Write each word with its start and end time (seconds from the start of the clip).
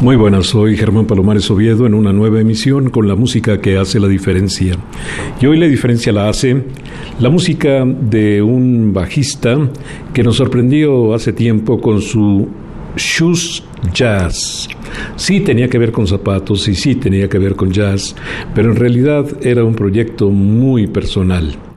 Muy 0.00 0.14
buenas, 0.14 0.46
soy 0.46 0.76
Germán 0.76 1.06
Palomares 1.06 1.50
Oviedo 1.50 1.84
en 1.84 1.92
una 1.92 2.12
nueva 2.12 2.40
emisión 2.40 2.88
con 2.88 3.08
la 3.08 3.16
música 3.16 3.60
que 3.60 3.78
hace 3.78 3.98
la 3.98 4.06
diferencia. 4.06 4.76
Y 5.40 5.46
hoy 5.46 5.58
la 5.58 5.66
diferencia 5.66 6.12
la 6.12 6.28
hace 6.28 6.62
la 7.18 7.30
música 7.30 7.84
de 7.84 8.40
un 8.40 8.92
bajista 8.92 9.58
que 10.14 10.22
nos 10.22 10.36
sorprendió 10.36 11.14
hace 11.14 11.32
tiempo 11.32 11.80
con 11.80 12.00
su 12.00 12.48
shoes 12.96 13.64
jazz. 13.92 14.68
Sí 15.16 15.40
tenía 15.40 15.68
que 15.68 15.78
ver 15.78 15.90
con 15.90 16.06
zapatos 16.06 16.68
y 16.68 16.76
sí 16.76 16.94
tenía 16.94 17.28
que 17.28 17.40
ver 17.40 17.56
con 17.56 17.72
jazz, 17.72 18.14
pero 18.54 18.70
en 18.70 18.76
realidad 18.76 19.26
era 19.40 19.64
un 19.64 19.74
proyecto 19.74 20.30
muy 20.30 20.86
personal. 20.86 21.67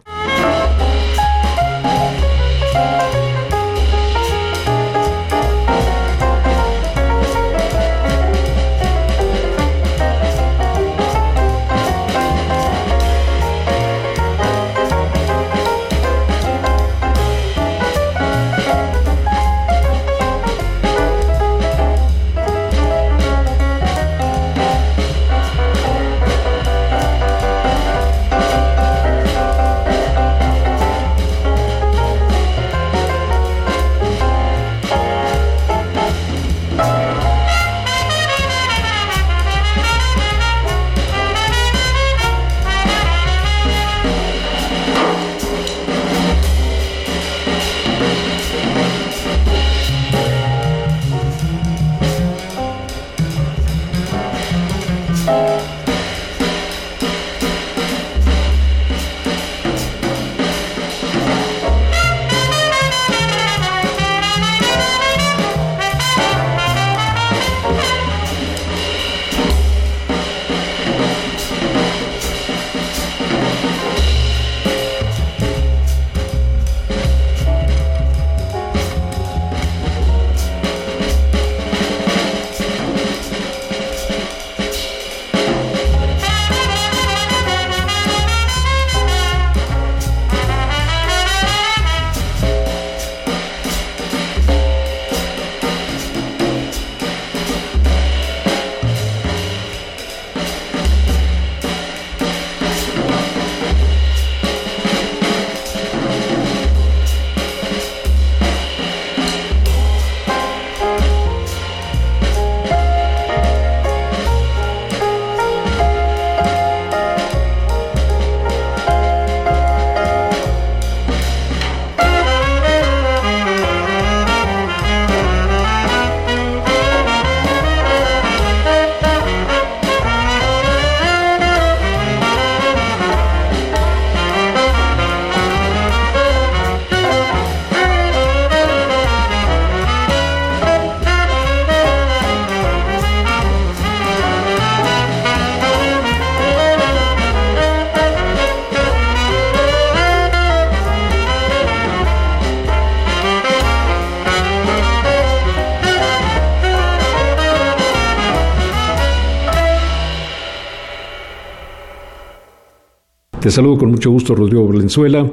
Te 163.42 163.50
saludo 163.50 163.80
con 163.80 163.90
mucho 163.90 164.12
gusto, 164.12 164.36
Rodrigo 164.36 164.68
Valenzuela, 164.68 165.26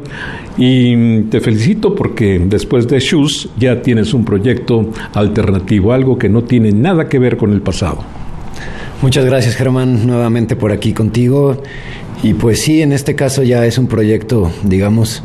y 0.56 1.24
te 1.24 1.40
felicito 1.42 1.94
porque 1.94 2.40
después 2.42 2.88
de 2.88 3.00
Shoes 3.00 3.50
ya 3.58 3.82
tienes 3.82 4.14
un 4.14 4.24
proyecto 4.24 4.90
alternativo, 5.12 5.92
algo 5.92 6.16
que 6.16 6.30
no 6.30 6.42
tiene 6.42 6.72
nada 6.72 7.06
que 7.06 7.18
ver 7.18 7.36
con 7.36 7.52
el 7.52 7.60
pasado. 7.60 7.98
Muchas 9.02 9.26
gracias, 9.26 9.56
Germán, 9.56 10.06
nuevamente 10.06 10.56
por 10.56 10.72
aquí 10.72 10.94
contigo. 10.94 11.60
Y 12.22 12.32
pues 12.32 12.62
sí, 12.62 12.80
en 12.80 12.92
este 12.92 13.14
caso 13.14 13.42
ya 13.42 13.66
es 13.66 13.76
un 13.76 13.88
proyecto, 13.88 14.50
digamos, 14.64 15.22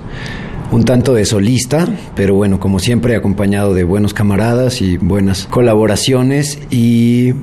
un 0.74 0.86
tanto 0.86 1.14
de 1.14 1.24
solista, 1.26 1.88
pero 2.16 2.34
bueno, 2.34 2.60
como 2.60 2.80
siempre 2.80 3.16
acompañado 3.16 3.76
de 3.76 3.84
buenos 3.84 4.14
camaradas 4.14 4.82
y 4.82 4.98
buenas 4.98 5.46
colaboraciones 5.46 6.60
y 6.72 7.34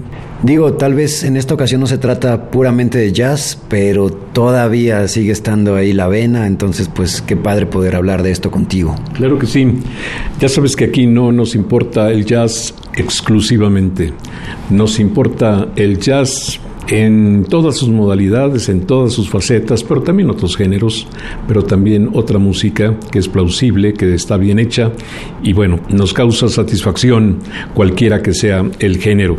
Digo, 0.43 0.73
tal 0.73 0.94
vez 0.94 1.23
en 1.23 1.37
esta 1.37 1.53
ocasión 1.53 1.82
no 1.82 1.87
se 1.87 1.99
trata 1.99 2.50
puramente 2.50 2.97
de 2.97 3.12
jazz, 3.12 3.59
pero 3.69 4.09
todavía 4.09 5.06
sigue 5.06 5.32
estando 5.32 5.77
ahí 5.77 5.93
la 5.93 6.09
vena, 6.09 6.47
entonces 6.47 6.88
pues 6.88 7.21
qué 7.21 7.37
padre 7.37 7.67
poder 7.67 7.94
hablar 7.94 8.23
de 8.23 8.31
esto 8.31 8.50
contigo. 8.50 8.97
Claro 9.12 9.38
que 9.38 9.47
sí. 9.47 9.67
Ya 10.41 10.49
sabes 10.49 10.77
que 10.77 10.87
aquí 10.87 11.06
no 11.06 11.31
nos 11.31 11.55
importa 11.55 12.11
el 12.11 12.25
jazz 12.25 12.75
exclusivamente, 12.94 14.15
nos 14.71 14.99
importa 14.99 15.69
el 15.77 15.99
jazz 15.99 16.59
en 16.91 17.45
todas 17.49 17.77
sus 17.77 17.89
modalidades, 17.89 18.69
en 18.69 18.83
todas 18.83 19.13
sus 19.13 19.31
facetas, 19.31 19.85
pero 19.85 20.03
también 20.03 20.29
otros 20.29 20.57
géneros, 20.57 21.07
pero 21.47 21.63
también 21.63 22.11
otra 22.15 22.39
música 22.39 22.99
que 23.13 23.21
es 23.21 23.29
plausible, 23.29 23.95
que 23.95 24.13
está 24.13 24.37
bien 24.37 24.59
hecha 24.59 24.91
y 25.43 25.53
bueno, 25.53 25.79
nos 25.89 26.13
causa 26.13 26.49
satisfacción 26.49 27.39
cualquiera 27.75 28.23
que 28.23 28.35
sea 28.35 28.69
el 28.81 28.99
género. 28.99 29.37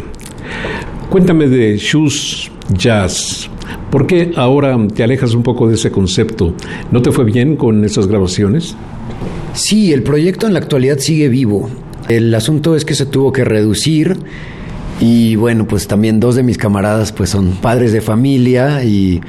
Cuéntame 1.09 1.49
de 1.49 1.77
Shoes 1.77 2.49
Jazz. 2.73 3.49
¿Por 3.89 4.07
qué 4.07 4.31
ahora 4.37 4.77
te 4.95 5.03
alejas 5.03 5.33
un 5.33 5.43
poco 5.43 5.67
de 5.67 5.75
ese 5.75 5.91
concepto? 5.91 6.55
¿No 6.89 7.01
te 7.01 7.11
fue 7.11 7.25
bien 7.25 7.57
con 7.57 7.83
esas 7.83 8.07
grabaciones? 8.07 8.77
Sí, 9.53 9.91
el 9.91 10.03
proyecto 10.03 10.47
en 10.47 10.53
la 10.53 10.59
actualidad 10.59 10.99
sigue 10.99 11.27
vivo. 11.27 11.69
El 12.07 12.33
asunto 12.33 12.77
es 12.77 12.85
que 12.85 12.95
se 12.95 13.05
tuvo 13.05 13.33
que 13.33 13.43
reducir 13.43 14.17
y 15.01 15.35
bueno, 15.35 15.65
pues 15.67 15.87
también 15.87 16.19
dos 16.19 16.35
de 16.35 16.43
mis 16.43 16.57
camaradas 16.57 17.11
pues 17.11 17.31
son 17.31 17.51
padres 17.53 17.91
de 17.91 17.99
familia 18.01 18.83
y 18.83 19.19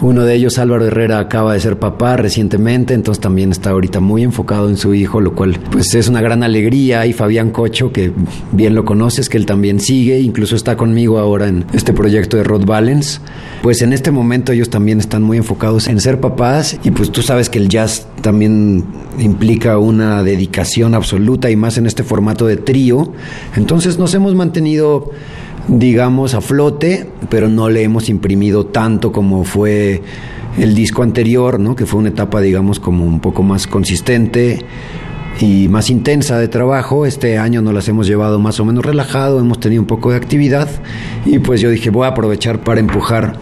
uno 0.00 0.24
de 0.24 0.34
ellos, 0.34 0.58
Álvaro 0.58 0.86
Herrera, 0.86 1.18
acaba 1.18 1.54
de 1.54 1.60
ser 1.60 1.78
papá 1.78 2.16
recientemente, 2.16 2.94
entonces 2.94 3.22
también 3.22 3.52
está 3.52 3.70
ahorita 3.70 4.00
muy 4.00 4.22
enfocado 4.22 4.68
en 4.68 4.76
su 4.76 4.92
hijo, 4.92 5.20
lo 5.20 5.34
cual 5.34 5.58
pues 5.70 5.94
es 5.94 6.08
una 6.08 6.20
gran 6.20 6.42
alegría. 6.42 7.06
Y 7.06 7.12
Fabián 7.12 7.50
Cocho, 7.50 7.92
que 7.92 8.12
bien 8.52 8.74
lo 8.74 8.84
conoces, 8.84 9.28
que 9.28 9.38
él 9.38 9.46
también 9.46 9.80
sigue, 9.80 10.20
incluso 10.20 10.56
está 10.56 10.76
conmigo 10.76 11.18
ahora 11.18 11.46
en 11.46 11.64
este 11.72 11.92
proyecto 11.92 12.36
de 12.36 12.44
Rod 12.44 12.66
Valens. 12.66 13.20
Pues 13.62 13.80
en 13.82 13.92
este 13.92 14.10
momento 14.10 14.52
ellos 14.52 14.68
también 14.68 14.98
están 14.98 15.22
muy 15.22 15.38
enfocados 15.38 15.86
en 15.86 16.00
ser 16.00 16.20
papás 16.20 16.78
y 16.82 16.90
pues 16.90 17.10
tú 17.10 17.22
sabes 17.22 17.48
que 17.48 17.58
el 17.58 17.68
jazz 17.68 18.06
también 18.24 18.86
implica 19.18 19.76
una 19.76 20.22
dedicación 20.22 20.94
absoluta 20.94 21.50
y 21.50 21.56
más 21.56 21.76
en 21.76 21.84
este 21.84 22.04
formato 22.04 22.46
de 22.46 22.56
trío. 22.56 23.12
Entonces 23.54 23.98
nos 23.98 24.14
hemos 24.14 24.34
mantenido 24.34 25.10
digamos, 25.68 26.34
a 26.34 26.40
flote, 26.40 27.06
pero 27.28 27.48
no 27.48 27.68
le 27.68 27.82
hemos 27.82 28.08
imprimido 28.08 28.66
tanto 28.66 29.12
como 29.12 29.44
fue 29.44 30.02
el 30.58 30.74
disco 30.74 31.02
anterior, 31.02 31.60
¿no? 31.60 31.76
que 31.76 31.84
fue 31.84 32.00
una 32.00 32.08
etapa, 32.10 32.40
digamos, 32.40 32.80
como 32.80 33.04
un 33.04 33.20
poco 33.20 33.42
más 33.42 33.66
consistente 33.66 34.60
y 35.40 35.68
más 35.68 35.90
intensa 35.90 36.38
de 36.38 36.48
trabajo. 36.48 37.04
Este 37.04 37.36
año 37.36 37.60
nos 37.60 37.74
las 37.74 37.88
hemos 37.88 38.06
llevado 38.06 38.38
más 38.38 38.58
o 38.58 38.64
menos 38.64 38.86
relajado, 38.86 39.38
hemos 39.38 39.60
tenido 39.60 39.82
un 39.82 39.86
poco 39.86 40.12
de 40.12 40.16
actividad 40.16 40.68
y 41.26 41.40
pues 41.40 41.60
yo 41.60 41.68
dije 41.68 41.90
voy 41.90 42.06
a 42.06 42.10
aprovechar 42.10 42.60
para 42.60 42.80
empujar 42.80 43.36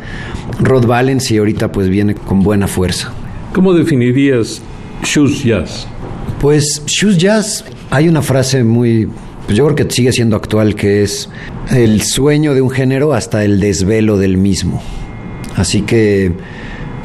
Rod 0.60 0.86
Valens 0.86 1.30
y 1.30 1.38
ahorita 1.38 1.70
pues 1.70 1.88
viene 1.88 2.14
con 2.14 2.42
buena 2.42 2.66
fuerza. 2.66 3.12
¿Cómo 3.52 3.74
definirías 3.74 4.62
Shoes 5.02 5.44
Jazz? 5.44 5.86
Pues 6.40 6.82
Shoes 6.86 7.18
Jazz, 7.18 7.64
hay 7.90 8.08
una 8.08 8.22
frase 8.22 8.64
muy 8.64 9.08
pues 9.46 9.56
yo 9.56 9.64
creo 9.64 9.74
que 9.74 9.92
sigue 9.92 10.12
siendo 10.12 10.36
actual, 10.36 10.74
que 10.74 11.02
es 11.02 11.28
el 11.70 12.02
sueño 12.02 12.54
de 12.54 12.62
un 12.62 12.70
género 12.70 13.12
hasta 13.12 13.44
el 13.44 13.60
desvelo 13.60 14.16
del 14.16 14.36
mismo. 14.36 14.82
Así 15.56 15.82
que, 15.82 16.32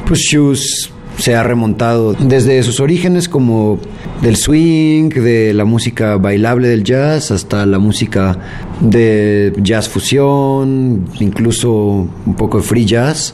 pues 0.06 0.20
Shoes 0.20 0.92
se 1.18 1.36
ha 1.36 1.42
remontado 1.42 2.14
desde 2.14 2.62
sus 2.62 2.80
orígenes 2.80 3.28
como 3.28 3.80
del 4.22 4.36
swing, 4.36 5.10
de 5.10 5.54
la 5.54 5.66
música 5.66 6.18
bailable 6.18 6.68
del 6.68 6.84
jazz, 6.84 7.32
hasta 7.32 7.66
la 7.66 7.80
música 7.80 8.38
de 8.82 9.52
jazz 9.58 9.90
fusión, 9.90 11.06
incluso 11.20 11.72
un 11.74 12.36
poco 12.38 12.60
de 12.60 12.64
free 12.64 12.86
jazz, 12.86 13.34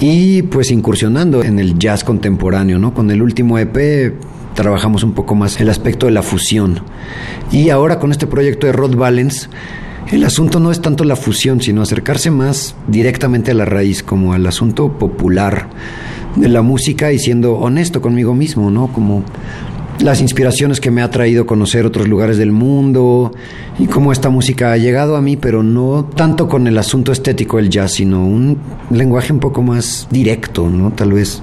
y 0.00 0.42
pues 0.42 0.70
incursionando 0.70 1.42
en 1.42 1.58
el 1.58 1.78
jazz 1.78 2.04
contemporáneo, 2.04 2.78
¿no? 2.78 2.94
Con 2.94 3.10
el 3.10 3.22
último 3.22 3.58
EP 3.58 4.14
trabajamos 4.54 5.02
un 5.02 5.12
poco 5.12 5.34
más 5.34 5.60
el 5.60 5.68
aspecto 5.70 6.06
de 6.06 6.12
la 6.12 6.22
fusión. 6.22 6.80
Y 7.50 7.70
ahora 7.70 7.98
con 7.98 8.12
este 8.12 8.26
proyecto 8.26 8.66
de 8.66 8.72
Rod 8.72 8.96
Valens, 8.96 9.48
el 10.12 10.24
asunto 10.24 10.60
no 10.60 10.70
es 10.70 10.80
tanto 10.80 11.04
la 11.04 11.16
fusión, 11.16 11.60
sino 11.60 11.82
acercarse 11.82 12.30
más 12.30 12.74
directamente 12.86 13.50
a 13.50 13.54
la 13.54 13.64
raíz, 13.64 14.02
como 14.02 14.32
al 14.32 14.46
asunto 14.46 14.98
popular 14.98 15.68
de 16.36 16.48
la 16.48 16.62
música 16.62 17.12
y 17.12 17.18
siendo 17.18 17.54
honesto 17.54 18.00
conmigo 18.00 18.34
mismo, 18.34 18.70
¿no? 18.70 18.92
Como 18.92 19.24
las 20.00 20.20
inspiraciones 20.20 20.80
que 20.80 20.90
me 20.90 21.02
ha 21.02 21.10
traído 21.10 21.46
conocer 21.46 21.84
otros 21.84 22.08
lugares 22.08 22.38
del 22.38 22.52
mundo 22.52 23.32
y 23.78 23.86
cómo 23.86 24.12
esta 24.12 24.30
música 24.30 24.72
ha 24.72 24.76
llegado 24.76 25.16
a 25.16 25.20
mí, 25.20 25.36
pero 25.36 25.62
no 25.62 26.08
tanto 26.14 26.48
con 26.48 26.66
el 26.66 26.78
asunto 26.78 27.12
estético 27.12 27.56
del 27.56 27.68
jazz, 27.68 27.92
sino 27.92 28.24
un 28.24 28.58
lenguaje 28.90 29.32
un 29.32 29.40
poco 29.40 29.62
más 29.62 30.06
directo, 30.10 30.68
¿no? 30.68 30.92
Tal 30.92 31.12
vez 31.12 31.42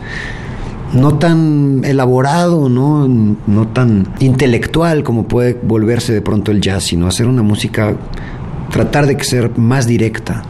no 0.93 1.17
tan 1.17 1.81
elaborado, 1.83 2.69
¿no? 2.69 3.07
no 3.07 3.67
tan 3.67 4.07
intelectual 4.19 5.03
como 5.03 5.27
puede 5.27 5.59
volverse 5.61 6.13
de 6.13 6.21
pronto 6.21 6.51
el 6.51 6.61
jazz, 6.61 6.85
sino 6.85 7.07
hacer 7.07 7.27
una 7.27 7.41
música, 7.41 7.95
tratar 8.71 9.05
de 9.05 9.21
ser 9.23 9.57
más 9.57 9.87
directa. 9.87 10.43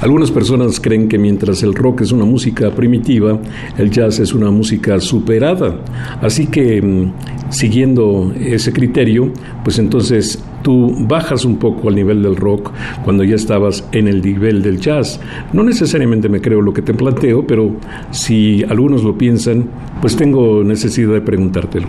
Algunas 0.00 0.30
personas 0.30 0.78
creen 0.78 1.08
que 1.08 1.18
mientras 1.18 1.64
el 1.64 1.74
rock 1.74 2.02
es 2.02 2.12
una 2.12 2.24
música 2.24 2.70
primitiva, 2.70 3.36
el 3.76 3.90
jazz 3.90 4.20
es 4.20 4.32
una 4.32 4.48
música 4.48 5.00
superada. 5.00 5.74
Así 6.22 6.46
que, 6.46 6.80
mm, 6.80 7.12
siguiendo 7.50 8.32
ese 8.38 8.72
criterio, 8.72 9.32
pues 9.64 9.80
entonces 9.80 10.40
tú 10.62 10.94
bajas 11.00 11.44
un 11.44 11.56
poco 11.56 11.88
al 11.88 11.96
nivel 11.96 12.22
del 12.22 12.36
rock 12.36 12.70
cuando 13.04 13.24
ya 13.24 13.34
estabas 13.34 13.84
en 13.90 14.06
el 14.06 14.22
nivel 14.22 14.62
del 14.62 14.78
jazz. 14.78 15.18
No 15.52 15.64
necesariamente 15.64 16.28
me 16.28 16.40
creo 16.40 16.60
lo 16.60 16.72
que 16.72 16.82
te 16.82 16.94
planteo, 16.94 17.44
pero 17.44 17.72
si 18.12 18.62
algunos 18.68 19.02
lo 19.02 19.18
piensan, 19.18 19.68
pues 20.00 20.14
tengo 20.14 20.62
necesidad 20.62 21.14
de 21.14 21.22
preguntártelo. 21.22 21.88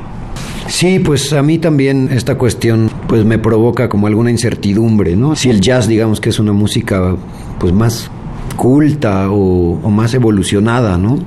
Sí, 0.68 1.00
pues 1.00 1.34
a 1.34 1.42
mí 1.42 1.58
también 1.58 2.10
esta 2.12 2.38
cuestión 2.38 2.89
pues 3.10 3.26
me 3.26 3.40
provoca 3.40 3.90
como 3.90 4.06
alguna 4.06 4.30
incertidumbre, 4.30 5.16
¿no? 5.16 5.36
Si 5.36 5.50
el 5.50 5.62
jazz 5.62 5.88
digamos 5.88 6.22
que 6.22 6.30
es 6.30 6.38
una 6.38 6.54
música 6.54 7.16
pues 7.60 7.74
más 7.74 8.12
culta 8.56 9.32
o, 9.32 9.90
más 9.90 10.14
evolucionada, 10.14 10.96
¿no? 11.00 11.18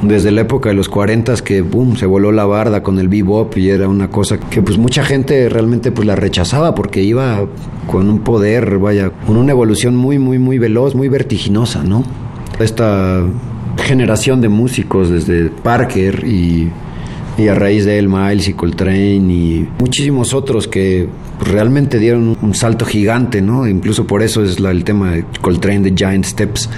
Desde 0.00 0.30
la 0.30 0.40
época 0.40 0.70
de 0.70 0.74
los 0.74 0.88
40 0.88 1.34
que 1.44 1.60
boom, 1.60 1.96
se 1.96 2.06
voló 2.06 2.32
la 2.32 2.46
barda 2.46 2.82
con 2.82 2.98
el 2.98 3.08
bebop 3.08 3.54
y 3.58 3.68
era 3.68 3.86
una 3.86 4.08
cosa 4.08 4.40
que 4.40 4.62
pues 4.62 4.78
mucha 4.78 5.04
gente 5.04 5.50
realmente 5.50 5.92
pues 5.92 6.06
la 6.06 6.16
rechazaba 6.16 6.74
porque 6.74 7.02
iba 7.02 7.44
con 7.86 8.08
un 8.08 8.20
poder, 8.20 8.78
vaya, 8.78 9.10
con 9.26 9.36
una 9.36 9.52
evolución 9.52 9.94
muy 9.96 10.18
muy 10.18 10.38
muy 10.38 10.58
veloz, 10.58 10.94
muy 10.94 11.10
vertiginosa, 11.10 11.84
¿no? 11.84 12.02
Esta 12.58 13.22
generación 13.76 14.40
de 14.40 14.48
músicos 14.48 15.10
desde 15.10 15.50
Parker 15.50 16.24
y 16.26 16.70
y 17.36 17.48
a 17.48 17.54
raíz 17.54 17.84
de 17.84 17.98
él 17.98 18.08
Miles 18.08 18.48
y 18.48 18.54
Coltrane 18.54 19.32
y 19.32 19.68
muchísimos 19.78 20.34
otros 20.34 20.68
que 20.68 21.08
realmente 21.40 21.98
dieron 21.98 22.36
un 22.40 22.54
salto 22.54 22.84
gigante, 22.84 23.42
¿no? 23.42 23.66
Incluso 23.66 24.06
por 24.06 24.22
eso 24.22 24.42
es 24.44 24.58
el 24.58 24.84
tema 24.84 25.12
de 25.12 25.24
Coltrane 25.40 25.90
de 25.90 25.94
Giant 25.96 26.24
Steps. 26.24 26.68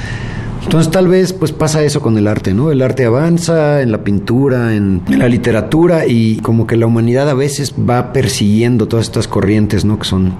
Entonces 0.66 0.90
tal 0.90 1.06
vez 1.06 1.32
pues 1.32 1.52
pasa 1.52 1.84
eso 1.84 2.00
con 2.00 2.18
el 2.18 2.26
arte, 2.26 2.52
¿no? 2.52 2.72
El 2.72 2.82
arte 2.82 3.04
avanza 3.04 3.82
en 3.82 3.92
la 3.92 4.02
pintura, 4.02 4.74
en, 4.74 5.02
la 5.08 5.28
literatura 5.28 6.06
y 6.06 6.38
como 6.38 6.66
que 6.66 6.76
la 6.76 6.86
humanidad 6.86 7.30
a 7.30 7.34
veces 7.34 7.72
va 7.78 8.12
persiguiendo 8.12 8.88
todas 8.88 9.06
estas 9.06 9.28
corrientes, 9.28 9.84
¿no? 9.84 9.98
Que 9.98 10.06
son 10.06 10.34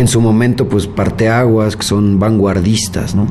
en 0.00 0.08
su 0.08 0.22
momento 0.22 0.66
pues 0.66 0.86
parteaguas, 0.86 1.76
que 1.76 1.82
son 1.82 2.18
vanguardistas, 2.18 3.14
¿no? 3.14 3.26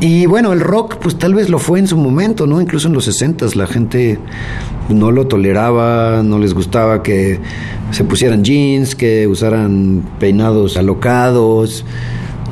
Y 0.00 0.26
bueno, 0.26 0.52
el 0.52 0.58
rock 0.58 0.96
pues 0.96 1.16
tal 1.16 1.32
vez 1.32 1.48
lo 1.48 1.60
fue 1.60 1.78
en 1.78 1.86
su 1.86 1.96
momento, 1.96 2.44
¿no? 2.44 2.60
Incluso 2.60 2.88
en 2.88 2.94
los 2.94 3.04
60 3.04 3.46
la 3.54 3.68
gente 3.68 4.18
no 4.88 5.12
lo 5.12 5.28
toleraba, 5.28 6.24
no 6.24 6.40
les 6.40 6.54
gustaba 6.54 7.04
que 7.04 7.38
se 7.92 8.02
pusieran 8.02 8.42
jeans, 8.42 8.96
que 8.96 9.28
usaran 9.28 10.02
peinados 10.18 10.76
alocados, 10.76 11.84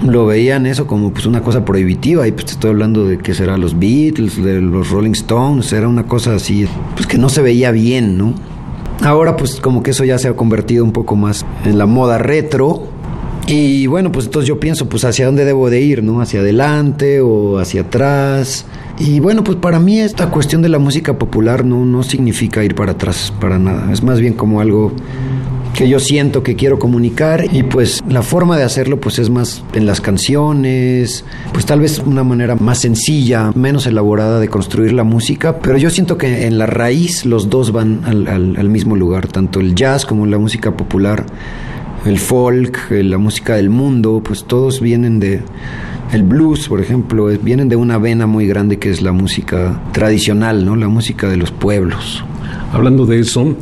lo 0.04 0.26
veían 0.26 0.66
eso 0.66 0.87
como 0.87 1.12
pues 1.12 1.26
una 1.26 1.42
cosa 1.42 1.64
prohibitiva 1.64 2.28
y 2.28 2.30
pues 2.30 2.46
te 2.46 2.52
estoy 2.52 2.70
hablando 2.70 3.04
de 3.04 3.18
que 3.18 3.35
será 3.35 3.58
los 3.58 3.76
Beatles, 3.76 4.40
de 4.40 4.61
los 4.61 4.90
Rolling 4.90 5.12
Stones, 5.12 5.73
era 5.73 5.88
una 5.88 6.06
cosa 6.06 6.37
así, 6.37 6.68
pues 6.94 7.08
que 7.08 7.18
no 7.18 7.28
se 7.28 7.42
veía 7.42 7.73
bien, 7.73 8.16
¿no? 8.16 8.32
Ahora 9.02 9.37
pues 9.37 9.56
como 9.61 9.82
que 9.82 9.90
eso 9.90 10.04
ya 10.04 10.18
se 10.18 10.28
ha 10.28 10.35
convertido 10.35 10.85
un 10.85 10.92
poco 10.92 11.16
más 11.16 11.44
en 11.64 11.78
la 11.78 11.87
moda 11.87 12.18
retro, 12.18 12.96
y 13.47 13.87
bueno, 13.87 14.11
pues 14.11 14.26
entonces 14.26 14.49
yo 14.49 14.59
pienso, 14.59 14.88
pues 14.88 15.05
hacia 15.05 15.26
dónde 15.26 15.45
debo 15.45 15.71
de 15.71 15.81
ir, 15.81 16.03
¿no? 16.03 16.21
Hacia 16.21 16.41
adelante 16.41 17.21
o 17.21 17.59
hacia 17.59 17.83
atrás. 17.83 18.67
Y 18.99 19.21
bueno, 19.21 19.45
pues 19.45 19.57
para 19.59 19.79
mí 19.79 20.00
esta 20.00 20.31
cuestión 20.31 20.62
de 20.62 20.69
la 20.69 20.79
música 20.79 21.17
popular 21.17 21.65
no, 21.65 21.85
no 21.85 22.03
significa 22.03 22.65
ir 22.65 22.75
para 22.75 22.93
atrás, 22.93 23.33
para 23.41 23.59
nada. 23.59 23.93
Es 23.93 24.03
más 24.03 24.21
bien 24.21 24.35
como 24.35 24.61
algo 24.61 24.93
que 25.75 25.88
yo 25.88 26.00
siento 26.00 26.43
que 26.43 26.57
quiero 26.57 26.79
comunicar 26.79 27.45
y 27.53 27.62
pues 27.62 28.03
la 28.09 28.23
forma 28.23 28.57
de 28.57 28.65
hacerlo 28.65 28.99
pues 28.99 29.19
es 29.19 29.29
más 29.29 29.62
en 29.75 29.85
las 29.85 30.00
canciones, 30.00 31.23
pues 31.53 31.67
tal 31.67 31.81
vez 31.81 31.99
una 31.99 32.25
manera 32.25 32.57
más 32.57 32.81
sencilla, 32.81 33.53
menos 33.55 33.87
elaborada 33.87 34.41
de 34.41 34.49
construir 34.49 34.95
la 34.95 35.05
música, 35.05 35.59
pero 35.59 35.76
yo 35.76 35.91
siento 35.91 36.17
que 36.17 36.47
en 36.47 36.57
la 36.57 36.65
raíz 36.65 37.26
los 37.26 37.50
dos 37.50 37.73
van 37.73 38.00
al, 38.07 38.26
al 38.26 38.71
mismo 38.71 38.97
lugar, 38.97 39.26
tanto 39.26 39.61
el 39.61 39.75
jazz 39.75 40.07
como 40.07 40.25
la 40.25 40.38
música 40.38 40.75
popular 40.75 41.26
el 42.05 42.19
folk, 42.19 42.91
eh, 42.91 43.03
la 43.03 43.19
música 43.19 43.57
del 43.57 43.71
mundo, 43.71 44.23
pues 44.25 44.45
todos 44.45 44.81
vienen 44.81 45.19
de 45.19 45.43
el 46.12 46.23
blues, 46.23 46.69
por 46.69 46.81
ejemplo, 46.81 47.26
vienen 47.43 47.69
de 47.69 47.76
una 47.76 47.99
vena 47.99 48.26
muy 48.26 48.47
grande 48.47 48.79
que 48.79 48.91
es 48.91 49.03
la 49.03 49.12
música 49.12 49.83
tradicional, 49.93 50.65
¿no? 50.65 50.76
La 50.76 50.88
música 50.88 51.29
de 51.29 51.37
los 51.37 51.50
pueblos. 51.50 52.25
Hablando 52.73 53.07
de 53.07 53.21
eso, 53.21 53.57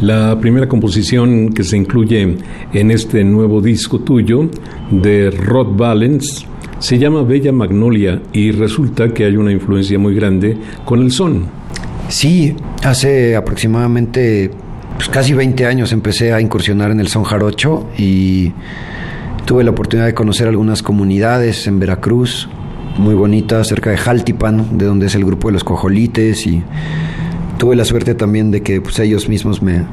la 0.00 0.38
primera 0.40 0.68
composición 0.68 1.52
que 1.52 1.64
se 1.64 1.76
incluye 1.76 2.36
en 2.72 2.90
este 2.90 3.24
nuevo 3.24 3.60
disco 3.60 4.00
tuyo 4.00 4.48
de 4.90 5.30
Rod 5.30 5.76
Valens 5.76 6.46
se 6.78 6.98
llama 6.98 7.22
Bella 7.22 7.52
Magnolia 7.52 8.22
y 8.32 8.52
resulta 8.52 9.12
que 9.12 9.24
hay 9.24 9.36
una 9.36 9.52
influencia 9.52 9.98
muy 9.98 10.14
grande 10.14 10.56
con 10.84 11.00
el 11.02 11.12
son. 11.12 11.44
Sí, 12.08 12.54
hace 12.82 13.36
aproximadamente 13.36 14.50
pues, 15.00 15.08
casi 15.08 15.32
20 15.32 15.64
años 15.64 15.92
empecé 15.92 16.34
a 16.34 16.42
incursionar 16.42 16.90
en 16.90 17.00
el 17.00 17.08
son 17.08 17.24
jarocho 17.24 17.88
y 17.96 18.52
tuve 19.46 19.64
la 19.64 19.70
oportunidad 19.70 20.04
de 20.04 20.12
conocer 20.12 20.46
algunas 20.46 20.82
comunidades 20.82 21.66
en 21.66 21.80
Veracruz, 21.80 22.50
muy 22.98 23.14
bonitas, 23.14 23.68
cerca 23.68 23.88
de 23.88 23.96
Jaltipan, 23.96 24.76
de 24.76 24.84
donde 24.84 25.06
es 25.06 25.14
el 25.14 25.24
grupo 25.24 25.48
de 25.48 25.54
los 25.54 25.64
cojolites 25.64 26.46
y 26.46 26.62
tuve 27.56 27.76
la 27.76 27.86
suerte 27.86 28.14
también 28.14 28.50
de 28.50 28.62
que 28.62 28.82
pues, 28.82 28.98
ellos 28.98 29.26
mismos 29.30 29.62
me, 29.62 29.86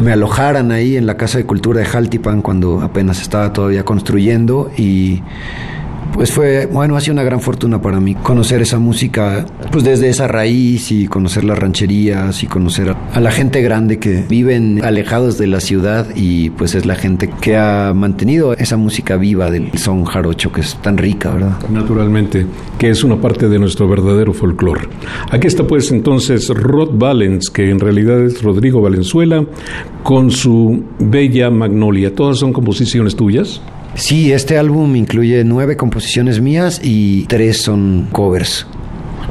me 0.00 0.10
alojaran 0.10 0.72
ahí 0.72 0.96
en 0.96 1.04
la 1.04 1.18
Casa 1.18 1.36
de 1.36 1.44
Cultura 1.44 1.80
de 1.80 1.84
Jaltipan 1.84 2.40
cuando 2.40 2.80
apenas 2.80 3.20
estaba 3.20 3.52
todavía 3.52 3.84
construyendo 3.84 4.70
y 4.74 5.20
pues 6.18 6.32
fue, 6.32 6.66
bueno, 6.66 6.96
ha 6.96 7.00
sido 7.00 7.12
una 7.12 7.22
gran 7.22 7.40
fortuna 7.40 7.80
para 7.80 8.00
mí 8.00 8.16
conocer 8.16 8.60
esa 8.60 8.80
música, 8.80 9.46
pues 9.70 9.84
desde 9.84 10.08
esa 10.08 10.26
raíz 10.26 10.90
y 10.90 11.06
conocer 11.06 11.44
las 11.44 11.56
rancherías 11.56 12.42
y 12.42 12.48
conocer 12.48 12.96
a, 13.12 13.20
la 13.20 13.30
gente 13.30 13.62
grande 13.62 14.00
que 14.00 14.24
viven 14.28 14.84
alejados 14.84 15.38
de 15.38 15.46
la 15.46 15.60
ciudad 15.60 16.08
y 16.16 16.50
pues 16.50 16.74
es 16.74 16.86
la 16.86 16.96
gente 16.96 17.30
que 17.40 17.56
ha 17.56 17.92
mantenido 17.94 18.52
esa 18.54 18.76
música 18.76 19.16
viva 19.16 19.48
del 19.48 19.70
son 19.78 20.04
jarocho 20.04 20.50
que 20.50 20.62
es 20.62 20.74
tan 20.82 20.98
rica, 20.98 21.30
¿verdad? 21.30 21.56
Naturalmente, 21.70 22.46
que 22.80 22.90
es 22.90 23.04
una 23.04 23.20
parte 23.20 23.48
de 23.48 23.60
nuestro 23.60 23.88
verdadero 23.88 24.32
folclore. 24.32 24.88
Aquí 25.30 25.46
está 25.46 25.68
pues 25.68 25.92
entonces 25.92 26.48
Rod 26.48 26.98
Valens, 26.98 27.48
que 27.48 27.70
en 27.70 27.78
realidad 27.78 28.20
es 28.24 28.42
Rodrigo 28.42 28.80
Valenzuela, 28.80 29.46
con 30.02 30.32
su 30.32 30.82
Bella 30.98 31.48
Magnolia. 31.48 32.12
¿Todas 32.12 32.38
son 32.38 32.52
composiciones 32.52 33.14
tuyas? 33.14 33.62
Sí, 33.94 34.32
este 34.32 34.58
álbum 34.58 34.94
incluye 34.96 35.42
nueve 35.44 35.76
composiciones 35.76 36.40
mías 36.40 36.80
y 36.82 37.26
tres 37.26 37.62
son 37.62 38.08
covers. 38.12 38.66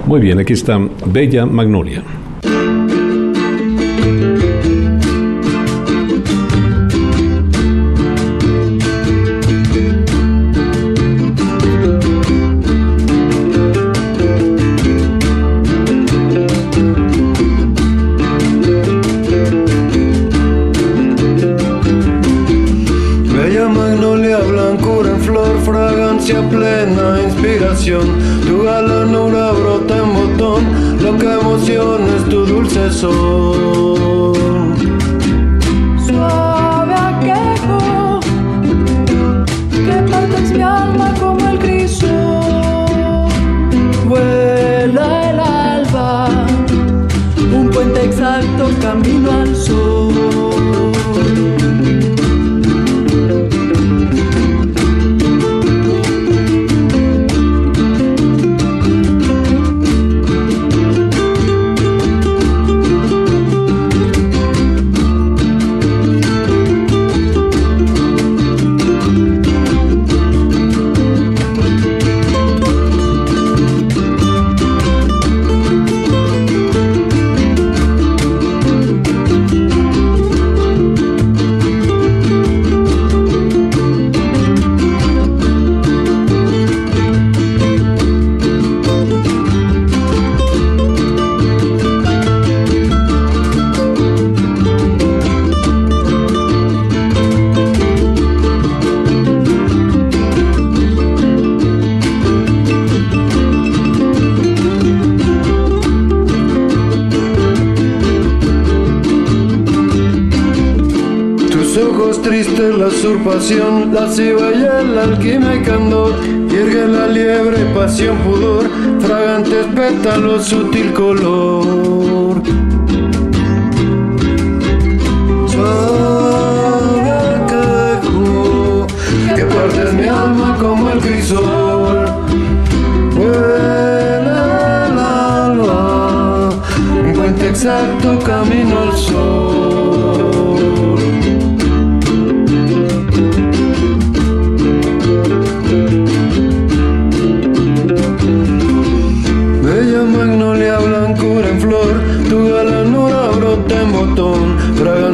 Muy 0.05 0.19
bien, 0.19 0.39
aquí 0.39 0.53
está 0.53 0.79
Bella 1.05 1.45
Magnolia. 1.45 2.03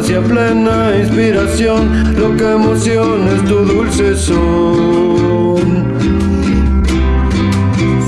Plena 0.02 0.96
inspiración, 0.98 2.16
lo 2.18 2.36
que 2.36 2.52
emociona 2.52 3.32
es 3.36 3.46
tu 3.46 3.56
dulce 3.60 4.16
son. 4.16 5.94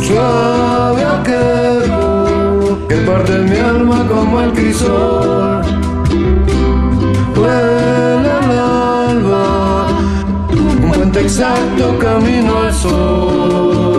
Suave 0.02 1.04
aquel 1.04 1.92
que 2.88 2.96
parte 3.08 3.38
mi 3.40 3.58
alma 3.58 4.08
como 4.08 4.42
el 4.42 4.52
crisol. 4.54 5.62
Huele 7.36 8.32
el 8.44 8.60
alba, 8.60 9.88
un 10.52 10.92
puente 10.92 11.22
exacto 11.22 11.98
camino 12.00 12.62
al 12.62 12.74
sol. 12.74 13.95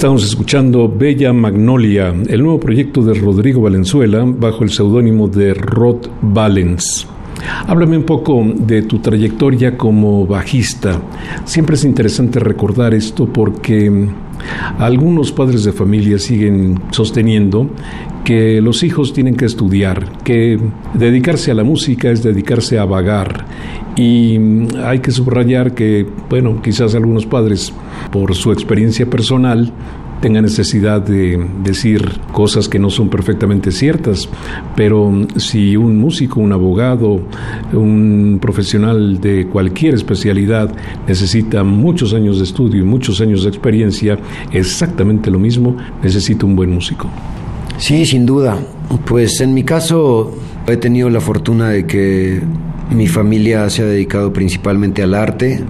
Estamos 0.00 0.24
escuchando 0.24 0.88
Bella 0.88 1.30
Magnolia, 1.34 2.08
el 2.08 2.42
nuevo 2.42 2.58
proyecto 2.58 3.02
de 3.02 3.12
Rodrigo 3.12 3.60
Valenzuela 3.60 4.24
bajo 4.24 4.64
el 4.64 4.70
seudónimo 4.70 5.28
de 5.28 5.52
Rod 5.52 6.06
Valens. 6.22 7.06
Háblame 7.66 7.98
un 7.98 8.04
poco 8.04 8.42
de 8.42 8.80
tu 8.80 9.00
trayectoria 9.00 9.76
como 9.76 10.26
bajista. 10.26 11.02
Siempre 11.44 11.74
es 11.74 11.84
interesante 11.84 12.40
recordar 12.40 12.94
esto 12.94 13.26
porque 13.26 14.08
algunos 14.78 15.32
padres 15.32 15.64
de 15.64 15.72
familia 15.72 16.18
siguen 16.18 16.80
sosteniendo 16.92 17.68
que 18.24 18.60
los 18.60 18.82
hijos 18.82 19.12
tienen 19.12 19.36
que 19.36 19.46
estudiar, 19.46 20.18
que 20.24 20.58
dedicarse 20.94 21.50
a 21.50 21.54
la 21.54 21.64
música 21.64 22.10
es 22.10 22.22
dedicarse 22.22 22.78
a 22.78 22.84
vagar. 22.84 23.46
Y 23.96 24.38
hay 24.84 25.00
que 25.00 25.10
subrayar 25.10 25.74
que, 25.74 26.06
bueno, 26.28 26.60
quizás 26.62 26.94
algunos 26.94 27.26
padres, 27.26 27.72
por 28.10 28.34
su 28.34 28.52
experiencia 28.52 29.06
personal, 29.06 29.72
tenga 30.20 30.42
necesidad 30.42 31.00
de 31.00 31.42
decir 31.62 32.20
cosas 32.32 32.68
que 32.68 32.78
no 32.78 32.90
son 32.90 33.08
perfectamente 33.08 33.72
ciertas, 33.72 34.28
pero 34.76 35.26
si 35.36 35.76
un 35.76 35.98
músico, 35.98 36.40
un 36.40 36.52
abogado, 36.52 37.22
un 37.72 38.38
profesional 38.40 39.20
de 39.20 39.46
cualquier 39.46 39.94
especialidad 39.94 40.74
necesita 41.08 41.64
muchos 41.64 42.12
años 42.12 42.38
de 42.38 42.44
estudio 42.44 42.82
y 42.82 42.84
muchos 42.84 43.20
años 43.20 43.44
de 43.44 43.48
experiencia, 43.48 44.18
exactamente 44.52 45.30
lo 45.30 45.38
mismo 45.38 45.76
necesita 46.02 46.44
un 46.44 46.54
buen 46.54 46.70
músico. 46.70 47.08
Sí, 47.80 48.04
sin 48.04 48.26
duda. 48.26 48.58
Pues 49.06 49.40
en 49.40 49.54
mi 49.54 49.64
caso 49.64 50.36
he 50.66 50.76
tenido 50.76 51.08
la 51.08 51.20
fortuna 51.20 51.70
de 51.70 51.86
que 51.86 52.40
mi 52.90 53.06
familia 53.06 53.70
se 53.70 53.82
ha 53.82 53.86
dedicado 53.86 54.34
principalmente 54.34 55.02
al 55.02 55.14
arte, 55.14 55.64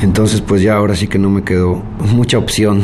entonces 0.00 0.40
pues 0.42 0.62
ya 0.62 0.76
ahora 0.76 0.94
sí 0.94 1.08
que 1.08 1.18
no 1.18 1.28
me 1.28 1.42
quedó 1.42 1.82
mucha 2.14 2.38
opción. 2.38 2.82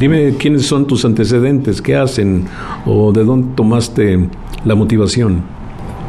Dime 0.00 0.34
quiénes 0.36 0.66
son 0.66 0.88
tus 0.88 1.04
antecedentes, 1.04 1.80
qué 1.80 1.94
hacen 1.94 2.44
o 2.86 3.12
de 3.12 3.24
dónde 3.24 3.54
tomaste 3.54 4.28
la 4.64 4.74
motivación. 4.74 5.44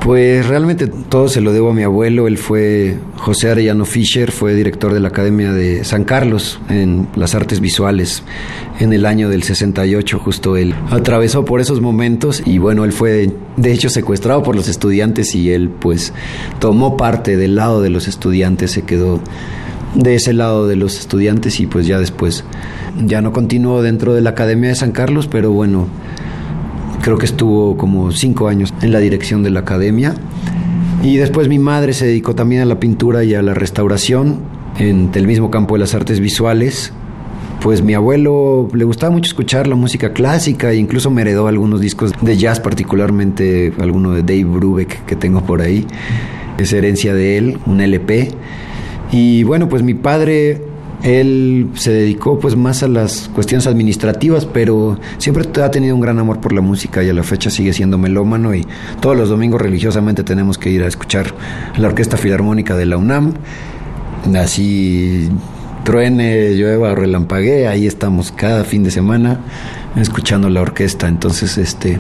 Pues 0.03 0.45
realmente 0.48 0.88
todo 0.88 1.29
se 1.29 1.39
lo 1.39 1.53
debo 1.53 1.69
a 1.69 1.74
mi 1.74 1.83
abuelo. 1.83 2.27
Él 2.27 2.38
fue 2.38 2.98
José 3.15 3.50
Arellano 3.50 3.86
Fischer, 3.86 4.31
fue 4.31 4.53
director 4.53 4.93
de 4.93 5.00
la 5.00 5.07
Academia 5.07 5.53
de 5.53 5.86
San 5.86 6.03
Carlos 6.03 6.60
en 6.69 7.07
las 7.15 7.36
artes 7.36 7.62
visuales 7.62 8.22
en 8.81 8.91
el 8.91 9.05
año 9.05 9.29
del 9.29 9.43
68. 9.43 10.19
Justo 10.19 10.57
él 10.57 10.75
atravesó 10.89 11.45
por 11.45 11.62
esos 11.62 11.79
momentos 11.79 12.43
y 12.45 12.57
bueno, 12.57 12.83
él 12.83 12.91
fue 12.91 13.31
de 13.55 13.72
hecho 13.72 13.89
secuestrado 13.89 14.43
por 14.43 14.57
los 14.57 14.67
estudiantes 14.67 15.36
y 15.36 15.51
él 15.51 15.69
pues 15.69 16.12
tomó 16.60 16.98
parte 16.98 17.38
del 17.38 17.55
lado 17.55 17.81
de 17.81 17.89
los 17.89 18.10
estudiantes, 18.10 18.72
se 18.72 18.81
quedó 18.81 19.22
de 19.95 20.15
ese 20.15 20.33
lado 20.33 20.67
de 20.67 20.75
los 20.75 21.00
estudiantes 21.00 21.62
y 21.62 21.65
pues 21.65 21.88
ya 21.88 21.98
después 21.98 22.43
ya 23.05 23.22
no 23.22 23.31
continuó 23.31 23.81
dentro 23.81 24.13
de 24.13 24.19
la 24.19 24.31
Academia 24.31 24.67
de 24.67 24.75
San 24.75 24.91
Carlos, 24.91 25.27
pero 25.27 25.51
bueno, 25.51 25.88
creo 27.03 27.17
que 27.17 27.25
estuvo 27.25 27.75
como 27.75 28.12
cinco 28.13 28.48
años 28.48 28.74
en 28.81 28.93
la 28.93 29.00
dirección 29.00 29.43
de 29.43 29.50
la 29.50 29.60
academia. 29.60 30.15
Y 31.03 31.17
después 31.17 31.50
mi 31.50 31.60
madre 31.60 31.91
se 31.91 32.05
dedicó 32.05 32.33
también 32.33 32.62
a 32.62 32.65
la 32.65 32.79
pintura 32.79 33.25
y 33.25 33.36
a 33.36 33.41
la 33.41 33.53
restauración 33.53 34.39
en 34.79 35.12
el 35.13 35.27
mismo 35.27 35.51
campo 35.51 35.75
de 35.75 35.81
las 35.81 35.93
artes 35.93 36.22
visuales. 36.22 36.93
Pues 37.62 37.81
mi 37.81 37.93
abuelo 37.93 38.69
le 38.74 38.86
gustaba 38.86 39.12
mucho 39.12 39.27
escuchar 39.27 39.67
la 39.67 39.75
música 39.75 40.13
clásica 40.13 40.72
e 40.72 40.77
incluso 40.77 41.12
me 41.12 41.22
heredó 41.22 41.48
algunos 41.48 41.81
discos 41.81 42.13
de 42.22 42.38
jazz, 42.38 42.62
particularmente 42.62 43.74
alguno 43.79 44.12
de 44.12 44.22
Dave 44.22 44.45
Brubeck 44.45 45.05
que 45.05 45.17
tengo 45.17 45.41
por 45.41 45.62
ahí. 45.62 45.86
Es 46.57 46.72
herencia 46.72 47.13
de 47.13 47.38
él, 47.38 47.60
un 47.65 47.81
LP. 47.81 48.29
Y 49.12 49.43
bueno, 49.43 49.67
pues 49.67 49.83
mi 49.83 49.93
padre 49.93 50.62
él 51.03 51.69
se 51.75 51.91
dedicó 51.91 52.39
pues 52.39 52.55
más 52.55 52.81
a 52.81 52.88
las 52.88 53.29
cuestiones 53.33 53.67
administrativas, 53.67 54.45
pero 54.45 54.98
siempre 55.17 55.45
ha 55.62 55.69
tenido 55.69 55.95
un 55.95 56.01
gran 56.01 56.17
amor 56.17 56.39
por 56.39 56.53
la 56.53 56.62
música 56.62 57.03
y 57.03 57.10
a 57.10 57.13
la 57.13 57.24
fecha 57.24 57.50
sigue 57.50 57.74
siendo 57.74 57.98
melómano 57.98 58.55
y 58.55 58.65
todos 59.01 59.17
los 59.17 59.29
domingos 59.29 59.62
religiosamente 59.62 60.24
tenemos 60.24 60.57
que 60.57 60.69
ir 60.69 60.81
a 60.83 60.88
escuchar 60.88 61.33
la 61.77 61.89
Orquesta 61.89 62.15
Filarmónica 62.15 62.75
de 62.75 62.86
la 62.86 62.98
UNAM. 62.98 63.33
Así 64.36 65.29
truene, 65.83 66.51
llueva 66.51 66.95
relampaguee, 66.95 67.67
ahí 67.67 67.87
estamos 67.87 68.31
cada 68.31 68.63
fin 68.63 68.83
de 68.83 68.91
semana 68.91 69.39
escuchando 69.95 70.49
la 70.49 70.61
orquesta. 70.61 71.07
Entonces, 71.07 71.57
este, 71.57 71.99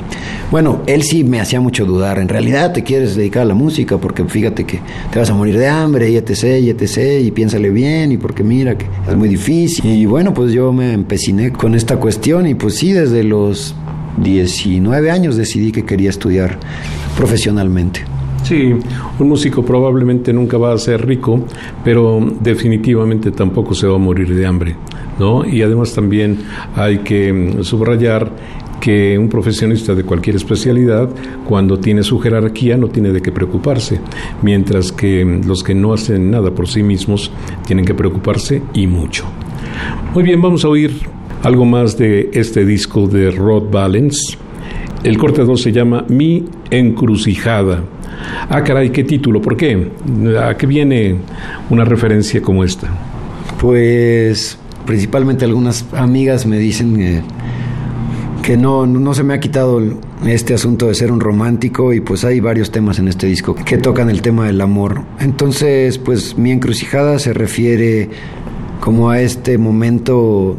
bueno, 0.51 0.81
él 0.87 1.03
sí 1.03 1.23
me 1.23 1.39
hacía 1.39 1.61
mucho 1.61 1.85
dudar. 1.85 2.19
En 2.19 2.27
realidad 2.27 2.73
te 2.73 2.83
quieres 2.83 3.15
dedicar 3.15 3.43
a 3.43 3.45
la 3.45 3.53
música 3.53 3.97
porque 3.97 4.23
fíjate 4.25 4.65
que 4.65 4.79
te 5.11 5.19
vas 5.19 5.29
a 5.29 5.33
morir 5.33 5.57
de 5.57 5.67
hambre 5.67 6.09
y 6.09 6.17
etc, 6.17 6.59
y 6.61 6.69
etc, 6.69 7.21
y 7.21 7.31
piénsale 7.31 7.69
bien 7.69 8.11
y 8.11 8.17
porque 8.17 8.43
mira 8.43 8.77
que 8.77 8.85
es 9.07 9.15
muy 9.15 9.29
difícil. 9.29 9.85
Y 9.85 10.05
bueno, 10.05 10.33
pues 10.33 10.51
yo 10.53 10.71
me 10.73 10.93
empeciné 10.93 11.51
con 11.51 11.75
esta 11.75 11.97
cuestión 11.97 12.47
y 12.47 12.55
pues 12.55 12.75
sí, 12.75 12.91
desde 12.91 13.23
los 13.23 13.75
19 14.17 15.11
años 15.11 15.35
decidí 15.35 15.71
que 15.71 15.85
quería 15.85 16.09
estudiar 16.09 16.57
profesionalmente. 17.15 18.01
Sí, 18.43 18.73
un 19.19 19.29
músico 19.29 19.63
probablemente 19.63 20.33
nunca 20.33 20.57
va 20.57 20.73
a 20.73 20.77
ser 20.77 21.07
rico, 21.07 21.45
pero 21.83 22.19
definitivamente 22.41 23.31
tampoco 23.31 23.73
se 23.73 23.87
va 23.87 23.95
a 23.95 23.99
morir 23.99 24.35
de 24.35 24.45
hambre, 24.45 24.75
¿no? 25.17 25.45
Y 25.45 25.61
además 25.61 25.93
también 25.93 26.39
hay 26.75 26.99
que 26.99 27.31
mm, 27.31 27.63
subrayar 27.63 28.29
que 28.81 29.17
un 29.17 29.29
profesionista 29.29 29.95
de 29.95 30.03
cualquier 30.03 30.35
especialidad, 30.35 31.09
cuando 31.47 31.79
tiene 31.79 32.03
su 32.03 32.19
jerarquía, 32.19 32.75
no 32.75 32.89
tiene 32.89 33.11
de 33.11 33.21
qué 33.21 33.31
preocuparse, 33.31 34.01
mientras 34.41 34.91
que 34.91 35.23
mm, 35.23 35.47
los 35.47 35.63
que 35.63 35.73
no 35.73 35.93
hacen 35.93 36.29
nada 36.29 36.51
por 36.51 36.67
sí 36.67 36.83
mismos 36.83 37.31
tienen 37.65 37.85
que 37.85 37.93
preocuparse 37.93 38.61
y 38.73 38.87
mucho. 38.87 39.23
Muy 40.13 40.23
bien, 40.23 40.41
vamos 40.41 40.65
a 40.65 40.67
oír 40.67 40.91
algo 41.43 41.63
más 41.63 41.97
de 41.97 42.29
este 42.33 42.65
disco 42.65 43.07
de 43.07 43.31
Rod 43.31 43.71
Valens. 43.71 44.37
El 45.05 45.17
corte 45.17 45.45
2 45.45 45.61
se 45.61 45.71
llama 45.71 46.05
Mi 46.09 46.43
Encrucijada. 46.69 47.83
Ah, 48.49 48.63
caray, 48.63 48.89
¿qué 48.91 49.03
título? 49.03 49.41
¿Por 49.41 49.57
qué? 49.57 49.91
¿A 50.41 50.55
qué 50.55 50.67
viene 50.67 51.17
una 51.69 51.85
referencia 51.85 52.41
como 52.41 52.63
esta? 52.63 52.87
Pues 53.59 54.57
principalmente 54.85 55.45
algunas 55.45 55.85
amigas 55.93 56.45
me 56.45 56.57
dicen 56.57 57.23
que 58.43 58.57
no, 58.57 58.85
no 58.85 59.13
se 59.13 59.23
me 59.23 59.33
ha 59.33 59.39
quitado 59.39 59.81
este 60.25 60.53
asunto 60.53 60.87
de 60.87 60.95
ser 60.95 61.11
un 61.11 61.19
romántico 61.19 61.93
y 61.93 62.01
pues 62.01 62.25
hay 62.25 62.39
varios 62.41 62.71
temas 62.71 62.99
en 62.99 63.07
este 63.07 63.27
disco 63.27 63.55
que 63.55 63.77
tocan 63.77 64.09
el 64.09 64.21
tema 64.21 64.47
del 64.47 64.59
amor. 64.61 65.01
Entonces, 65.19 65.97
pues 65.97 66.37
mi 66.37 66.51
encrucijada 66.51 67.19
se 67.19 67.33
refiere 67.33 68.09
como 68.81 69.09
a 69.09 69.21
este 69.21 69.57
momento 69.57 70.57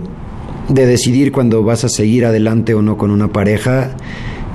de 0.68 0.86
decidir 0.86 1.30
cuando 1.30 1.62
vas 1.62 1.84
a 1.84 1.90
seguir 1.90 2.24
adelante 2.24 2.72
o 2.72 2.80
no 2.80 2.96
con 2.96 3.10
una 3.10 3.28
pareja 3.28 3.90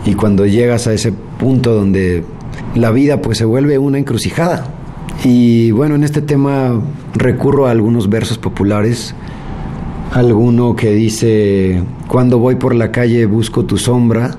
y 0.06 0.16
cuando 0.16 0.48
llegas 0.48 0.88
a 0.88 0.94
ese 0.94 1.12
punto 1.12 1.76
donde 1.76 2.24
la 2.76 2.92
vida 2.92 3.22
pues 3.22 3.38
se 3.38 3.46
vuelve 3.46 3.78
una 3.78 3.98
encrucijada. 3.98 4.68
Y 5.24 5.72
bueno, 5.72 5.96
en 5.96 6.04
este 6.04 6.22
tema 6.22 6.82
recurro 7.14 7.68
a 7.68 7.72
algunos 7.72 8.10
versos 8.10 8.38
populares. 8.38 9.14
Alguno 10.12 10.76
que 10.76 10.92
dice, 10.92 11.84
cuando 12.08 12.40
voy 12.40 12.56
por 12.56 12.74
la 12.74 12.92
calle 12.92 13.26
busco 13.26 13.66
tu 13.66 13.78
sombra 13.78 14.38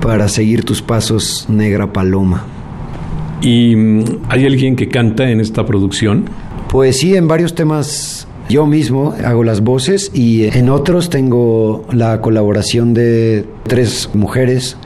para 0.00 0.28
seguir 0.28 0.64
tus 0.64 0.82
pasos, 0.82 1.46
negra 1.48 1.92
paloma. 1.92 2.44
¿Y 3.40 3.74
mm, 3.74 4.04
hay 4.28 4.46
alguien 4.46 4.76
que 4.76 4.88
canta 4.88 5.30
en 5.30 5.40
esta 5.40 5.64
producción? 5.64 6.24
Pues 6.68 6.98
sí, 6.98 7.16
en 7.16 7.28
varios 7.28 7.54
temas 7.54 8.28
yo 8.48 8.66
mismo 8.66 9.14
hago 9.24 9.44
las 9.44 9.62
voces 9.62 10.10
y 10.14 10.44
en 10.44 10.68
otros 10.68 11.10
tengo 11.10 11.86
la 11.92 12.20
colaboración 12.20 12.94
de 12.94 13.46
tres 13.64 14.10
mujeres 14.14 14.76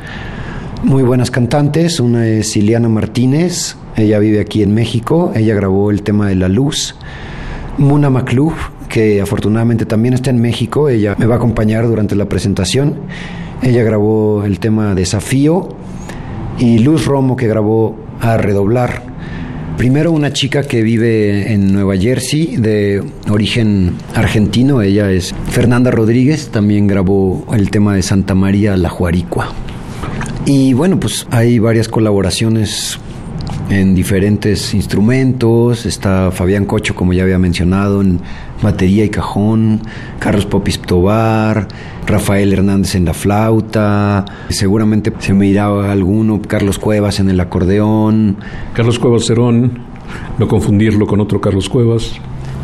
muy 0.82 1.02
buenas 1.02 1.30
cantantes. 1.30 2.00
Una 2.00 2.26
es 2.26 2.50
Siliana 2.50 2.88
Martínez, 2.88 3.76
ella 3.96 4.18
vive 4.18 4.40
aquí 4.40 4.62
en 4.62 4.74
México, 4.74 5.32
ella 5.34 5.54
grabó 5.54 5.90
el 5.90 6.02
tema 6.02 6.28
de 6.28 6.34
la 6.34 6.48
luz. 6.48 6.96
Muna 7.78 8.10
Maclub, 8.10 8.52
que 8.88 9.20
afortunadamente 9.20 9.86
también 9.86 10.14
está 10.14 10.30
en 10.30 10.40
México, 10.40 10.88
ella 10.88 11.14
me 11.18 11.26
va 11.26 11.34
a 11.34 11.38
acompañar 11.38 11.86
durante 11.86 12.14
la 12.16 12.26
presentación. 12.26 12.96
Ella 13.62 13.82
grabó 13.82 14.44
el 14.44 14.58
tema 14.58 14.94
Desafío 14.94 15.68
y 16.58 16.80
Luz 16.80 17.06
Romo 17.06 17.36
que 17.36 17.46
grabó 17.46 17.96
A 18.20 18.36
Redoblar. 18.36 19.02
Primero 19.78 20.12
una 20.12 20.32
chica 20.32 20.62
que 20.62 20.82
vive 20.82 21.52
en 21.52 21.72
Nueva 21.72 21.96
Jersey 21.96 22.56
de 22.56 23.02
origen 23.30 23.94
argentino, 24.14 24.82
ella 24.82 25.10
es 25.10 25.34
Fernanda 25.48 25.90
Rodríguez, 25.90 26.48
también 26.48 26.86
grabó 26.86 27.46
el 27.52 27.70
tema 27.70 27.94
de 27.94 28.02
Santa 28.02 28.34
María 28.34 28.76
La 28.76 28.90
Juaricua. 28.90 29.52
Y 30.44 30.72
bueno, 30.72 30.98
pues 30.98 31.26
hay 31.30 31.60
varias 31.60 31.88
colaboraciones 31.88 32.98
en 33.70 33.94
diferentes 33.94 34.74
instrumentos. 34.74 35.86
Está 35.86 36.30
Fabián 36.32 36.64
Cocho, 36.64 36.94
como 36.94 37.12
ya 37.12 37.22
había 37.22 37.38
mencionado, 37.38 38.02
en 38.02 38.20
batería 38.60 39.04
y 39.04 39.08
cajón. 39.08 39.80
Carlos 40.18 40.46
Popis 40.46 40.80
Tobar. 40.80 41.68
Rafael 42.06 42.52
Hernández 42.52 42.96
en 42.96 43.04
la 43.04 43.14
flauta. 43.14 44.24
Seguramente 44.48 45.12
se 45.20 45.32
me 45.32 45.46
irá 45.46 45.90
alguno. 45.90 46.42
Carlos 46.42 46.78
Cuevas 46.78 47.20
en 47.20 47.30
el 47.30 47.38
acordeón. 47.38 48.38
Carlos 48.74 48.98
Cuevas 48.98 49.26
Cerón. 49.26 49.78
No 50.38 50.48
confundirlo 50.48 51.06
con 51.06 51.20
otro 51.20 51.40
Carlos 51.40 51.68
Cuevas. 51.68 52.12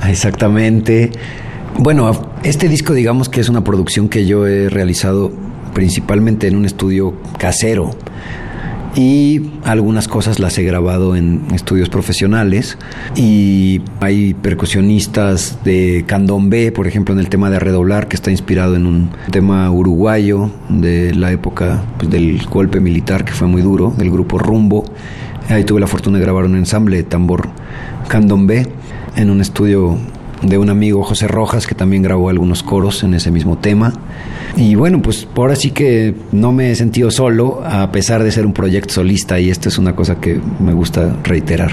Exactamente. 0.07 1.13
Bueno, 1.79 2.11
este 2.43 2.69
disco 2.69 2.93
digamos 2.93 3.29
que 3.29 3.41
es 3.41 3.49
una 3.49 3.63
producción 3.63 4.09
que 4.09 4.27
yo 4.27 4.47
he 4.49 4.69
realizado 4.69 5.31
principalmente 5.73 6.49
en 6.49 6.57
un 6.57 6.65
estudio 6.65 7.15
casero 7.39 7.91
y 8.99 9.51
algunas 9.65 10.09
cosas 10.09 10.41
las 10.41 10.59
he 10.59 10.65
grabado 10.65 11.15
en 11.15 11.43
estudios 11.55 11.89
profesionales 11.89 12.79
y 13.15 13.81
hay 14.01 14.35
percusionistas 14.35 15.59
de 15.65 16.05
candombe, 16.07 16.73
por 16.73 16.87
ejemplo 16.87 17.15
en 17.15 17.21
el 17.21 17.29
tema 17.29 17.49
de 17.51 17.61
redoblar 17.61 18.09
que 18.09 18.17
está 18.17 18.31
inspirado 18.31 18.75
en 18.75 18.87
un 18.87 19.11
tema 19.31 19.71
uruguayo 19.71 20.51
de 20.69 21.15
la 21.15 21.31
época 21.31 21.85
pues, 21.99 22.11
del 22.11 22.45
golpe 22.47 22.81
militar 22.81 23.25
que 23.25 23.33
fue 23.33 23.47
muy 23.47 23.63
duro, 23.63 23.95
del 23.97 24.11
grupo 24.11 24.39
Rumbo. 24.39 24.85
Ahí 25.49 25.65
tuve 25.65 25.81
la 25.81 25.87
fortuna 25.87 26.19
de 26.19 26.25
grabar 26.25 26.45
un 26.45 26.57
ensamble 26.57 26.97
de 26.97 27.05
tambor 27.05 27.49
candombe 28.09 28.67
en 29.17 29.31
un 29.31 29.41
estudio 29.41 29.97
de 30.43 30.59
un 30.59 30.71
amigo 30.71 31.03
José 31.03 31.29
Rojas 31.29 31.67
que 31.67 31.75
también 31.75 32.03
grabó 32.03 32.29
algunos 32.29 32.63
coros 32.63 33.03
en 33.03 33.15
ese 33.15 33.31
mismo 33.31 33.59
tema. 33.59 33.93
Y 34.57 34.75
bueno, 34.75 35.01
pues 35.03 35.27
ahora 35.37 35.57
sí 35.57 35.71
que 35.71 36.15
no 36.33 36.53
me 36.53 36.71
he 36.71 36.75
sentido 36.75 37.11
solo 37.11 37.63
a 37.65 37.91
pesar 37.93 38.23
de 38.23 38.33
ser 38.33 38.47
un 38.47 38.53
proyecto 38.53 38.95
solista 38.95 39.39
y 39.39 39.51
esto 39.51 39.69
es 39.69 39.79
una 39.79 39.95
cosa 39.95 40.21
que 40.21 40.41
me 40.61 40.73
gusta 40.73 41.17
reiterar. 41.25 41.71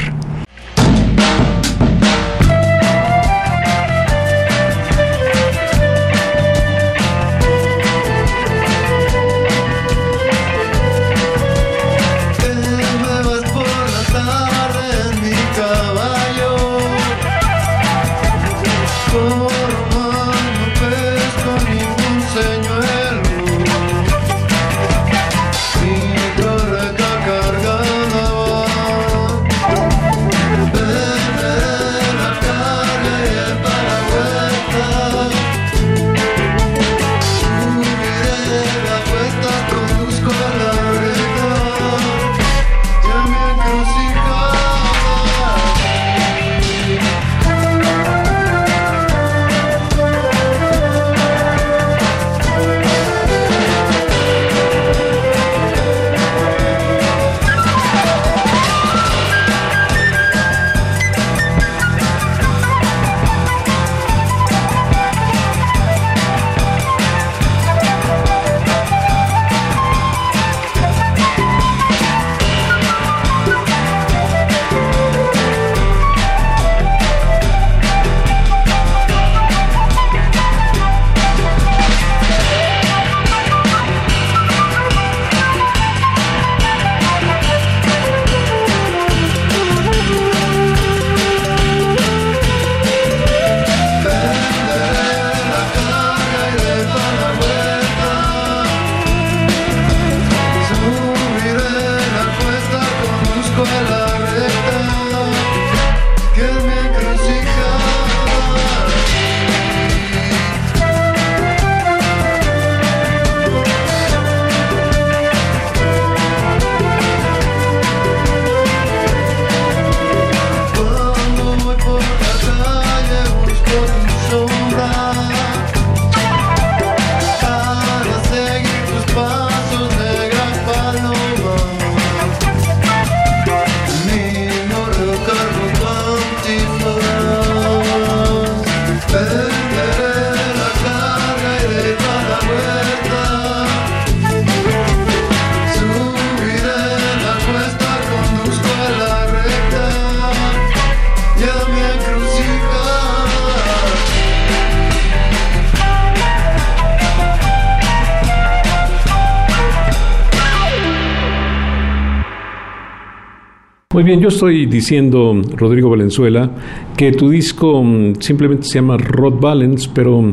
Bien, 164.05 164.21
yo 164.21 164.29
estoy 164.29 164.67
diciendo, 164.67 165.41
Rodrigo 165.55 165.89
Valenzuela, 165.89 166.51
que 166.95 167.11
tu 167.11 167.29
disco 167.29 167.83
mm, 167.83 168.21
simplemente 168.21 168.67
se 168.67 168.75
llama 168.75 168.97
Rod 168.97 169.39
Balance, 169.41 169.89
pero 169.93 170.29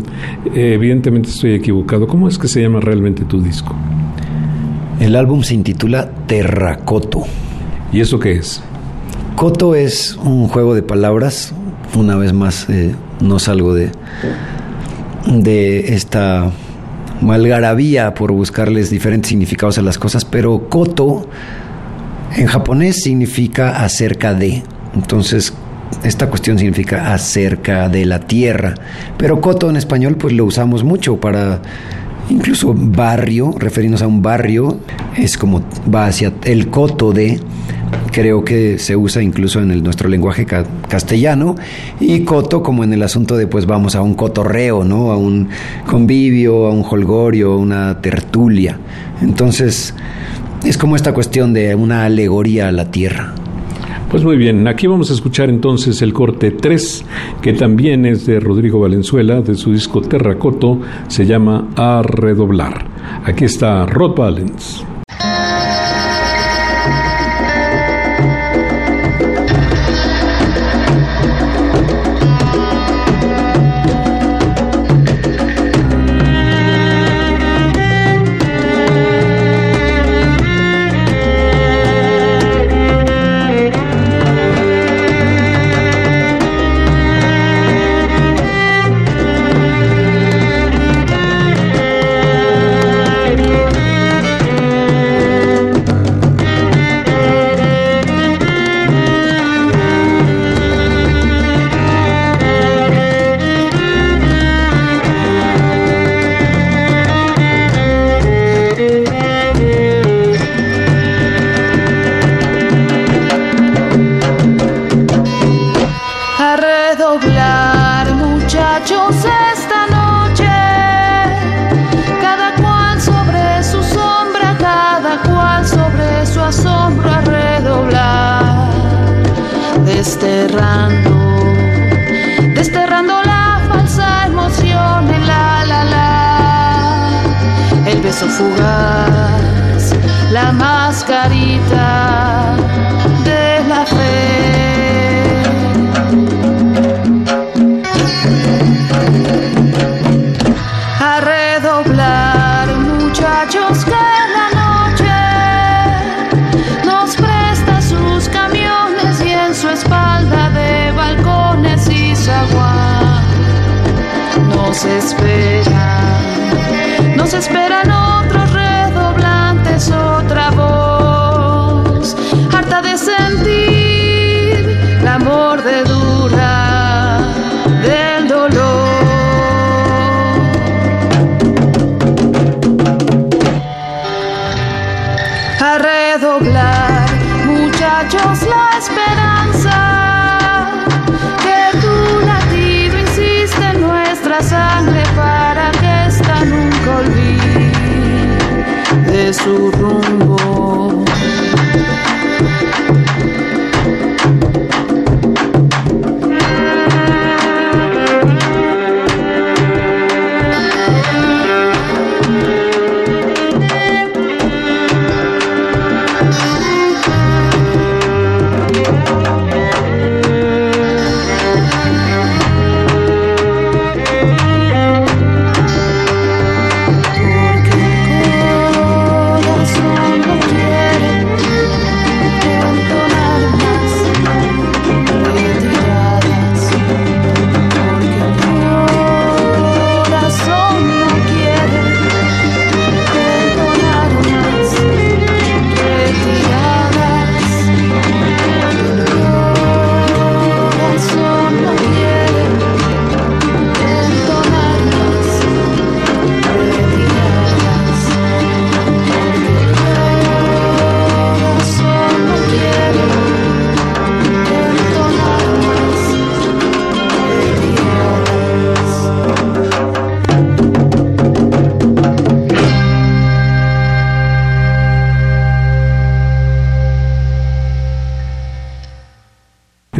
eh, 0.54 0.74
evidentemente 0.74 1.30
estoy 1.30 1.54
equivocado. 1.54 2.06
¿Cómo 2.06 2.28
es 2.28 2.38
que 2.38 2.48
se 2.48 2.60
llama 2.62 2.80
realmente 2.80 3.24
tu 3.24 3.40
disco? 3.40 3.74
El 5.00 5.16
álbum 5.16 5.42
se 5.42 5.54
intitula 5.54 6.10
Terracoto. 6.26 7.22
¿Y 7.92 8.00
eso 8.00 8.20
qué 8.20 8.32
es? 8.32 8.62
Coto 9.36 9.74
es 9.74 10.16
un 10.22 10.46
juego 10.48 10.74
de 10.74 10.82
palabras. 10.82 11.54
Una 11.96 12.16
vez 12.16 12.32
más, 12.32 12.68
eh, 12.68 12.94
no 13.20 13.38
salgo 13.38 13.74
de, 13.74 13.90
de 15.26 15.94
esta 15.94 16.52
malgarabía 17.22 18.14
por 18.14 18.32
buscarles 18.32 18.90
diferentes 18.90 19.30
significados 19.30 19.78
a 19.78 19.82
las 19.82 19.98
cosas, 19.98 20.24
pero 20.24 20.68
Koto 20.68 21.26
en 22.36 22.46
japonés 22.46 23.02
significa 23.02 23.82
acerca 23.84 24.34
de. 24.34 24.62
Entonces, 24.94 25.52
esta 26.04 26.28
cuestión 26.28 26.58
significa 26.58 27.12
acerca 27.12 27.88
de 27.88 28.04
la 28.04 28.20
tierra. 28.20 28.74
Pero 29.16 29.40
koto 29.40 29.70
en 29.70 29.76
español, 29.76 30.16
pues 30.16 30.34
lo 30.34 30.44
usamos 30.44 30.84
mucho 30.84 31.20
para 31.20 31.60
incluso 32.28 32.74
barrio, 32.74 33.54
referirnos 33.58 34.02
a 34.02 34.06
un 34.06 34.22
barrio, 34.22 34.78
es 35.16 35.36
como 35.36 35.62
va 35.92 36.06
hacia 36.06 36.32
el 36.44 36.68
coto 36.68 37.12
de. 37.12 37.40
Creo 38.10 38.44
que 38.44 38.78
se 38.78 38.96
usa 38.96 39.22
incluso 39.22 39.60
en 39.60 39.82
nuestro 39.82 40.08
lenguaje 40.08 40.46
castellano 40.88 41.56
y 42.00 42.20
coto 42.20 42.62
como 42.62 42.84
en 42.84 42.92
el 42.92 43.02
asunto 43.02 43.36
de 43.36 43.46
pues 43.46 43.66
vamos 43.66 43.94
a 43.94 44.02
un 44.02 44.14
cotorreo, 44.14 44.84
¿no? 44.84 45.12
A 45.12 45.16
un 45.16 45.48
convivio, 45.86 46.66
a 46.66 46.70
un 46.70 46.84
holgorio, 46.88 47.52
a 47.52 47.56
una 47.56 48.00
tertulia. 48.00 48.78
Entonces, 49.20 49.94
es 50.64 50.78
como 50.78 50.96
esta 50.96 51.12
cuestión 51.12 51.52
de 51.52 51.74
una 51.74 52.04
alegoría 52.04 52.68
a 52.68 52.72
la 52.72 52.90
tierra. 52.90 53.34
Pues 54.10 54.24
muy 54.24 54.36
bien, 54.36 54.68
aquí 54.68 54.86
vamos 54.86 55.10
a 55.10 55.14
escuchar 55.14 55.48
entonces 55.48 56.02
el 56.02 56.12
corte 56.12 56.50
3, 56.50 57.04
que 57.40 57.54
también 57.54 58.04
es 58.04 58.26
de 58.26 58.40
Rodrigo 58.40 58.78
Valenzuela, 58.78 59.40
de 59.40 59.54
su 59.54 59.72
disco 59.72 60.02
Terracoto, 60.02 60.80
se 61.08 61.24
llama 61.24 61.68
A 61.76 62.02
Redoblar. 62.02 62.84
Aquí 63.24 63.46
está 63.46 63.86
Rod 63.86 64.14
Valens. 64.14 64.84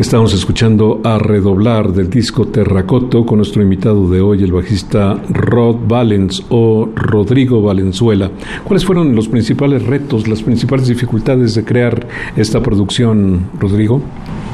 Estamos 0.03 0.35
escuchando 0.35 1.01
a 1.05 1.17
redoblar 1.17 1.93
del 1.93 2.11
disco 2.11 2.49
Terracoto 2.49 3.25
con 3.25 3.37
nuestro 3.39 3.63
invitado 3.63 4.11
de 4.11 4.21
hoy, 4.21 4.43
el 4.43 4.51
bajista 4.51 5.15
Rod 5.31 5.77
Valens 5.87 6.45
o 6.49 6.89
Rodrigo 6.97 7.63
Valenzuela. 7.63 8.29
¿Cuáles 8.65 8.85
fueron 8.85 9.15
los 9.15 9.29
principales 9.29 9.87
retos, 9.87 10.27
las 10.27 10.43
principales 10.43 10.89
dificultades 10.89 11.55
de 11.55 11.65
crear 11.65 12.09
esta 12.35 12.61
producción, 12.61 13.49
Rodrigo? 13.61 14.03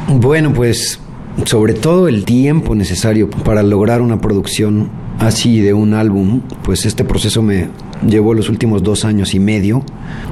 Bueno, 0.08 0.52
pues 0.52 1.00
sobre 1.44 1.72
todo 1.72 2.08
el 2.08 2.26
tiempo 2.26 2.74
necesario 2.74 3.30
para 3.30 3.62
lograr 3.62 4.02
una 4.02 4.20
producción 4.20 4.90
así 5.18 5.60
de 5.60 5.72
un 5.72 5.94
álbum, 5.94 6.42
pues 6.62 6.84
este 6.84 7.04
proceso 7.04 7.40
me 7.40 7.68
llevó 8.06 8.34
los 8.34 8.48
últimos 8.48 8.82
dos 8.82 9.04
años 9.04 9.34
y 9.34 9.40
medio. 9.40 9.82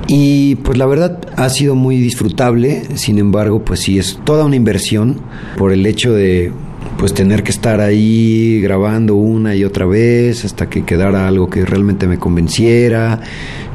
Y 0.06 0.56
pues 0.56 0.78
la 0.78 0.86
verdad 0.86 1.18
ha 1.36 1.48
sido 1.48 1.74
muy 1.74 1.96
disfrutable, 1.96 2.84
sin 2.96 3.18
embargo 3.18 3.64
pues 3.64 3.80
sí 3.80 3.98
es 3.98 4.20
toda 4.24 4.44
una 4.44 4.56
inversión 4.56 5.20
por 5.56 5.72
el 5.72 5.84
hecho 5.86 6.12
de 6.12 6.52
pues 6.98 7.12
tener 7.12 7.42
que 7.42 7.50
estar 7.50 7.80
ahí 7.80 8.60
grabando 8.62 9.16
una 9.16 9.54
y 9.54 9.64
otra 9.64 9.84
vez 9.84 10.44
hasta 10.44 10.68
que 10.70 10.84
quedara 10.84 11.28
algo 11.28 11.50
que 11.50 11.64
realmente 11.64 12.06
me 12.06 12.18
convenciera. 12.18 13.20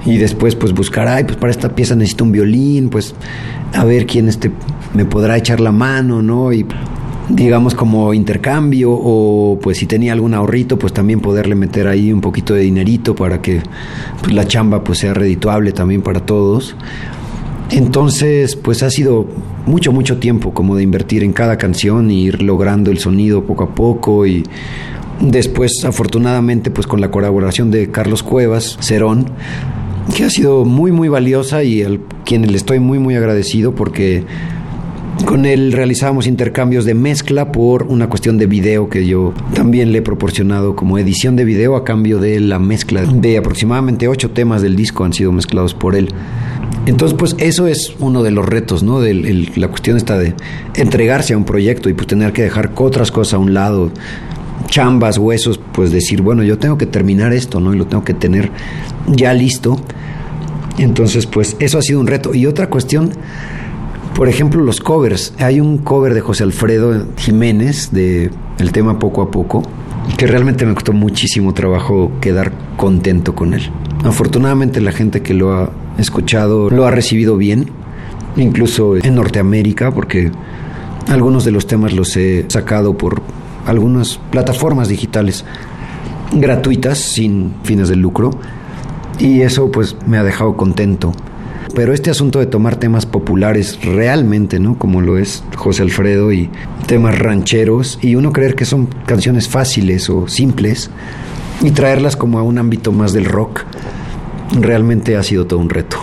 Y 0.05 0.17
después 0.17 0.55
pues 0.55 0.73
buscar, 0.73 1.07
ay, 1.07 1.25
pues 1.25 1.37
para 1.37 1.51
esta 1.51 1.75
pieza 1.75 1.95
necesito 1.95 2.23
un 2.23 2.31
violín, 2.31 2.89
pues 2.89 3.13
a 3.73 3.85
ver 3.85 4.07
quién 4.07 4.27
este 4.27 4.51
me 4.93 5.05
podrá 5.05 5.37
echar 5.37 5.59
la 5.59 5.71
mano, 5.71 6.21
¿no? 6.21 6.51
Y 6.51 6.65
digamos 7.35 7.75
como 7.75 8.13
intercambio 8.13 8.91
o 8.91 9.57
pues 9.61 9.77
si 9.77 9.85
tenía 9.85 10.13
algún 10.13 10.33
ahorrito 10.33 10.77
pues 10.77 10.93
también 10.93 11.21
poderle 11.21 11.55
meter 11.55 11.87
ahí 11.87 12.11
un 12.11 12.21
poquito 12.21 12.53
de 12.53 12.61
dinerito 12.61 13.15
para 13.15 13.41
que 13.41 13.61
pues, 14.21 14.33
la 14.33 14.45
chamba 14.45 14.83
pues 14.83 14.99
sea 14.99 15.13
redituable 15.13 15.71
también 15.71 16.01
para 16.01 16.25
todos. 16.25 16.75
Entonces 17.69 18.55
pues 18.55 18.83
ha 18.83 18.89
sido 18.89 19.27
mucho 19.65 19.91
mucho 19.91 20.17
tiempo 20.17 20.53
como 20.53 20.75
de 20.75 20.83
invertir 20.83 21.23
en 21.23 21.31
cada 21.31 21.57
canción 21.57 22.11
y 22.11 22.23
ir 22.23 22.41
logrando 22.41 22.91
el 22.91 22.99
sonido 22.99 23.45
poco 23.45 23.63
a 23.63 23.75
poco 23.75 24.25
y 24.25 24.43
después 25.21 25.85
afortunadamente 25.85 26.69
pues 26.71 26.87
con 26.87 26.99
la 26.99 27.11
colaboración 27.11 27.71
de 27.71 27.91
Carlos 27.91 28.23
Cuevas 28.23 28.77
Cerón 28.81 29.27
que 30.15 30.25
ha 30.25 30.29
sido 30.29 30.65
muy 30.65 30.91
muy 30.91 31.07
valiosa 31.07 31.63
y 31.63 31.83
al 31.83 32.01
quien 32.25 32.51
le 32.51 32.57
estoy 32.57 32.79
muy 32.79 32.99
muy 32.99 33.15
agradecido 33.15 33.73
porque 33.73 34.25
con 35.25 35.45
él 35.45 35.71
realizábamos 35.71 36.27
intercambios 36.27 36.85
de 36.85 36.93
mezcla 36.93 37.51
por 37.51 37.83
una 37.83 38.09
cuestión 38.09 38.37
de 38.37 38.45
video 38.47 38.89
que 38.89 39.05
yo 39.05 39.33
también 39.53 39.91
le 39.91 39.99
he 39.99 40.01
proporcionado 40.01 40.75
como 40.75 40.97
edición 40.97 41.35
de 41.35 41.45
video 41.45 41.75
a 41.75 41.83
cambio 41.83 42.19
de 42.19 42.39
la 42.39 42.59
mezcla 42.59 43.03
de 43.03 43.37
aproximadamente 43.37 44.07
ocho 44.07 44.31
temas 44.31 44.61
del 44.61 44.75
disco 44.75 45.03
han 45.03 45.13
sido 45.13 45.31
mezclados 45.31 45.73
por 45.73 45.95
él. 45.95 46.09
Entonces, 46.85 47.15
pues 47.17 47.35
eso 47.39 47.67
es 47.67 47.93
uno 47.99 48.23
de 48.23 48.31
los 48.31 48.45
retos, 48.45 48.83
¿no? 48.83 48.99
De 49.01 49.11
el- 49.11 49.51
la 49.55 49.67
cuestión 49.67 49.97
está 49.97 50.17
de 50.17 50.33
entregarse 50.75 51.33
a 51.33 51.37
un 51.37 51.45
proyecto 51.45 51.89
y 51.89 51.93
pues 51.93 52.07
tener 52.07 52.33
que 52.33 52.41
dejar 52.43 52.71
otras 52.75 53.11
cosas 53.11 53.35
a 53.35 53.37
un 53.37 53.53
lado, 53.53 53.91
chambas, 54.67 55.17
huesos, 55.17 55.59
pues 55.73 55.91
decir, 55.91 56.21
bueno, 56.21 56.43
yo 56.43 56.57
tengo 56.57 56.77
que 56.77 56.85
terminar 56.87 57.33
esto, 57.33 57.59
¿no? 57.59 57.73
Y 57.73 57.77
lo 57.77 57.85
tengo 57.85 58.03
que 58.03 58.13
tener 58.13 58.49
ya 59.07 59.33
listo. 59.33 59.79
Entonces, 60.77 61.27
pues 61.27 61.55
eso 61.59 61.77
ha 61.77 61.81
sido 61.81 61.99
un 61.99 62.07
reto. 62.07 62.33
Y 62.33 62.45
otra 62.47 62.67
cuestión, 62.69 63.11
por 64.15 64.29
ejemplo, 64.29 64.61
los 64.61 64.79
covers. 64.79 65.33
Hay 65.39 65.59
un 65.59 65.77
cover 65.77 66.13
de 66.13 66.21
José 66.21 66.43
Alfredo 66.43 67.07
Jiménez 67.17 67.91
de 67.91 68.31
el 68.59 68.71
tema 68.71 68.99
Poco 68.99 69.21
a 69.21 69.31
Poco, 69.31 69.63
que 70.17 70.27
realmente 70.27 70.65
me 70.65 70.73
costó 70.73 70.93
muchísimo 70.93 71.53
trabajo 71.53 72.11
quedar 72.21 72.51
contento 72.77 73.33
con 73.35 73.53
él. 73.53 73.69
Afortunadamente 74.03 74.81
la 74.81 74.91
gente 74.91 75.21
que 75.21 75.33
lo 75.33 75.53
ha 75.53 75.71
escuchado 75.97 76.69
lo 76.69 76.85
ha 76.85 76.91
recibido 76.91 77.37
bien, 77.37 77.69
incluso 78.35 78.97
en 78.97 79.15
Norteamérica, 79.15 79.91
porque 79.91 80.31
algunos 81.07 81.45
de 81.45 81.51
los 81.51 81.67
temas 81.67 81.93
los 81.93 82.15
he 82.17 82.45
sacado 82.47 82.97
por 82.97 83.21
algunas 83.65 84.19
plataformas 84.31 84.87
digitales 84.87 85.45
gratuitas 86.33 86.97
sin 86.97 87.53
fines 87.63 87.89
de 87.89 87.95
lucro 87.95 88.31
y 89.19 89.41
eso 89.41 89.71
pues 89.71 89.95
me 90.07 90.17
ha 90.17 90.23
dejado 90.23 90.55
contento. 90.55 91.13
Pero 91.75 91.93
este 91.93 92.09
asunto 92.09 92.39
de 92.39 92.47
tomar 92.47 92.75
temas 92.75 93.05
populares 93.05 93.79
realmente, 93.83 94.59
¿no? 94.59 94.77
Como 94.77 95.01
lo 95.01 95.17
es 95.17 95.43
José 95.55 95.83
Alfredo 95.83 96.31
y 96.31 96.49
temas 96.85 97.17
rancheros 97.17 97.97
y 98.01 98.15
uno 98.15 98.33
creer 98.33 98.55
que 98.55 98.65
son 98.65 98.87
canciones 99.05 99.47
fáciles 99.47 100.09
o 100.09 100.27
simples 100.27 100.89
y 101.61 101.71
traerlas 101.71 102.15
como 102.15 102.39
a 102.39 102.43
un 102.43 102.57
ámbito 102.57 102.91
más 102.91 103.13
del 103.13 103.25
rock, 103.25 103.63
realmente 104.59 105.15
ha 105.15 105.23
sido 105.23 105.47
todo 105.47 105.59
un 105.59 105.69
reto. 105.69 105.97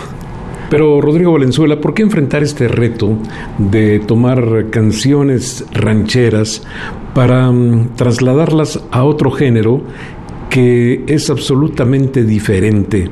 Pero 0.69 1.01
Rodrigo 1.01 1.31
Valenzuela, 1.33 1.81
¿por 1.81 1.93
qué 1.93 2.03
enfrentar 2.03 2.43
este 2.43 2.67
reto 2.67 3.17
de 3.57 3.99
tomar 3.99 4.67
canciones 4.69 5.65
rancheras 5.71 6.63
para 7.15 7.51
mm, 7.51 7.95
trasladarlas 7.95 8.79
a 8.91 9.03
otro 9.03 9.31
género 9.31 9.81
que 10.49 11.03
es 11.07 11.29
absolutamente 11.29 12.23
diferente? 12.23 13.09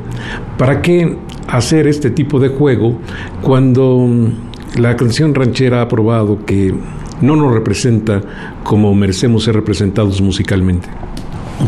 ¿Para 0.57 0.83
qué 0.83 1.17
hacer 1.47 1.88
este 1.88 2.10
tipo 2.10 2.39
de 2.39 2.49
juego 2.49 2.99
cuando 3.41 3.97
mm, 3.99 4.79
la 4.79 4.95
canción 4.95 5.33
ranchera 5.33 5.81
ha 5.81 5.88
probado 5.88 6.45
que 6.45 6.73
no 7.21 7.36
nos 7.36 7.53
representa 7.53 8.21
como 8.63 8.93
merecemos 8.93 9.43
ser 9.43 9.55
representados 9.55 10.21
musicalmente? 10.21 10.88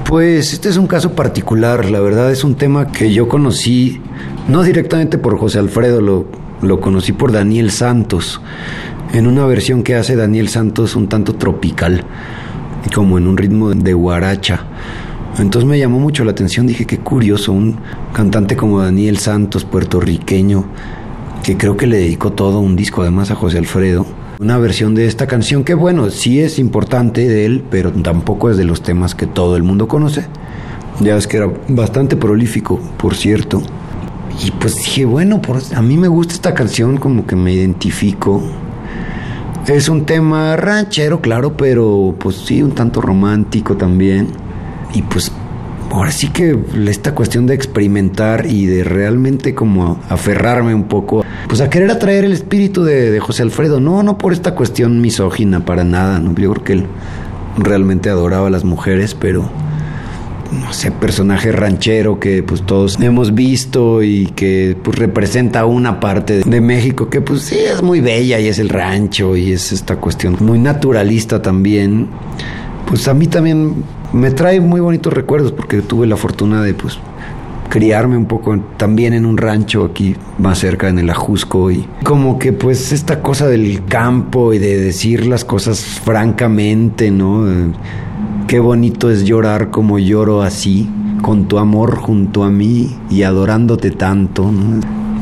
Pues 0.05 0.53
este 0.53 0.69
es 0.69 0.77
un 0.77 0.85
caso 0.85 1.13
particular, 1.13 1.89
la 1.89 1.99
verdad 1.99 2.31
es 2.31 2.43
un 2.43 2.55
tema 2.55 2.91
que 2.91 3.11
yo 3.11 3.27
conocí, 3.27 3.99
no 4.47 4.61
directamente 4.61 5.17
por 5.17 5.37
José 5.39 5.57
Alfredo, 5.57 5.99
lo, 5.99 6.27
lo 6.61 6.79
conocí 6.79 7.11
por 7.11 7.31
Daniel 7.31 7.71
Santos, 7.71 8.39
en 9.13 9.25
una 9.25 9.45
versión 9.47 9.81
que 9.81 9.95
hace 9.95 10.15
Daniel 10.15 10.49
Santos 10.49 10.95
un 10.95 11.07
tanto 11.07 11.33
tropical, 11.33 12.03
como 12.93 13.17
en 13.17 13.27
un 13.27 13.37
ritmo 13.37 13.71
de 13.71 13.93
guaracha. 13.93 14.65
Entonces 15.37 15.69
me 15.69 15.77
llamó 15.77 15.99
mucho 15.99 16.23
la 16.23 16.31
atención, 16.31 16.67
dije 16.67 16.85
qué 16.85 16.97
curioso, 16.97 17.53
un 17.53 17.77
cantante 18.13 18.57
como 18.57 18.81
Daniel 18.81 19.19
Santos, 19.19 19.63
puertorriqueño, 19.63 20.65
que 21.43 21.55
creo 21.55 21.77
que 21.77 21.87
le 21.87 21.97
dedicó 21.97 22.33
todo 22.33 22.59
un 22.59 22.75
disco 22.75 23.01
además 23.03 23.31
a 23.31 23.35
José 23.35 23.57
Alfredo 23.59 24.05
una 24.39 24.57
versión 24.57 24.95
de 24.95 25.05
esta 25.05 25.27
canción 25.27 25.65
que 25.65 25.73
bueno, 25.73 26.09
sí 26.09 26.39
es 26.39 26.59
importante 26.59 27.27
de 27.27 27.45
él, 27.45 27.61
pero 27.69 27.91
tampoco 27.91 28.49
es 28.49 28.55
de 28.55 28.63
los 28.63 28.81
temas 28.81 29.13
que 29.13 29.27
todo 29.27 29.57
el 29.57 29.63
mundo 29.63 29.89
conoce. 29.89 30.25
Ya 31.01 31.15
ves 31.15 31.27
que 31.27 31.37
era 31.37 31.51
bastante 31.67 32.15
prolífico, 32.15 32.79
por 32.97 33.15
cierto. 33.15 33.61
Y 34.41 34.51
pues 34.51 34.75
dije, 34.75 35.03
bueno, 35.03 35.41
a 35.75 35.81
mí 35.81 35.97
me 35.97 36.07
gusta 36.07 36.33
esta 36.33 36.53
canción, 36.53 36.95
como 36.95 37.27
que 37.27 37.35
me 37.35 37.51
identifico. 37.51 38.41
Es 39.67 39.89
un 39.89 40.05
tema 40.05 40.55
ranchero, 40.55 41.19
claro, 41.19 41.57
pero 41.57 42.15
pues 42.17 42.37
sí, 42.37 42.63
un 42.63 42.71
tanto 42.71 43.01
romántico 43.01 43.75
también. 43.75 44.29
Y 44.93 45.01
pues 45.03 45.31
ahora 45.91 46.11
sí 46.11 46.29
que 46.29 46.57
esta 46.87 47.13
cuestión 47.15 47.45
de 47.45 47.55
experimentar 47.55 48.45
y 48.45 48.65
de 48.65 48.83
realmente 48.83 49.55
como 49.55 49.99
aferrarme 50.09 50.73
un 50.73 50.85
poco, 50.85 51.23
pues 51.47 51.61
a 51.61 51.69
querer 51.69 51.91
atraer 51.91 52.25
el 52.25 52.33
espíritu 52.33 52.83
de, 52.83 53.19
José 53.19 53.43
Alfredo, 53.43 53.79
no, 53.79 54.03
no 54.03 54.17
por 54.17 54.33
esta 54.33 54.55
cuestión 54.55 55.01
misógina, 55.01 55.65
para 55.65 55.83
nada, 55.83 56.19
¿no? 56.19 56.33
yo 56.35 56.51
creo 56.53 56.63
que 56.63 56.73
él 56.73 56.85
realmente 57.57 58.09
adoraba 58.09 58.47
a 58.47 58.49
las 58.49 58.63
mujeres, 58.63 59.15
pero 59.15 59.49
no 60.51 60.73
sé, 60.73 60.91
personaje 60.91 61.51
ranchero 61.51 62.19
que 62.19 62.41
pues 62.41 62.63
todos 62.63 62.99
hemos 62.99 63.35
visto 63.35 64.01
y 64.01 64.27
que 64.27 64.75
pues 64.81 64.97
representa 64.97 65.65
una 65.65 65.99
parte 65.99 66.41
de 66.41 66.61
México 66.61 67.09
que 67.09 67.21
pues 67.21 67.43
sí 67.43 67.57
es 67.57 67.83
muy 67.83 68.01
bella 68.01 68.39
y 68.39 68.47
es 68.47 68.57
el 68.57 68.69
rancho 68.69 69.35
y 69.35 69.51
es 69.51 69.71
esta 69.71 69.97
cuestión 69.97 70.37
muy 70.39 70.57
naturalista 70.57 71.41
también. 71.41 72.07
Pues 72.89 73.07
a 73.07 73.13
mí 73.13 73.27
también 73.27 73.83
me 74.13 74.31
trae 74.31 74.59
muy 74.59 74.81
bonitos 74.81 75.13
recuerdos 75.13 75.51
porque 75.51 75.83
tuve 75.83 76.07
la 76.07 76.17
fortuna 76.17 76.63
de 76.63 76.73
pues 76.73 76.97
criarme 77.69 78.17
un 78.17 78.25
poco 78.25 78.59
también 78.77 79.13
en 79.13 79.27
un 79.27 79.37
rancho 79.37 79.85
aquí 79.85 80.15
más 80.39 80.57
cerca 80.57 80.89
en 80.89 80.97
el 80.97 81.09
Ajusco 81.11 81.69
y 81.69 81.87
como 82.03 82.39
que 82.39 82.51
pues 82.51 82.91
esta 82.91 83.21
cosa 83.21 83.47
del 83.47 83.85
campo 83.85 84.53
y 84.53 84.57
de 84.57 84.77
decir 84.77 85.27
las 85.27 85.45
cosas 85.45 85.81
francamente, 86.03 87.11
¿no? 87.11 87.45
Qué 88.47 88.59
bonito 88.59 89.11
es 89.11 89.23
llorar 89.23 89.69
como 89.69 89.99
lloro 89.99 90.41
así, 90.41 90.89
con 91.21 91.47
tu 91.47 91.59
amor 91.59 91.95
junto 91.97 92.43
a 92.43 92.49
mí 92.49 92.97
y 93.11 93.21
adorándote 93.21 93.91
tanto, 93.91 94.51
¿no? 94.51 94.79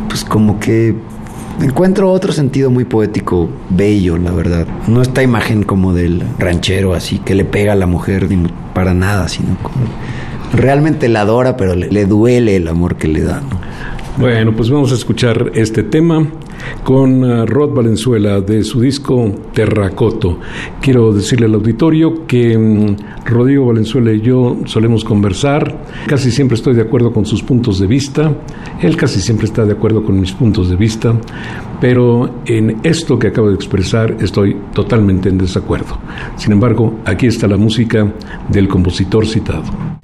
Pues 0.08 0.24
como 0.24 0.58
que 0.62 0.96
encuentro 1.62 2.12
otro 2.12 2.32
sentido 2.32 2.70
muy 2.70 2.86
poético, 2.86 3.50
bello, 3.70 4.18
la 4.18 4.32
verdad. 4.32 4.68
No 4.88 5.02
esta 5.02 5.24
imagen 5.24 5.64
como 5.64 5.94
del 5.94 6.24
ranchero 6.40 6.94
así 6.94 7.20
que 7.20 7.36
le 7.36 7.46
pega 7.46 7.74
a 7.74 7.76
la 7.76 7.88
mujer 7.88 8.28
para 8.74 8.94
nada, 8.94 9.28
sino 9.28 9.58
como 9.62 9.86
realmente 10.54 11.10
la 11.10 11.22
adora, 11.22 11.58
pero 11.58 11.76
le, 11.76 12.06
duele 12.06 12.56
el 12.56 12.68
amor 12.68 12.96
que 12.96 13.08
le 13.08 13.22
da. 13.22 13.42
Bueno, 14.18 14.56
pues 14.56 14.70
vamos 14.70 14.92
a 14.92 14.96
escuchar 14.96 15.52
este 15.54 15.84
tema 15.84 16.28
con 16.84 17.24
uh, 17.24 17.46
Rod 17.46 17.74
Valenzuela 17.74 18.42
de 18.42 18.64
su 18.64 18.82
disco 18.82 19.32
Terracoto. 19.54 20.40
Quiero 20.82 21.14
decirle 21.14 21.46
al 21.46 21.56
auditorio 21.56 22.26
que 22.26 22.56
um, 22.58 22.96
Rodrigo 23.26 23.66
Valenzuela 23.66 24.12
y 24.12 24.22
yo 24.22 24.58
solemos 24.66 25.04
conversar. 25.04 25.84
Casi 26.08 26.32
siempre 26.32 26.56
estoy 26.56 26.76
de 26.76 26.82
acuerdo 26.82 27.12
con 27.12 27.26
sus 27.26 27.44
puntos 27.44 27.80
de 27.80 27.88
vista. 27.88 28.34
Él 28.82 28.96
casi 28.96 29.20
siempre 29.22 29.46
está 29.46 29.66
de 29.66 29.74
acuerdo 29.74 30.04
con 30.04 30.20
mis 30.20 30.32
puntos 30.32 30.70
de 30.70 30.76
vista. 30.76 31.14
Pero 31.80 32.42
en 32.46 32.78
esto 32.84 33.20
que 33.20 33.28
acabo 33.28 33.50
de 33.50 33.56
expresar 33.56 34.18
estoy 34.20 34.56
totalmente 34.74 35.30
en 35.30 35.38
desacuerdo. 35.38 35.98
Sin 36.36 36.52
embargo, 36.52 37.00
aquí 37.06 37.28
está 37.28 37.48
la 37.48 37.58
música 37.58 38.12
del 38.50 38.68
compositor 38.68 39.26
citado. 39.28 39.97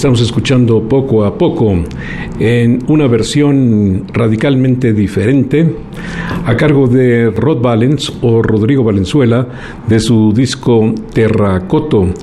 Estamos 0.00 0.22
escuchando 0.22 0.88
poco 0.88 1.26
a 1.26 1.36
poco 1.36 1.74
en 2.38 2.78
una 2.88 3.06
versión 3.06 4.06
radicalmente 4.10 4.94
diferente 4.94 5.76
a 6.46 6.56
cargo 6.56 6.88
de 6.88 7.30
Rod 7.30 7.60
Valens 7.60 8.10
o 8.22 8.40
Rodrigo 8.40 8.82
Valenzuela 8.82 9.46
de 9.86 10.00
su 10.00 10.32
disco 10.32 10.94
Terracoto, 11.12 12.14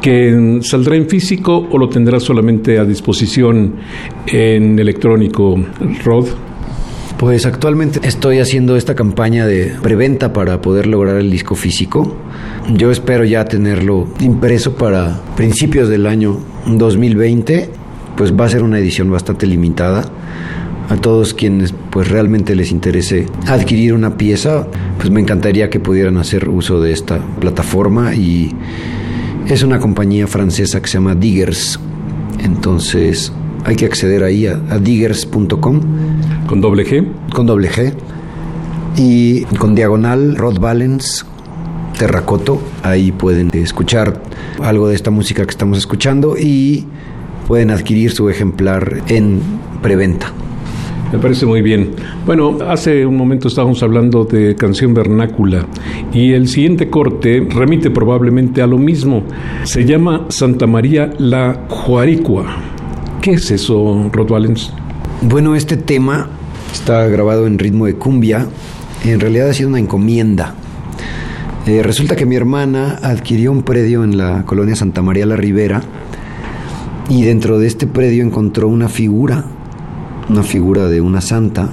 que 0.00 0.60
saldrá 0.62 0.96
en 0.96 1.10
físico 1.10 1.68
o 1.70 1.76
lo 1.76 1.90
tendrá 1.90 2.20
solamente 2.20 2.78
a 2.78 2.86
disposición 2.86 3.74
en 4.28 4.78
electrónico. 4.78 5.62
Rod. 6.06 6.28
Pues 7.18 7.46
actualmente 7.46 8.00
estoy 8.02 8.40
haciendo 8.40 8.76
esta 8.76 8.94
campaña 8.94 9.46
de 9.46 9.72
preventa 9.82 10.34
para 10.34 10.60
poder 10.60 10.86
lograr 10.86 11.16
el 11.16 11.30
disco 11.30 11.54
físico. 11.54 12.14
Yo 12.74 12.90
espero 12.90 13.24
ya 13.24 13.46
tenerlo 13.46 14.06
impreso 14.20 14.74
para 14.74 15.22
principios 15.34 15.88
del 15.88 16.06
año 16.06 16.38
2020. 16.66 17.70
Pues 18.18 18.34
va 18.34 18.44
a 18.44 18.48
ser 18.50 18.62
una 18.62 18.78
edición 18.78 19.10
bastante 19.10 19.46
limitada. 19.46 20.04
A 20.90 20.96
todos 20.96 21.32
quienes 21.32 21.72
pues 21.90 22.08
realmente 22.08 22.54
les 22.54 22.70
interese 22.70 23.26
adquirir 23.46 23.94
una 23.94 24.18
pieza, 24.18 24.68
pues 24.98 25.10
me 25.10 25.20
encantaría 25.20 25.70
que 25.70 25.80
pudieran 25.80 26.18
hacer 26.18 26.50
uso 26.50 26.82
de 26.82 26.92
esta 26.92 27.18
plataforma 27.40 28.14
y 28.14 28.54
es 29.48 29.62
una 29.62 29.80
compañía 29.80 30.26
francesa 30.26 30.82
que 30.82 30.88
se 30.88 30.94
llama 30.94 31.14
Diggers. 31.14 31.80
Entonces 32.44 33.32
hay 33.64 33.74
que 33.74 33.86
acceder 33.86 34.22
ahí 34.22 34.46
a, 34.46 34.60
a 34.70 34.78
diggers.com 34.78 35.80
¿Con 36.46 36.60
doble 36.60 36.84
G? 36.86 37.04
con 37.32 37.46
doble 37.46 37.68
G 37.68 37.92
y 38.96 39.42
con 39.58 39.74
diagonal 39.74 40.36
Rod 40.36 40.58
Valens 40.60 41.26
Terracoto. 41.98 42.62
Ahí 42.82 43.12
pueden 43.12 43.50
escuchar 43.52 44.22
algo 44.62 44.88
de 44.88 44.94
esta 44.94 45.10
música 45.10 45.44
que 45.44 45.50
estamos 45.50 45.76
escuchando 45.76 46.36
y 46.38 46.86
pueden 47.46 47.70
adquirir 47.70 48.12
su 48.12 48.30
ejemplar 48.30 49.02
en 49.08 49.40
preventa. 49.82 50.32
Me 51.12 51.18
parece 51.18 51.46
muy 51.46 51.62
bien. 51.62 51.90
Bueno, 52.24 52.58
hace 52.68 53.04
un 53.04 53.16
momento 53.16 53.48
estábamos 53.48 53.82
hablando 53.82 54.24
de 54.24 54.54
canción 54.56 54.94
vernácula 54.94 55.66
y 56.12 56.32
el 56.32 56.48
siguiente 56.48 56.88
corte 56.90 57.46
remite 57.50 57.90
probablemente 57.90 58.62
a 58.62 58.66
lo 58.66 58.78
mismo. 58.78 59.24
Se 59.64 59.84
llama 59.84 60.26
Santa 60.28 60.66
María 60.66 61.10
la 61.18 61.66
Juaricua. 61.68 62.46
¿Qué 63.20 63.32
es 63.32 63.50
eso, 63.50 64.08
Rod 64.12 64.30
Valens? 64.30 64.72
Bueno, 65.22 65.54
este 65.54 65.78
tema 65.78 66.28
está 66.72 67.06
grabado 67.06 67.46
en 67.46 67.58
ritmo 67.58 67.86
de 67.86 67.94
cumbia. 67.94 68.46
En 69.02 69.18
realidad 69.18 69.48
ha 69.48 69.54
sido 69.54 69.70
una 69.70 69.78
encomienda. 69.78 70.54
Eh, 71.66 71.82
resulta 71.82 72.16
que 72.16 72.26
mi 72.26 72.36
hermana 72.36 72.98
adquirió 73.02 73.50
un 73.50 73.62
predio 73.62 74.04
en 74.04 74.18
la 74.18 74.44
colonia 74.44 74.76
Santa 74.76 75.00
María 75.00 75.24
la 75.24 75.36
Ribera 75.36 75.82
y 77.08 77.22
dentro 77.22 77.58
de 77.58 77.66
este 77.66 77.86
predio 77.86 78.22
encontró 78.22 78.68
una 78.68 78.90
figura, 78.90 79.46
una 80.28 80.42
figura 80.42 80.86
de 80.86 81.00
una 81.00 81.22
santa 81.22 81.70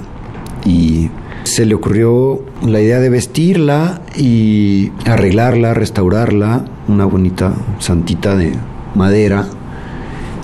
y 0.64 1.10
se 1.42 1.66
le 1.66 1.74
ocurrió 1.74 2.42
la 2.66 2.80
idea 2.80 2.98
de 2.98 3.10
vestirla 3.10 4.00
y 4.16 4.90
arreglarla, 5.04 5.74
restaurarla, 5.74 6.64
una 6.88 7.04
bonita 7.04 7.52
santita 7.78 8.36
de 8.36 8.54
madera 8.94 9.46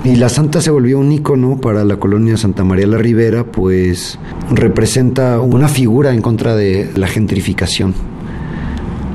y 0.02 0.16
la 0.16 0.30
santa 0.30 0.62
se 0.62 0.70
volvió 0.70 0.98
un 0.98 1.12
ícono 1.12 1.60
para 1.60 1.84
la 1.84 1.98
colonia 1.98 2.38
Santa 2.38 2.64
María 2.64 2.86
la 2.86 2.96
Ribera, 2.96 3.44
pues 3.44 4.18
representa 4.50 5.40
una 5.40 5.68
figura 5.68 6.14
en 6.14 6.22
contra 6.22 6.56
de 6.56 6.90
la 6.96 7.06
gentrificación. 7.06 7.92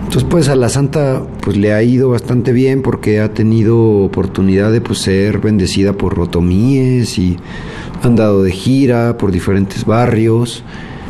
Entonces, 0.04 0.30
pues 0.30 0.48
a 0.48 0.56
la 0.56 0.70
santa 0.70 1.24
pues 1.42 1.58
le 1.58 1.74
ha 1.74 1.82
ido 1.82 2.10
bastante 2.10 2.54
bien 2.54 2.84
porque 2.84 3.20
ha 3.20 3.34
tenido 3.34 4.04
oportunidad 4.04 4.72
de 4.72 4.80
pues, 4.80 5.00
ser 5.00 5.40
bendecida 5.40 5.94
por 5.94 6.16
rotomíes 6.16 7.18
y 7.18 7.38
ha 8.04 8.06
andado 8.06 8.44
de 8.44 8.52
gira 8.52 9.18
por 9.18 9.32
diferentes 9.32 9.86
barrios. 9.86 10.64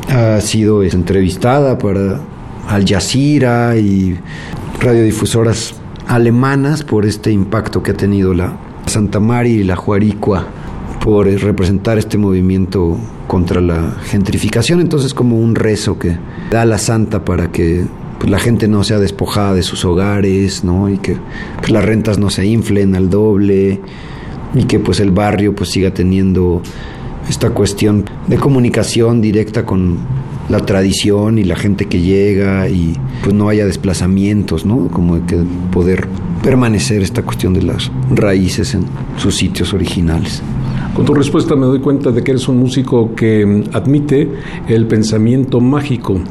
Ha 0.07 0.39
sido 0.39 0.77
pues, 0.77 0.93
entrevistada 0.93 1.77
para 1.77 2.21
Al 2.69 2.85
Jazeera 2.87 3.75
y 3.75 4.17
radiodifusoras 4.79 5.75
alemanas 6.07 6.83
por 6.83 7.05
este 7.05 7.31
impacto 7.31 7.83
que 7.83 7.91
ha 7.91 7.97
tenido 7.97 8.33
la 8.33 8.57
Santa 8.95 9.19
María 9.19 9.55
y 9.55 9.63
la 9.65 9.75
Juaricua 9.75 10.47
por 11.03 11.27
eh, 11.27 11.37
representar 11.37 11.97
este 11.97 12.17
movimiento 12.17 12.97
contra 13.27 13.59
la 13.59 13.91
gentrificación. 14.05 14.79
Entonces 14.79 15.13
como 15.13 15.37
un 15.37 15.55
rezo 15.55 15.99
que 15.99 16.17
da 16.49 16.63
la 16.63 16.77
santa 16.77 17.25
para 17.25 17.51
que 17.51 17.83
pues, 18.19 18.31
la 18.31 18.39
gente 18.39 18.69
no 18.69 18.85
sea 18.85 18.99
despojada 18.99 19.53
de 19.53 19.63
sus 19.63 19.83
hogares, 19.83 20.63
¿no? 20.63 20.89
Y 20.89 20.97
que 20.99 21.17
pues, 21.57 21.71
las 21.71 21.83
rentas 21.83 22.19
no 22.19 22.29
se 22.29 22.45
inflen 22.45 22.95
al 22.95 23.09
doble 23.09 23.81
y 24.53 24.63
que 24.63 24.79
pues 24.79 25.01
el 25.01 25.11
barrio 25.11 25.53
pues 25.53 25.71
siga 25.71 25.93
teniendo 25.93 26.61
esta 27.27 27.49
cuestión 27.49 28.05
de 28.27 28.37
comunicación 28.37 29.19
directa 29.19 29.65
con 29.65 29.97
la 30.47 30.65
tradición 30.65 31.37
y 31.37 31.43
la 31.43 31.57
gente 31.57 31.87
que 31.87 31.99
llega 31.99 32.69
y 32.69 32.95
pues 33.21 33.35
no 33.35 33.49
haya 33.49 33.65
desplazamientos, 33.65 34.65
¿no? 34.65 34.87
Como 34.87 35.25
que 35.25 35.43
poder 35.73 36.07
permanecer 36.45 37.01
esta 37.01 37.23
cuestión 37.23 37.55
de 37.55 37.63
las 37.63 37.91
raíces 38.11 38.75
en 38.75 38.85
sus 39.17 39.35
sitios 39.35 39.73
originales. 39.73 40.43
Con 40.93 41.03
tu 41.03 41.15
respuesta 41.15 41.55
me 41.55 41.65
doy 41.65 41.79
cuenta 41.79 42.11
de 42.11 42.23
que 42.23 42.31
eres 42.31 42.47
un 42.47 42.59
músico 42.59 43.15
que 43.15 43.63
admite 43.73 44.29
el 44.67 44.85
pensamiento 44.85 45.59
mágico. 45.59 46.21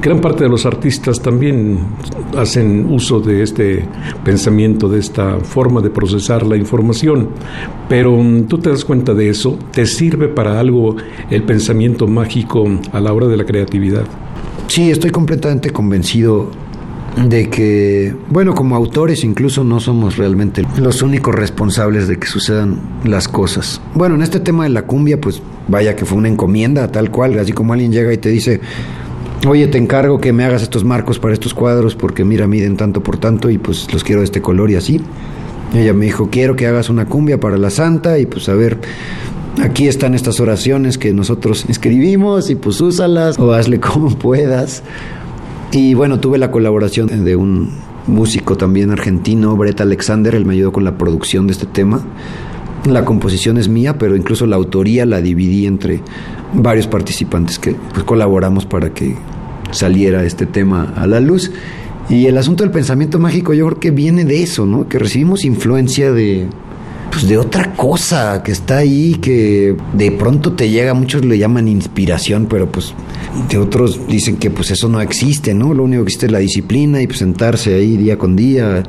Gran 0.00 0.20
parte 0.20 0.44
de 0.44 0.50
los 0.50 0.64
artistas 0.64 1.20
también 1.20 1.80
hacen 2.38 2.86
uso 2.88 3.18
de 3.18 3.42
este 3.42 3.84
pensamiento, 4.24 4.88
de 4.88 5.00
esta 5.00 5.40
forma 5.40 5.80
de 5.80 5.90
procesar 5.90 6.46
la 6.46 6.56
información. 6.56 7.30
Pero 7.88 8.16
tú 8.46 8.58
te 8.58 8.70
das 8.70 8.84
cuenta 8.84 9.12
de 9.12 9.28
eso, 9.28 9.58
¿te 9.72 9.86
sirve 9.86 10.28
para 10.28 10.60
algo 10.60 10.94
el 11.30 11.42
pensamiento 11.42 12.06
mágico 12.06 12.64
a 12.92 13.00
la 13.00 13.12
hora 13.12 13.26
de 13.26 13.38
la 13.38 13.44
creatividad? 13.44 14.04
Sí, 14.68 14.90
estoy 14.90 15.10
completamente 15.10 15.70
convencido 15.70 16.50
de 17.16 17.48
que, 17.48 18.14
bueno, 18.28 18.54
como 18.54 18.74
autores 18.74 19.22
incluso 19.24 19.62
no 19.62 19.80
somos 19.80 20.16
realmente 20.16 20.66
los 20.78 21.02
únicos 21.02 21.34
responsables 21.34 22.08
de 22.08 22.18
que 22.18 22.26
sucedan 22.26 22.80
las 23.04 23.28
cosas. 23.28 23.80
Bueno, 23.94 24.16
en 24.16 24.22
este 24.22 24.40
tema 24.40 24.64
de 24.64 24.70
la 24.70 24.82
cumbia, 24.82 25.20
pues 25.20 25.40
vaya 25.68 25.94
que 25.94 26.04
fue 26.04 26.18
una 26.18 26.28
encomienda 26.28 26.90
tal 26.90 27.10
cual, 27.10 27.38
así 27.38 27.52
como 27.52 27.72
alguien 27.72 27.92
llega 27.92 28.12
y 28.12 28.18
te 28.18 28.30
dice, 28.30 28.60
oye, 29.46 29.66
te 29.68 29.78
encargo 29.78 30.20
que 30.20 30.32
me 30.32 30.44
hagas 30.44 30.62
estos 30.62 30.84
marcos 30.84 31.18
para 31.18 31.34
estos 31.34 31.54
cuadros 31.54 31.94
porque 31.94 32.24
mira, 32.24 32.46
miden 32.46 32.76
tanto 32.76 33.02
por 33.02 33.18
tanto 33.18 33.48
y 33.50 33.58
pues 33.58 33.92
los 33.92 34.02
quiero 34.02 34.20
de 34.20 34.26
este 34.26 34.42
color 34.42 34.70
y 34.70 34.76
así. 34.76 35.00
Ella 35.72 35.92
me 35.92 36.04
dijo, 36.06 36.28
quiero 36.30 36.56
que 36.56 36.66
hagas 36.66 36.88
una 36.88 37.06
cumbia 37.06 37.40
para 37.40 37.56
la 37.58 37.70
santa 37.70 38.18
y 38.18 38.26
pues 38.26 38.48
a 38.48 38.54
ver, 38.54 38.78
aquí 39.62 39.88
están 39.88 40.14
estas 40.14 40.40
oraciones 40.40 40.98
que 40.98 41.12
nosotros 41.12 41.64
escribimos 41.68 42.50
y 42.50 42.54
pues 42.54 42.80
úsalas 42.80 43.38
o 43.38 43.52
hazle 43.52 43.80
como 43.80 44.10
puedas. 44.16 44.82
Y 45.74 45.94
bueno, 45.94 46.20
tuve 46.20 46.38
la 46.38 46.52
colaboración 46.52 47.24
de 47.24 47.34
un 47.34 47.68
músico 48.06 48.56
también 48.56 48.92
argentino, 48.92 49.56
Brett 49.56 49.80
Alexander, 49.80 50.32
él 50.36 50.46
me 50.46 50.54
ayudó 50.54 50.70
con 50.70 50.84
la 50.84 50.96
producción 50.96 51.48
de 51.48 51.52
este 51.52 51.66
tema. 51.66 52.00
La 52.88 53.04
composición 53.04 53.58
es 53.58 53.66
mía, 53.66 53.98
pero 53.98 54.14
incluso 54.14 54.46
la 54.46 54.54
autoría 54.54 55.04
la 55.04 55.20
dividí 55.20 55.66
entre 55.66 56.00
varios 56.52 56.86
participantes 56.86 57.58
que 57.58 57.74
pues, 57.92 58.04
colaboramos 58.04 58.66
para 58.66 58.94
que 58.94 59.16
saliera 59.72 60.22
este 60.22 60.46
tema 60.46 60.92
a 60.94 61.08
la 61.08 61.18
luz. 61.18 61.50
Y 62.08 62.26
el 62.26 62.38
asunto 62.38 62.62
del 62.62 62.70
pensamiento 62.70 63.18
mágico 63.18 63.52
yo 63.52 63.66
creo 63.66 63.80
que 63.80 63.90
viene 63.90 64.24
de 64.24 64.44
eso, 64.44 64.66
¿no? 64.66 64.86
Que 64.86 65.00
recibimos 65.00 65.44
influencia 65.44 66.12
de, 66.12 66.46
pues 67.10 67.26
de 67.26 67.36
otra 67.36 67.72
cosa 67.74 68.44
que 68.44 68.52
está 68.52 68.76
ahí, 68.76 69.16
que 69.20 69.76
de 69.92 70.12
pronto 70.12 70.52
te 70.52 70.70
llega, 70.70 70.94
muchos 70.94 71.24
le 71.24 71.36
llaman 71.36 71.66
inspiración, 71.66 72.46
pero 72.48 72.70
pues 72.70 72.94
de 73.48 73.58
otros 73.58 74.00
dicen 74.08 74.36
que 74.36 74.50
pues 74.50 74.70
eso 74.70 74.88
no 74.88 75.00
existe, 75.00 75.54
¿no? 75.54 75.74
Lo 75.74 75.84
único 75.84 76.02
que 76.02 76.08
existe 76.08 76.26
es 76.26 76.32
la 76.32 76.38
disciplina 76.38 77.00
y 77.02 77.06
pues 77.06 77.18
sentarse 77.18 77.74
ahí 77.74 77.96
día 77.96 78.18
con 78.18 78.36
día. 78.36 78.82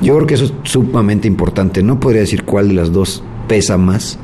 Yo 0.00 0.16
creo 0.16 0.26
que 0.26 0.34
eso 0.34 0.44
es 0.46 0.52
sumamente 0.64 1.28
importante, 1.28 1.82
no 1.82 2.00
podría 2.00 2.22
decir 2.22 2.44
cuál 2.44 2.68
de 2.68 2.74
las 2.74 2.92
dos 2.92 3.22
pesa 3.46 3.78
más, 3.78 4.18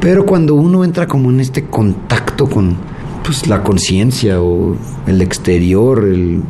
pero 0.00 0.26
cuando 0.26 0.54
uno 0.54 0.84
entra 0.84 1.06
como 1.06 1.30
en 1.30 1.40
este 1.40 1.64
contacto 1.64 2.46
con 2.46 2.76
pues 3.24 3.46
la 3.46 3.62
conciencia 3.62 4.42
o 4.42 4.76
el 5.06 5.22
exterior, 5.22 6.04
el, 6.04 6.42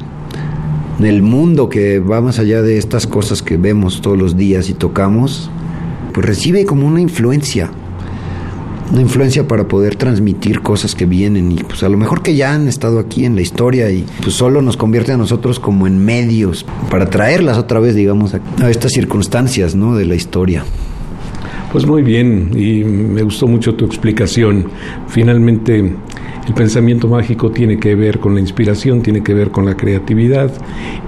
el 1.01 1.23
mundo 1.23 1.69
que 1.69 2.01
va 2.01 2.21
más 2.21 2.41
allá 2.41 2.63
de 2.63 2.79
estas 2.79 3.07
cosas 3.07 3.43
que 3.43 3.57
vemos 3.57 4.01
todos 4.01 4.19
los 4.19 4.37
días 4.37 4.69
y 4.71 4.75
tocamos, 4.75 5.51
pues 6.13 6.27
recibe 6.27 6.65
como 6.65 6.89
una 6.89 7.01
influencia, 7.01 7.71
una 8.95 9.03
influencia 9.03 9.49
para 9.49 9.67
poder 9.67 9.97
transmitir 9.97 10.61
cosas 10.61 10.95
que 10.95 11.05
vienen 11.05 11.51
y 11.51 11.57
pues 11.57 11.83
a 11.83 11.89
lo 11.89 11.99
mejor 11.99 12.23
que 12.23 12.37
ya 12.37 12.55
han 12.55 12.69
estado 12.69 13.01
aquí 13.01 13.25
en 13.25 13.35
la 13.35 13.43
historia 13.43 13.91
y 13.91 14.05
pues 14.23 14.37
solo 14.37 14.63
nos 14.63 14.77
convierte 14.77 15.11
a 15.11 15.17
nosotros 15.17 15.59
como 15.59 15.89
en 15.89 16.05
medios 16.05 16.65
para 16.93 17.11
traerlas 17.11 17.59
otra 17.59 17.81
vez, 17.81 17.97
digamos, 17.97 18.35
a, 18.35 18.71
estas 18.71 18.93
circunstancias, 18.93 19.75
¿no? 19.75 19.97
De 19.97 20.05
la 20.05 20.15
historia. 20.15 20.65
Pues 21.73 21.85
muy 21.87 22.03
bien, 22.03 22.53
y 22.57 22.85
me 22.85 23.23
gustó 23.23 23.49
mucho 23.49 23.75
tu 23.75 23.85
explicación. 23.85 24.67
Finalmente, 25.09 25.93
El 26.47 26.53
pensamiento 26.53 27.09
mágico 27.09 27.51
tiene 27.51 27.79
que 27.79 27.95
ver 27.95 28.21
con 28.21 28.35
la 28.35 28.41
inspiración, 28.41 29.03
tiene 29.03 29.23
que 29.23 29.33
ver 29.33 29.51
con 29.51 29.65
la 29.65 29.77
creatividad 29.77 30.53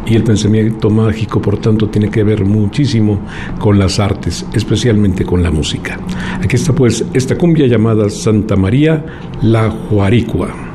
y 0.07 0.15
el 0.15 0.25
pensamiento 0.25 0.89
mágico, 0.89 1.41
por 1.43 1.59
tanto, 1.59 1.89
tiene 1.89 2.11
que 2.11 2.25
ver 2.25 2.45
muchísimo 2.45 3.21
con 3.59 3.79
las 3.79 4.01
artes, 4.01 4.47
especialmente 4.55 5.25
con 5.25 5.43
la 5.43 5.51
música. 5.51 6.01
Aquí 6.43 6.57
está 6.57 6.73
pues 6.73 7.05
esta 7.13 7.37
cumbia 7.37 7.67
llamada 7.67 8.09
Santa 8.09 8.57
María 8.57 9.05
la 9.43 9.71
Juaricua. 9.71 10.66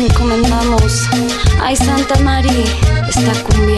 Encomendamos. 0.00 1.08
Ay, 1.60 1.76
Santa 1.76 2.18
María, 2.20 2.64
esta 3.08 3.32
cumbia. 3.42 3.73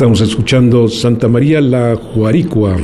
Estamos 0.00 0.22
escuchando 0.22 0.88
Santa 0.88 1.28
María 1.28 1.60
la 1.60 1.94
Juaricua 1.94 2.74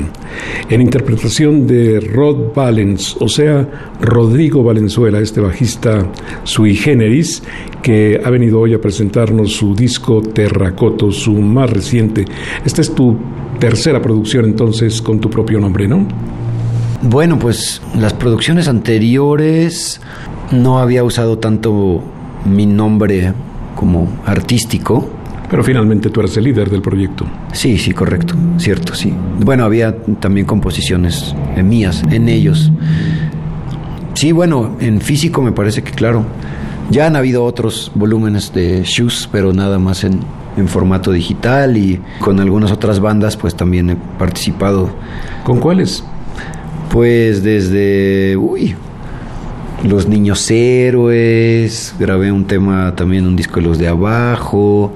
en 0.68 0.80
interpretación 0.82 1.66
de 1.66 1.98
Rod 1.98 2.52
Valens, 2.54 3.16
o 3.18 3.26
sea, 3.26 3.66
Rodrigo 4.02 4.62
Valenzuela, 4.62 5.18
este 5.20 5.40
bajista 5.40 6.06
sui 6.44 6.74
generis, 6.74 7.42
que 7.82 8.20
ha 8.22 8.28
venido 8.28 8.60
hoy 8.60 8.74
a 8.74 8.82
presentarnos 8.82 9.52
su 9.52 9.74
disco 9.74 10.20
Terracoto, 10.20 11.10
su 11.10 11.32
más 11.32 11.70
reciente. 11.70 12.26
Esta 12.66 12.82
es 12.82 12.94
tu 12.94 13.16
tercera 13.58 14.02
producción 14.02 14.44
entonces 14.44 15.00
con 15.00 15.18
tu 15.18 15.30
propio 15.30 15.58
nombre, 15.58 15.88
¿no? 15.88 16.06
Bueno, 17.00 17.38
pues 17.38 17.80
las 17.98 18.12
producciones 18.12 18.68
anteriores 18.68 20.02
no 20.52 20.80
había 20.80 21.02
usado 21.02 21.38
tanto 21.38 22.02
mi 22.44 22.66
nombre 22.66 23.32
como 23.74 24.06
artístico 24.26 25.08
pero 25.48 25.62
finalmente 25.62 26.10
tú 26.10 26.20
eres 26.20 26.36
el 26.36 26.44
líder 26.44 26.70
del 26.70 26.82
proyecto. 26.82 27.24
Sí, 27.52 27.78
sí, 27.78 27.92
correcto, 27.92 28.34
cierto, 28.58 28.94
sí. 28.94 29.12
Bueno, 29.40 29.64
había 29.64 29.96
también 30.20 30.46
composiciones 30.46 31.34
mías 31.62 32.02
en 32.10 32.28
ellos. 32.28 32.70
Sí, 34.14 34.32
bueno, 34.32 34.76
en 34.80 35.00
físico 35.00 35.42
me 35.42 35.52
parece 35.52 35.82
que 35.82 35.92
claro. 35.92 36.24
Ya 36.90 37.06
han 37.06 37.16
habido 37.16 37.44
otros 37.44 37.90
volúmenes 37.94 38.52
de 38.54 38.82
Shoes, 38.84 39.28
pero 39.32 39.52
nada 39.52 39.78
más 39.78 40.04
en, 40.04 40.20
en 40.56 40.68
formato 40.68 41.10
digital 41.12 41.76
y 41.76 42.00
con 42.20 42.40
algunas 42.40 42.70
otras 42.70 43.00
bandas 43.00 43.36
pues 43.36 43.54
también 43.54 43.90
he 43.90 43.96
participado. 44.18 44.90
¿Con 45.44 45.58
cuáles? 45.58 46.04
Pues 46.90 47.42
desde, 47.42 48.36
uy, 48.36 48.74
Los 49.84 50.08
Niños 50.08 50.50
Héroes, 50.50 51.94
grabé 51.98 52.32
un 52.32 52.46
tema 52.46 52.94
también, 52.94 53.26
un 53.26 53.36
disco 53.36 53.60
de 53.60 53.66
los 53.66 53.78
de 53.78 53.88
abajo, 53.88 54.94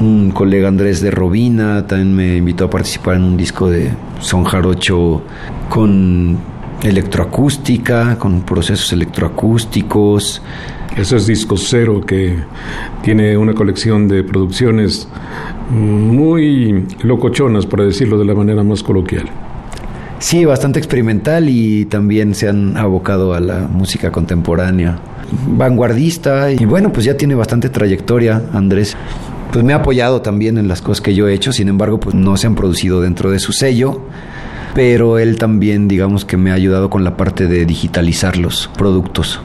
un 0.00 0.30
colega 0.32 0.68
Andrés 0.68 1.00
de 1.00 1.10
Robina 1.10 1.86
también 1.86 2.14
me 2.14 2.36
invitó 2.36 2.64
a 2.64 2.70
participar 2.70 3.16
en 3.16 3.24
un 3.24 3.36
disco 3.36 3.70
de 3.70 3.90
son 4.20 4.44
jarocho 4.44 5.22
con 5.68 6.36
electroacústica, 6.82 8.18
con 8.18 8.42
procesos 8.42 8.92
electroacústicos. 8.92 10.42
Ese 10.96 11.16
es 11.16 11.26
Disco 11.26 11.56
Cero 11.56 12.00
que 12.06 12.36
tiene 13.02 13.36
una 13.36 13.54
colección 13.54 14.06
de 14.06 14.22
producciones 14.22 15.08
muy 15.70 16.86
locochonas, 17.02 17.66
para 17.66 17.84
decirlo 17.84 18.18
de 18.18 18.24
la 18.24 18.34
manera 18.34 18.62
más 18.62 18.82
coloquial. 18.82 19.24
Sí, 20.18 20.44
bastante 20.44 20.78
experimental 20.78 21.48
y 21.48 21.86
también 21.86 22.34
se 22.34 22.48
han 22.48 22.76
abocado 22.76 23.34
a 23.34 23.40
la 23.40 23.68
música 23.68 24.12
contemporánea. 24.12 24.98
vanguardista 25.48 26.52
y 26.52 26.64
bueno, 26.64 26.92
pues 26.92 27.06
ya 27.06 27.16
tiene 27.16 27.34
bastante 27.34 27.68
trayectoria, 27.70 28.42
Andrés. 28.52 28.96
Pues 29.54 29.64
me 29.64 29.72
ha 29.72 29.76
apoyado 29.76 30.20
también 30.20 30.58
en 30.58 30.66
las 30.66 30.82
cosas 30.82 31.00
que 31.00 31.14
yo 31.14 31.28
he 31.28 31.32
hecho, 31.32 31.52
sin 31.52 31.68
embargo, 31.68 32.00
pues 32.00 32.12
no 32.16 32.36
se 32.36 32.48
han 32.48 32.56
producido 32.56 33.00
dentro 33.00 33.30
de 33.30 33.38
su 33.38 33.52
sello, 33.52 34.00
pero 34.74 35.16
él 35.20 35.38
también, 35.38 35.86
digamos 35.86 36.24
que 36.24 36.36
me 36.36 36.50
ha 36.50 36.54
ayudado 36.54 36.90
con 36.90 37.04
la 37.04 37.16
parte 37.16 37.46
de 37.46 37.64
digitalizar 37.64 38.36
los 38.36 38.68
productos. 38.76 39.40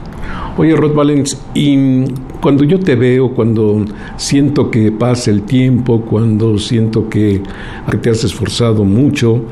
Oye, 0.56 0.74
Rod 0.74 0.94
Valens, 0.94 1.40
y 1.54 2.06
cuando 2.40 2.64
yo 2.64 2.80
te 2.80 2.96
veo, 2.96 3.34
cuando 3.34 3.84
siento 4.16 4.68
que 4.68 4.90
pasa 4.90 5.30
el 5.30 5.42
tiempo, 5.42 6.00
cuando 6.00 6.58
siento 6.58 7.08
que, 7.08 7.40
te 8.02 8.10
has 8.10 8.24
esforzado 8.24 8.84
mucho, 8.84 9.44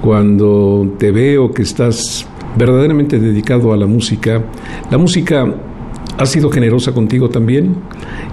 cuando 0.00 0.94
te 0.98 1.10
veo 1.10 1.50
que 1.50 1.60
estás 1.60 2.26
verdaderamente 2.56 3.18
dedicado 3.18 3.70
a 3.70 3.76
la 3.76 3.86
música, 3.86 4.42
la 4.90 4.96
música 4.96 5.46
ha 6.16 6.24
sido 6.24 6.48
generosa 6.48 6.92
contigo 6.92 7.28
también, 7.28 7.76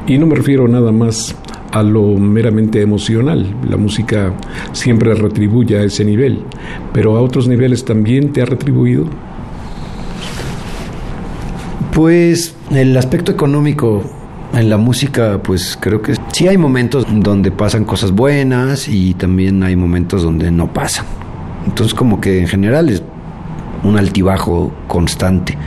y 0.07 0.17
no 0.17 0.27
me 0.27 0.35
refiero 0.35 0.65
nada 0.69 0.93
más 0.93 1.35
a 1.73 1.81
lo 1.81 2.03
meramente 2.19 2.81
emocional. 2.81 3.47
La 3.67 3.77
música 3.77 4.31
siempre 4.73 5.15
retribuye 5.15 5.79
a 5.79 5.83
ese 5.83 6.05
nivel, 6.05 6.43
pero 6.93 7.17
a 7.17 7.21
otros 7.21 7.47
niveles 7.47 7.83
también 7.83 8.31
te 8.31 8.43
ha 8.43 8.45
retribuido. 8.45 9.07
Pues 11.91 12.55
el 12.71 12.95
aspecto 12.95 13.31
económico 13.31 14.03
en 14.53 14.69
la 14.69 14.77
música, 14.77 15.41
pues 15.41 15.75
creo 15.81 16.03
que 16.03 16.13
sí 16.31 16.47
hay 16.47 16.57
momentos 16.57 17.07
donde 17.09 17.49
pasan 17.49 17.85
cosas 17.85 18.11
buenas 18.11 18.87
y 18.87 19.15
también 19.15 19.63
hay 19.63 19.75
momentos 19.75 20.21
donde 20.21 20.51
no 20.51 20.71
pasan. 20.71 21.05
Entonces 21.65 21.95
como 21.95 22.21
que 22.21 22.39
en 22.39 22.47
general 22.47 22.89
es 22.89 23.01
un 23.83 23.97
altibajo 23.97 24.71
constante. 24.87 25.57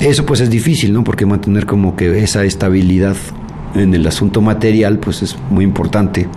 Eso 0.00 0.24
pues 0.24 0.40
es 0.40 0.48
difícil, 0.48 0.94
¿no? 0.94 1.04
Porque 1.04 1.26
mantener 1.26 1.66
como 1.66 1.94
que 1.94 2.22
esa 2.22 2.42
estabilidad 2.44 3.16
en 3.74 3.94
el 3.94 4.06
asunto 4.06 4.40
material 4.40 4.98
pues 4.98 5.22
es 5.22 5.36
muy 5.50 5.64
importante 5.64 6.28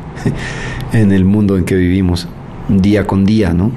en 0.94 1.12
el 1.12 1.26
mundo 1.26 1.58
en 1.58 1.66
que 1.66 1.76
vivimos 1.76 2.28
día 2.68 3.06
con 3.06 3.26
día, 3.26 3.54
¿no? 3.54 3.72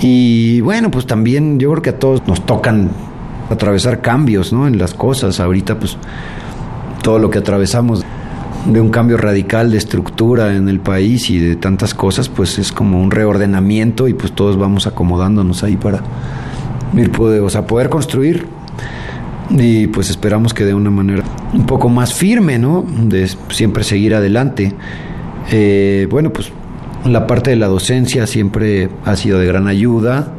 Y 0.00 0.60
bueno, 0.60 0.90
pues 0.90 1.06
también 1.06 1.58
yo 1.58 1.70
creo 1.70 1.82
que 1.82 1.90
a 1.90 1.98
todos 1.98 2.26
nos 2.26 2.44
tocan 2.46 2.90
atravesar 3.50 4.00
cambios 4.00 4.52
¿no? 4.52 4.66
en 4.66 4.78
las 4.78 4.94
cosas. 4.94 5.40
Ahorita 5.40 5.78
pues 5.78 5.96
todo 7.02 7.18
lo 7.18 7.30
que 7.30 7.38
atravesamos 7.38 8.04
de 8.66 8.80
un 8.80 8.90
cambio 8.90 9.16
radical 9.16 9.70
de 9.70 9.78
estructura 9.78 10.54
en 10.54 10.68
el 10.68 10.80
país 10.80 11.30
y 11.30 11.38
de 11.38 11.56
tantas 11.56 11.94
cosas, 11.94 12.28
pues 12.28 12.58
es 12.58 12.72
como 12.72 13.00
un 13.00 13.10
reordenamiento 13.10 14.08
y 14.08 14.14
pues 14.14 14.32
todos 14.32 14.56
vamos 14.56 14.86
acomodándonos 14.86 15.62
ahí 15.62 15.76
para 15.76 16.02
ir, 16.94 17.10
o 17.18 17.50
sea, 17.50 17.66
poder 17.66 17.88
construir 17.88 18.46
y 19.50 19.86
pues 19.86 20.10
esperamos 20.10 20.52
que 20.54 20.64
de 20.64 20.74
una 20.74 20.90
manera 20.90 21.24
un 21.52 21.66
poco 21.66 21.88
más 21.88 22.14
firme, 22.14 22.58
¿no? 22.58 22.84
De 23.04 23.28
siempre 23.50 23.84
seguir 23.84 24.14
adelante. 24.14 24.74
Eh, 25.50 26.06
bueno, 26.10 26.32
pues 26.32 26.52
la 27.04 27.26
parte 27.26 27.50
de 27.50 27.56
la 27.56 27.66
docencia 27.66 28.26
siempre 28.26 28.88
ha 29.04 29.16
sido 29.16 29.38
de 29.38 29.46
gran 29.46 29.66
ayuda 29.66 30.34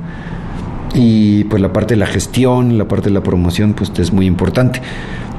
y 0.94 1.44
pues 1.46 1.62
la 1.62 1.74
parte 1.74 1.94
de 1.96 2.00
la 2.00 2.08
gestión, 2.08 2.78
la 2.78 2.88
parte 2.88 3.10
de 3.10 3.14
la 3.14 3.24
promoción, 3.24 3.74
pues 3.74 3.92
es 3.98 4.14
muy 4.14 4.26
importante. 4.26 4.82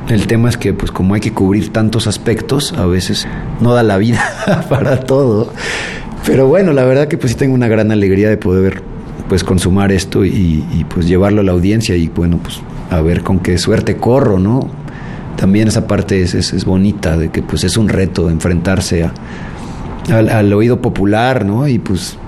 El 0.08 0.26
tema 0.26 0.48
es 0.48 0.56
que 0.56 0.72
pues 0.72 0.90
como 0.90 1.14
hay 1.14 1.20
que 1.20 1.32
cubrir 1.32 1.72
tantos 1.72 2.06
aspectos, 2.06 2.72
a 2.72 2.86
veces 2.86 3.28
no 3.60 3.74
da 3.74 3.82
la 3.82 3.96
vida 3.96 4.66
para 4.68 5.00
todo. 5.00 5.52
Pero 6.26 6.46
bueno, 6.46 6.72
la 6.72 6.84
verdad 6.84 7.08
que 7.08 7.16
pues 7.16 7.32
sí 7.32 7.38
tengo 7.38 7.54
una 7.54 7.68
gran 7.68 7.92
alegría 7.92 8.28
de 8.28 8.36
poder 8.36 8.82
pues 9.28 9.44
consumar 9.44 9.92
esto 9.92 10.24
y, 10.24 10.84
pues 10.92 11.06
llevarlo 11.06 11.40
a 11.40 11.44
la 11.44 11.52
audiencia 11.52 11.94
y 11.94 12.08
bueno, 12.08 12.40
pues 12.42 12.60
a 12.90 13.00
ver 13.00 13.22
con 13.22 13.38
qué 13.38 13.56
suerte 13.58 13.96
corro, 13.96 14.38
¿no? 14.38 14.68
También 15.36 15.68
esa 15.68 15.86
parte 15.86 16.22
es, 16.22 16.64
bonita, 16.64 17.16
de 17.16 17.30
que 17.30 17.42
pues 17.42 17.64
es 17.64 17.76
un 17.76 17.88
reto 17.88 18.28
enfrentarse 18.28 19.08
al 20.10 20.52
oído 20.52 20.80
popular, 20.80 21.44
¿no? 21.44 21.66
Y 21.68 21.78
pues 21.78 22.18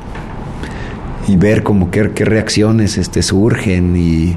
y 1.28 1.36
ver 1.36 1.62
como 1.62 1.90
qué, 1.90 2.10
qué 2.14 2.24
reacciones 2.24 2.98
este, 2.98 3.22
surgen 3.22 3.96
y, 3.96 4.36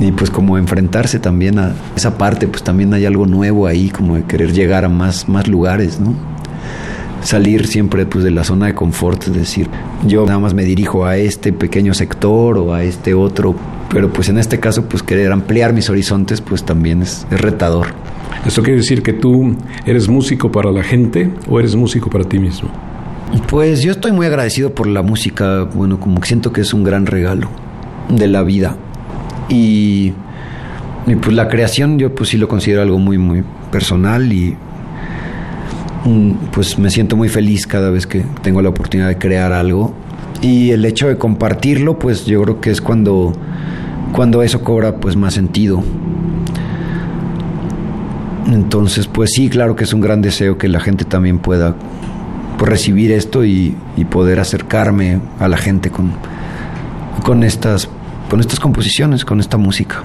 y 0.00 0.12
pues 0.12 0.30
como 0.30 0.58
enfrentarse 0.58 1.18
también 1.18 1.58
a 1.58 1.74
esa 1.96 2.18
parte, 2.18 2.46
pues 2.48 2.62
también 2.62 2.92
hay 2.94 3.06
algo 3.06 3.26
nuevo 3.26 3.66
ahí, 3.66 3.90
como 3.90 4.16
de 4.16 4.24
querer 4.24 4.52
llegar 4.52 4.84
a 4.84 4.88
más, 4.88 5.28
más 5.28 5.48
lugares, 5.48 6.00
¿no? 6.00 6.14
Salir 7.22 7.66
siempre 7.66 8.06
pues 8.06 8.24
de 8.24 8.30
la 8.30 8.44
zona 8.44 8.66
de 8.66 8.74
confort, 8.74 9.24
es 9.24 9.34
decir, 9.34 9.68
yo 10.06 10.24
nada 10.24 10.38
más 10.38 10.54
me 10.54 10.64
dirijo 10.64 11.04
a 11.04 11.16
este 11.16 11.52
pequeño 11.52 11.94
sector 11.94 12.58
o 12.58 12.74
a 12.74 12.84
este 12.84 13.14
otro, 13.14 13.56
pero 13.90 14.12
pues 14.12 14.28
en 14.28 14.38
este 14.38 14.60
caso 14.60 14.88
pues 14.88 15.02
querer 15.02 15.32
ampliar 15.32 15.72
mis 15.72 15.90
horizontes 15.90 16.40
pues 16.40 16.64
también 16.64 17.02
es, 17.02 17.26
es 17.30 17.40
retador. 17.40 17.88
¿Esto 18.46 18.62
quiere 18.62 18.78
decir 18.78 19.02
que 19.02 19.12
tú 19.12 19.56
eres 19.84 20.08
músico 20.08 20.50
para 20.50 20.70
la 20.70 20.82
gente 20.82 21.30
o 21.48 21.58
eres 21.58 21.74
músico 21.74 22.08
para 22.10 22.24
ti 22.24 22.38
mismo? 22.38 22.70
Pues 23.48 23.82
yo 23.82 23.92
estoy 23.92 24.12
muy 24.12 24.26
agradecido 24.26 24.74
por 24.74 24.86
la 24.86 25.02
música, 25.02 25.64
bueno, 25.64 26.00
como 26.00 26.20
que 26.20 26.28
siento 26.28 26.52
que 26.52 26.62
es 26.62 26.72
un 26.72 26.82
gran 26.82 27.06
regalo 27.06 27.48
de 28.08 28.26
la 28.26 28.42
vida. 28.42 28.76
Y, 29.48 30.12
pues 31.22 31.34
la 31.34 31.48
creación 31.48 31.98
yo 31.98 32.14
pues 32.14 32.30
sí 32.30 32.36
lo 32.36 32.48
considero 32.48 32.82
algo 32.82 32.98
muy, 32.98 33.16
muy 33.16 33.42
personal 33.70 34.30
y 34.30 34.56
mm, 36.04 36.32
pues 36.52 36.78
me 36.78 36.90
siento 36.90 37.16
muy 37.16 37.28
feliz 37.28 37.66
cada 37.66 37.90
vez 37.90 38.06
que 38.06 38.24
tengo 38.42 38.60
la 38.60 38.68
oportunidad 38.68 39.08
de 39.08 39.18
crear 39.18 39.52
algo. 39.52 39.94
Y 40.40 40.70
el 40.70 40.84
hecho 40.84 41.08
de 41.08 41.16
compartirlo, 41.16 41.98
pues 41.98 42.24
yo 42.24 42.42
creo 42.42 42.60
que 42.60 42.70
es 42.70 42.80
cuando, 42.80 43.32
cuando 44.12 44.42
eso 44.42 44.62
cobra 44.62 44.96
pues 44.96 45.16
más 45.16 45.34
sentido. 45.34 45.82
Entonces, 48.46 49.06
pues 49.06 49.32
sí, 49.32 49.48
claro 49.50 49.76
que 49.76 49.84
es 49.84 49.92
un 49.92 50.00
gran 50.00 50.22
deseo 50.22 50.56
que 50.56 50.68
la 50.68 50.80
gente 50.80 51.04
también 51.04 51.38
pueda 51.38 51.74
por 52.58 52.70
recibir 52.70 53.12
esto 53.12 53.44
y, 53.44 53.76
poder 54.10 54.40
acercarme 54.40 55.20
a 55.38 55.48
la 55.48 55.56
gente 55.56 55.90
con, 55.90 56.12
con, 57.24 57.42
estas, 57.44 57.88
con 58.30 58.40
estas 58.40 58.58
composiciones, 58.58 59.24
con 59.24 59.38
esta 59.38 59.58
música. 59.58 60.02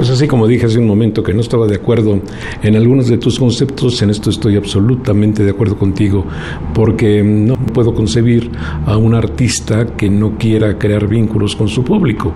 Pues 0.00 0.08
así 0.08 0.26
como 0.26 0.46
dije 0.46 0.64
hace 0.64 0.78
un 0.78 0.86
momento 0.86 1.22
que 1.22 1.34
no 1.34 1.42
estaba 1.42 1.66
de 1.66 1.74
acuerdo 1.76 2.20
en 2.62 2.74
algunos 2.74 3.08
de 3.08 3.18
tus 3.18 3.38
conceptos, 3.38 4.00
en 4.00 4.08
esto 4.08 4.30
estoy 4.30 4.56
absolutamente 4.56 5.44
de 5.44 5.50
acuerdo 5.50 5.76
contigo, 5.76 6.24
porque 6.72 7.22
no 7.22 7.56
puedo 7.56 7.92
concebir 7.92 8.50
a 8.86 8.96
un 8.96 9.14
artista 9.14 9.94
que 9.98 10.08
no 10.08 10.38
quiera 10.38 10.78
crear 10.78 11.06
vínculos 11.06 11.54
con 11.54 11.68
su 11.68 11.84
público, 11.84 12.32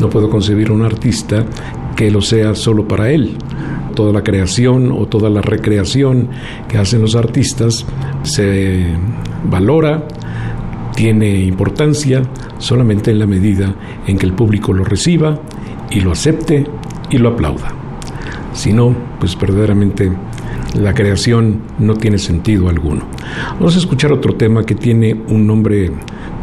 no 0.00 0.10
puedo 0.10 0.28
concebir 0.28 0.70
a 0.70 0.72
un 0.72 0.82
artista 0.82 1.46
que 1.94 2.10
lo 2.10 2.20
sea 2.20 2.56
solo 2.56 2.88
para 2.88 3.08
él. 3.12 3.36
Toda 3.94 4.12
la 4.12 4.24
creación 4.24 4.90
o 4.90 5.06
toda 5.06 5.30
la 5.30 5.40
recreación 5.40 6.30
que 6.68 6.78
hacen 6.78 7.00
los 7.00 7.14
artistas 7.14 7.86
se 8.24 8.86
valora, 9.48 10.08
tiene 10.96 11.44
importancia 11.44 12.22
solamente 12.58 13.12
en 13.12 13.20
la 13.20 13.26
medida 13.28 13.72
en 14.04 14.18
que 14.18 14.26
el 14.26 14.32
público 14.32 14.72
lo 14.72 14.82
reciba 14.82 15.38
y 15.92 16.00
lo 16.00 16.10
acepte 16.10 16.66
y 17.10 17.18
lo 17.18 17.30
aplauda. 17.30 17.72
Si 18.52 18.72
no, 18.72 18.94
pues 19.18 19.38
verdaderamente 19.38 20.12
la 20.74 20.94
creación 20.94 21.60
no 21.78 21.94
tiene 21.94 22.18
sentido 22.18 22.68
alguno. 22.68 23.04
Vamos 23.54 23.76
a 23.76 23.78
escuchar 23.78 24.12
otro 24.12 24.34
tema 24.34 24.64
que 24.64 24.74
tiene 24.74 25.14
un 25.28 25.46
nombre 25.46 25.90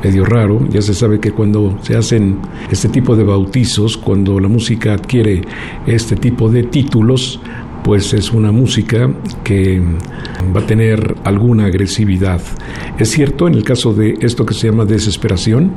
medio 0.04 0.26
raro. 0.26 0.66
Ya 0.70 0.82
se 0.82 0.94
sabe 0.94 1.20
que 1.20 1.32
cuando 1.32 1.78
se 1.82 1.96
hacen 1.96 2.40
este 2.70 2.90
tipo 2.90 3.16
de 3.16 3.24
bautizos, 3.24 3.98
cuando 3.98 4.40
la 4.40 4.48
música 4.48 4.94
adquiere 4.94 5.42
este 5.86 6.16
tipo 6.16 6.50
de 6.50 6.64
títulos, 6.64 7.40
pues 7.84 8.14
es 8.14 8.32
una 8.32 8.52
música 8.52 9.10
que 9.44 9.82
va 10.56 10.62
a 10.62 10.66
tener 10.66 11.16
alguna 11.24 11.66
agresividad. 11.66 12.42
¿Es 12.98 13.10
cierto 13.10 13.48
en 13.48 13.56
el 13.56 13.64
caso 13.64 13.94
de 13.94 14.18
esto 14.22 14.46
que 14.46 14.54
se 14.54 14.68
llama 14.68 14.86
desesperación? 14.86 15.72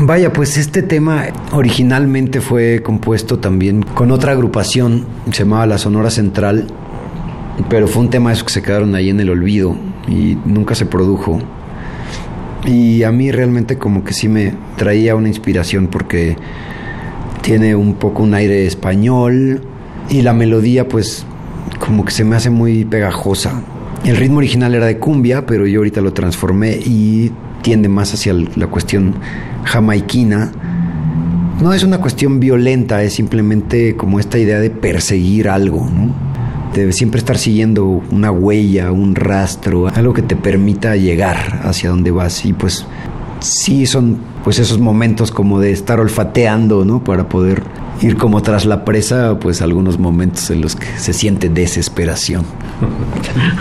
Vaya, 0.00 0.32
pues 0.32 0.56
este 0.56 0.82
tema 0.82 1.24
originalmente 1.50 2.40
fue 2.40 2.82
compuesto 2.84 3.40
también 3.40 3.82
con 3.82 4.12
otra 4.12 4.30
agrupación, 4.30 5.04
se 5.32 5.42
llamaba 5.42 5.66
La 5.66 5.76
Sonora 5.76 6.08
Central, 6.08 6.68
pero 7.68 7.88
fue 7.88 8.02
un 8.02 8.10
tema 8.10 8.32
que 8.32 8.48
se 8.48 8.62
quedaron 8.62 8.94
ahí 8.94 9.10
en 9.10 9.18
el 9.18 9.28
olvido 9.28 9.74
y 10.06 10.38
nunca 10.44 10.76
se 10.76 10.86
produjo. 10.86 11.40
Y 12.64 13.02
a 13.02 13.10
mí 13.10 13.32
realmente 13.32 13.76
como 13.76 14.04
que 14.04 14.12
sí 14.12 14.28
me 14.28 14.54
traía 14.76 15.16
una 15.16 15.26
inspiración 15.26 15.88
porque 15.88 16.36
tiene 17.42 17.74
un 17.74 17.94
poco 17.94 18.22
un 18.22 18.34
aire 18.34 18.66
español 18.66 19.62
y 20.08 20.22
la 20.22 20.32
melodía 20.32 20.86
pues 20.86 21.26
como 21.80 22.04
que 22.04 22.12
se 22.12 22.24
me 22.24 22.36
hace 22.36 22.50
muy 22.50 22.84
pegajosa. 22.84 23.64
El 24.04 24.16
ritmo 24.16 24.38
original 24.38 24.76
era 24.76 24.86
de 24.86 24.98
cumbia, 24.98 25.44
pero 25.44 25.66
yo 25.66 25.80
ahorita 25.80 26.00
lo 26.00 26.12
transformé 26.12 26.76
y 26.76 27.27
tiende 27.68 27.90
más 27.90 28.14
hacia 28.14 28.32
la 28.32 28.68
cuestión 28.68 29.12
jamaiquina. 29.64 30.50
No 31.60 31.74
es 31.74 31.82
una 31.82 31.98
cuestión 31.98 32.40
violenta, 32.40 33.02
es 33.02 33.12
simplemente 33.12 33.94
como 33.94 34.18
esta 34.18 34.38
idea 34.38 34.58
de 34.58 34.70
perseguir 34.70 35.50
algo, 35.50 35.86
¿no? 35.86 36.14
de 36.72 36.90
siempre 36.94 37.18
estar 37.18 37.36
siguiendo 37.36 37.84
una 38.10 38.30
huella, 38.30 38.90
un 38.90 39.14
rastro, 39.14 39.86
algo 39.88 40.14
que 40.14 40.22
te 40.22 40.34
permita 40.34 40.96
llegar 40.96 41.60
hacia 41.62 41.90
donde 41.90 42.10
vas. 42.10 42.46
Y 42.46 42.54
pues 42.54 42.86
sí 43.40 43.84
son 43.84 44.16
pues 44.44 44.58
esos 44.58 44.78
momentos 44.78 45.30
como 45.30 45.60
de 45.60 45.70
estar 45.70 46.00
olfateando, 46.00 46.86
¿no? 46.86 47.04
Para 47.04 47.28
poder 47.28 47.64
ir 48.02 48.16
como 48.16 48.42
tras 48.42 48.64
la 48.64 48.84
presa, 48.84 49.38
pues 49.38 49.62
algunos 49.62 49.98
momentos 49.98 50.50
en 50.50 50.60
los 50.60 50.76
que 50.76 50.86
se 50.98 51.12
siente 51.12 51.48
desesperación. 51.48 52.44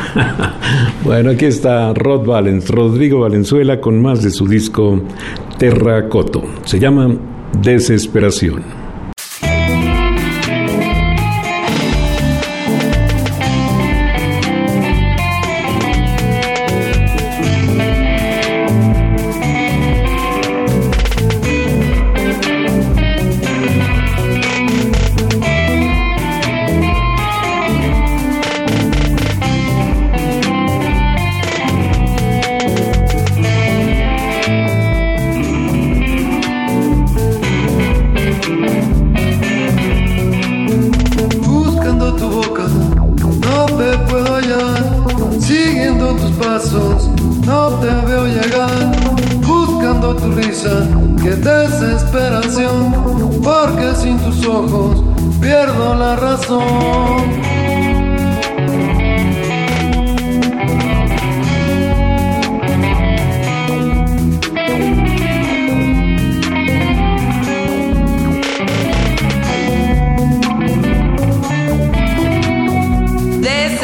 bueno, 1.03 1.31
aquí 1.31 1.45
está 1.45 1.93
Rod 1.93 2.25
Valens, 2.25 2.69
Rodrigo 2.69 3.21
Valenzuela 3.21 3.81
con 3.81 4.01
más 4.01 4.21
de 4.21 4.31
su 4.31 4.47
disco 4.47 5.01
Terracoto. 5.57 6.43
Se 6.65 6.79
llama 6.79 7.15
Desesperación. 7.61 8.76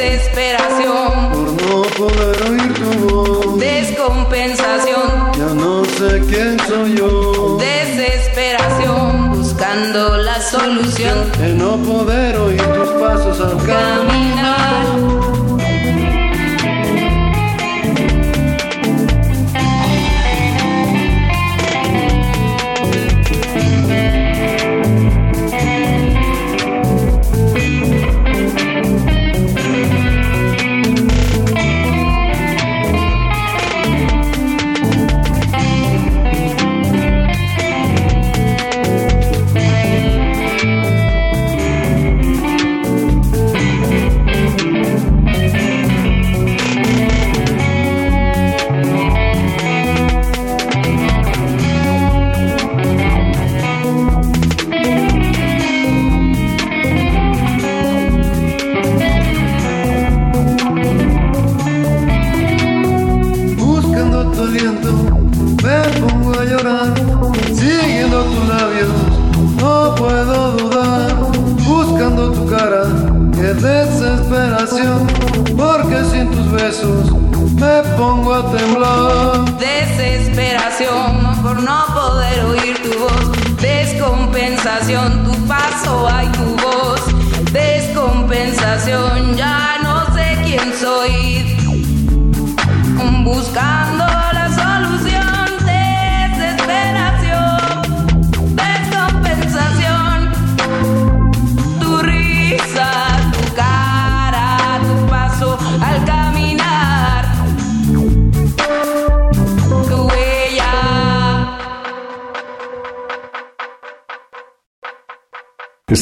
desesperación 0.04 1.32
por 1.32 1.48
no 1.64 1.82
poder 1.98 2.42
oír 2.50 2.74
tu 2.74 3.08
voz. 3.08 3.60
Descompensación, 3.60 5.32
ya 5.38 5.54
no 5.54 5.86
sé 5.86 6.22
quién 6.30 6.58
soy 6.68 6.98
yo. 6.98 7.58
Desesperación, 7.58 9.32
buscando 9.32 10.18
la 10.18 10.42
solución 10.42 11.32
de 11.40 11.54
no 11.54 11.78
poder 11.78 12.38
oír 12.38 12.62
tus 12.62 12.90
pasos 13.02 13.40
al 13.40 13.58
camino. 13.66 14.23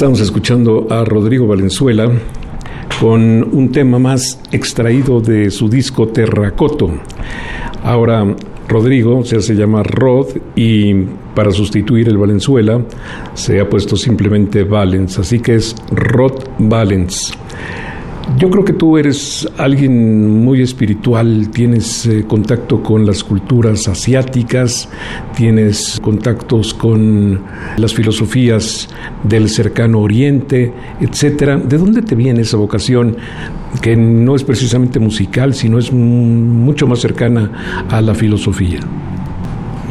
Estamos 0.01 0.19
escuchando 0.19 0.87
a 0.89 1.05
Rodrigo 1.05 1.45
Valenzuela 1.45 2.11
con 2.99 3.21
un 3.55 3.71
tema 3.71 3.99
más 3.99 4.39
extraído 4.51 5.21
de 5.21 5.51
su 5.51 5.69
disco 5.69 6.07
Terracoto. 6.07 6.89
Ahora 7.83 8.25
Rodrigo 8.67 9.23
se 9.23 9.35
hace 9.35 9.53
llamar 9.53 9.85
Rod 9.91 10.29
y 10.55 11.03
para 11.35 11.51
sustituir 11.51 12.09
el 12.09 12.17
Valenzuela 12.17 12.83
se 13.35 13.59
ha 13.59 13.69
puesto 13.69 13.95
simplemente 13.95 14.63
Valens, 14.63 15.19
así 15.19 15.39
que 15.39 15.53
es 15.53 15.75
Rod 15.91 16.45
Valens. 16.57 17.37
Yo 18.37 18.49
creo 18.49 18.63
que 18.63 18.73
tú 18.73 18.97
eres 18.97 19.47
alguien 19.57 20.43
muy 20.43 20.61
espiritual, 20.61 21.49
tienes 21.51 22.05
eh, 22.05 22.23
contacto 22.27 22.81
con 22.81 23.05
las 23.05 23.23
culturas 23.23 23.87
asiáticas, 23.87 24.89
tienes 25.35 25.99
contactos 26.01 26.73
con 26.73 27.41
las 27.77 27.93
filosofías 27.93 28.89
del 29.23 29.49
cercano 29.49 29.99
oriente, 29.99 30.73
etcétera. 30.99 31.57
¿De 31.57 31.77
dónde 31.77 32.01
te 32.01 32.15
viene 32.15 32.41
esa 32.41 32.57
vocación 32.57 33.17
que 33.81 33.95
no 33.95 34.35
es 34.35 34.43
precisamente 34.43 34.99
musical, 34.99 35.53
sino 35.53 35.77
es 35.77 35.91
mucho 35.91 36.87
más 36.87 36.99
cercana 36.99 37.85
a 37.89 38.01
la 38.01 38.15
filosofía? 38.15 38.79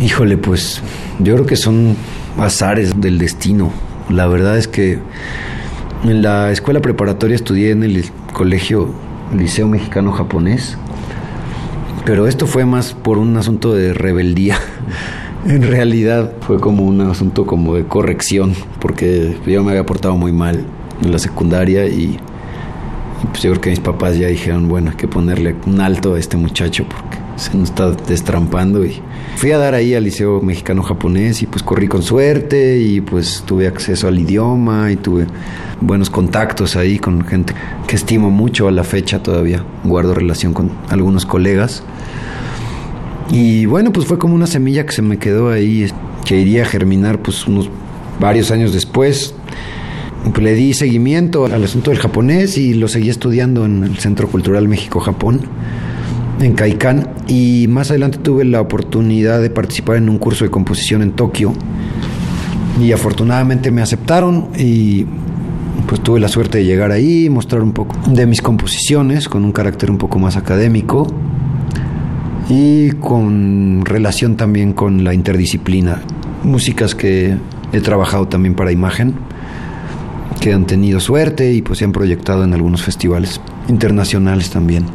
Híjole, 0.03 0.39
pues 0.39 0.83
yo 1.19 1.35
creo 1.35 1.47
que 1.47 1.57
son 1.57 1.95
azares 2.39 3.01
del 3.01 3.19
destino. 3.19 3.71
La 4.09 4.27
verdad 4.27 4.57
es 4.57 4.67
que 4.67 4.99
en 6.05 6.23
la 6.23 6.51
escuela 6.51 6.81
preparatoria 6.81 7.35
estudié 7.35 7.73
en 7.73 7.83
el 7.83 8.05
colegio 8.33 8.95
Liceo 9.37 9.69
Mexicano 9.69 10.13
Japonés, 10.13 10.79
pero 12.05 12.27
esto 12.27 12.47
fue 12.47 12.65
más 12.65 12.95
por 12.95 13.19
un 13.19 13.37
asunto 13.37 13.75
de 13.75 13.93
rebeldía. 13.93 14.59
En 15.47 15.63
realidad 15.63 16.35
fue 16.43 16.61
como 16.61 16.83
un 16.83 17.01
asunto 17.01 17.47
como 17.47 17.75
de 17.75 17.87
corrección, 17.87 18.53
porque 18.79 19.39
yo 19.47 19.65
me 19.65 19.71
había 19.71 19.87
portado 19.87 20.15
muy 20.15 20.33
mal 20.33 20.67
en 21.03 21.13
la 21.13 21.19
secundaria 21.19 21.87
y, 21.87 22.19
pues 23.31 23.43
yo 23.43 23.51
creo 23.53 23.63
que 23.63 23.71
mis 23.71 23.81
papás 23.81 24.19
ya 24.19 24.27
dijeron, 24.27 24.69
bueno, 24.69 24.91
hay 24.91 24.97
que 24.99 25.09
ponerle 25.09 25.57
un 25.67 25.81
alto 25.81 26.13
a 26.13 26.19
este 26.19 26.37
muchacho 26.37 26.85
se 27.41 27.57
nos 27.57 27.71
está 27.71 27.91
destrampando 27.91 28.85
y 28.85 29.01
fui 29.37 29.51
a 29.53 29.59
dar 29.59 29.75
ahí 29.75 29.95
al 29.95 30.05
Liceo 30.05 30.43
Mexicano 30.43 30.83
Japonés 30.83 31.43
y 31.43 31.47
pues 31.47 31.63
corrí 31.63 31.89
con 31.89 32.03
suerte 32.03 32.79
y 32.79 33.01
pues 33.01 33.45
tuve 33.47 33.67
acceso 33.67 34.09
al 34.09 34.19
idioma 34.19 34.93
y 34.93 34.97
tuve 34.97 35.27
buenos 35.81 36.11
contactos 36.11 36.77
ahí 36.77 36.99
con 36.99 37.25
gente 37.25 37.55
que 37.87 37.97
estimo 37.97 38.31
mucho 38.31 38.69
a 38.69 38.71
la 38.73 38.85
fecha 38.85 39.23
todavía. 39.23 39.65
Guardo 39.85 40.15
relación 40.15 40.53
con 40.53 40.71
algunos 40.91 41.25
colegas. 41.25 41.83
Y 43.31 43.65
bueno, 43.65 43.91
pues 43.91 44.07
fue 44.07 44.19
como 44.19 44.35
una 44.35 44.47
semilla 44.47 44.85
que 44.85 44.93
se 44.93 45.03
me 45.03 45.19
quedó 45.19 45.51
ahí, 45.51 45.91
que 46.27 46.39
iría 46.39 46.63
a 46.63 46.67
germinar 46.67 47.23
pues 47.23 47.47
unos 47.47 47.71
varios 48.21 48.51
años 48.51 48.75
después. 48.75 49.35
Le 50.39 50.55
di 50.55 50.75
seguimiento 50.75 51.47
al 51.47 51.65
asunto 51.65 51.91
del 51.91 52.01
japonés 52.01 52.59
y 52.59 52.75
lo 52.75 52.89
seguí 52.89 53.09
estudiando 53.09 53.65
en 53.65 53.85
el 53.85 53.99
Centro 53.99 54.29
Cultural 54.29 54.69
México-Japón, 54.69 55.43
en 56.41 56.55
Kaikan. 56.55 57.09
Y 57.29 57.67
más 57.69 57.91
adelante 57.91 58.19
tuve 58.19 58.45
la 58.45 58.61
oportunidad 58.61 59.41
de 59.41 59.51
participar 59.51 59.97
en 59.97 60.09
un 60.09 60.19
curso 60.19 60.45
de 60.45 60.51
composición 60.51 61.03
en 61.03 61.13
Tokio 61.13 61.53
y 62.81 62.93
afortunadamente 62.93 63.71
me 63.71 63.83
aceptaron 63.83 64.49
y 64.57 65.07
pues 65.87 66.01
tuve 66.03 66.21
la 66.21 66.29
suerte 66.29 66.59
de 66.59 66.65
llegar 66.65 66.93
ahí, 66.93 67.29
mostrar 67.29 67.63
un 67.63 67.73
poco 67.73 67.97
de 68.09 68.27
mis 68.27 68.43
composiciones 68.43 69.29
con 69.29 69.45
un 69.45 69.53
carácter 69.53 69.91
un 69.91 69.99
poco 69.99 70.19
más 70.19 70.37
académico 70.37 71.07
y 72.49 72.91
con 72.93 73.85
relación 73.85 74.37
también 74.37 74.73
con 74.73 75.05
la 75.05 75.15
interdisciplina. 75.15 76.03
Músicas 76.43 76.95
que 76.95 77.37
he 77.73 77.81
trabajado 77.81 78.29
también 78.29 78.55
para 78.55 78.73
imagen, 78.73 79.15
que 80.41 80.53
han 80.53 80.67
tenido 80.67 81.01
suerte 81.01 81.53
y 81.53 81.63
pues 81.63 81.81
se 81.81 81.85
han 81.85 81.93
proyectado 81.93 82.45
en 82.45 82.55
algunos 82.55 82.83
festivales 82.83 83.41
internacionales 83.69 84.51
también. 84.51 84.87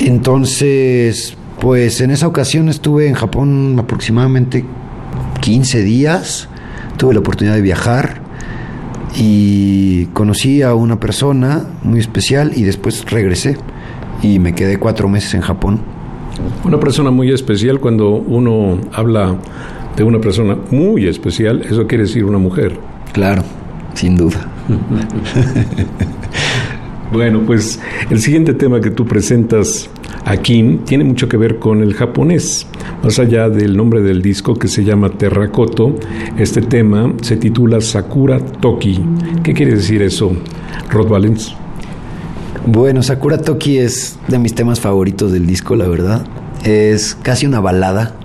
Entonces, 0.00 1.36
pues 1.60 2.00
en 2.00 2.10
esa 2.10 2.26
ocasión 2.26 2.68
estuve 2.68 3.08
en 3.08 3.14
Japón 3.14 3.76
aproximadamente 3.78 4.64
15 5.40 5.82
días, 5.82 6.48
tuve 6.96 7.14
la 7.14 7.20
oportunidad 7.20 7.54
de 7.54 7.62
viajar 7.62 8.22
y 9.16 10.06
conocí 10.06 10.62
a 10.62 10.74
una 10.74 10.98
persona 10.98 11.64
muy 11.82 12.00
especial 12.00 12.52
y 12.56 12.62
después 12.64 13.04
regresé 13.10 13.56
y 14.22 14.38
me 14.38 14.54
quedé 14.54 14.78
cuatro 14.78 15.08
meses 15.08 15.34
en 15.34 15.42
Japón. 15.42 15.80
Una 16.64 16.80
persona 16.80 17.10
muy 17.10 17.30
especial, 17.30 17.78
cuando 17.78 18.10
uno 18.10 18.80
habla 18.92 19.36
de 19.96 20.02
una 20.02 20.20
persona 20.20 20.56
muy 20.70 21.06
especial, 21.06 21.62
eso 21.62 21.86
quiere 21.86 22.04
decir 22.04 22.24
una 22.24 22.38
mujer. 22.38 22.78
Claro, 23.12 23.42
sin 23.94 24.16
duda. 24.16 24.48
bueno, 27.14 27.42
pues 27.46 27.78
el 28.10 28.20
siguiente 28.20 28.54
tema 28.54 28.80
que 28.80 28.90
tú 28.90 29.06
presentas 29.06 29.88
aquí 30.24 30.80
tiene 30.84 31.04
mucho 31.04 31.28
que 31.28 31.36
ver 31.36 31.60
con 31.60 31.80
el 31.80 31.94
japonés. 31.94 32.66
Más 33.04 33.20
allá 33.20 33.48
del 33.48 33.76
nombre 33.76 34.02
del 34.02 34.20
disco 34.20 34.56
que 34.56 34.66
se 34.66 34.82
llama 34.82 35.10
Terracoto, 35.10 35.94
este 36.36 36.60
tema 36.60 37.14
se 37.22 37.36
titula 37.36 37.80
Sakura 37.80 38.40
Toki. 38.40 39.00
¿Qué 39.44 39.54
quiere 39.54 39.76
decir 39.76 40.02
eso, 40.02 40.32
Rod 40.90 41.08
Valens? 41.08 41.54
Bueno, 42.66 43.00
Sakura 43.04 43.38
Toki 43.38 43.78
es 43.78 44.18
de 44.26 44.40
mis 44.40 44.56
temas 44.56 44.80
favoritos 44.80 45.30
del 45.30 45.46
disco, 45.46 45.76
la 45.76 45.86
verdad. 45.86 46.26
Es 46.64 47.14
casi 47.14 47.46
una 47.46 47.60
balada. 47.60 48.16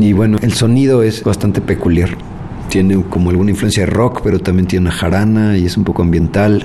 Y 0.00 0.14
bueno, 0.14 0.38
el 0.40 0.54
sonido 0.54 1.02
es 1.02 1.22
bastante 1.22 1.60
peculiar. 1.60 2.16
Tiene 2.70 3.04
como 3.10 3.28
alguna 3.28 3.50
influencia 3.50 3.84
de 3.84 3.90
rock, 3.90 4.22
pero 4.24 4.40
también 4.40 4.66
tiene 4.66 4.86
una 4.86 4.92
jarana 4.92 5.58
y 5.58 5.66
es 5.66 5.76
un 5.76 5.84
poco 5.84 6.00
ambiental. 6.00 6.64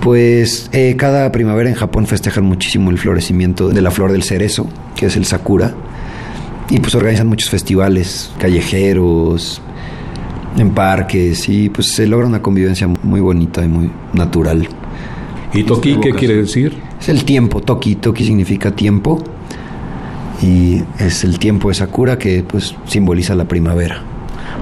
Pues 0.00 0.68
eh, 0.72 0.94
cada 0.96 1.30
primavera 1.32 1.68
en 1.68 1.74
Japón 1.74 2.06
festejan 2.06 2.44
muchísimo 2.44 2.90
el 2.90 2.98
florecimiento 2.98 3.68
de 3.68 3.80
la 3.82 3.90
flor 3.90 4.12
del 4.12 4.22
cerezo, 4.22 4.66
que 4.94 5.06
es 5.06 5.16
el 5.16 5.24
sakura. 5.24 5.74
Y 6.68 6.80
pues 6.80 6.94
organizan 6.94 7.28
muchos 7.28 7.50
festivales 7.50 8.32
callejeros, 8.38 9.60
en 10.56 10.70
parques, 10.70 11.48
y 11.48 11.68
pues 11.68 11.92
se 11.92 12.06
logra 12.06 12.26
una 12.26 12.42
convivencia 12.42 12.88
muy 12.88 13.20
bonita 13.20 13.64
y 13.64 13.68
muy 13.68 13.90
natural. 14.12 14.68
¿Y 15.52 15.62
Toki 15.62 15.98
qué 16.00 16.10
quiere 16.12 16.36
decir? 16.36 16.76
Es 17.00 17.08
el 17.08 17.24
tiempo, 17.24 17.60
Toki. 17.60 17.94
Toki 17.94 18.24
significa 18.24 18.72
tiempo. 18.72 19.22
Y 20.42 20.82
es 20.98 21.24
el 21.24 21.38
tiempo 21.38 21.68
de 21.68 21.74
Sakura 21.74 22.18
que 22.18 22.42
pues 22.42 22.74
simboliza 22.86 23.34
la 23.34 23.46
primavera. 23.46 24.02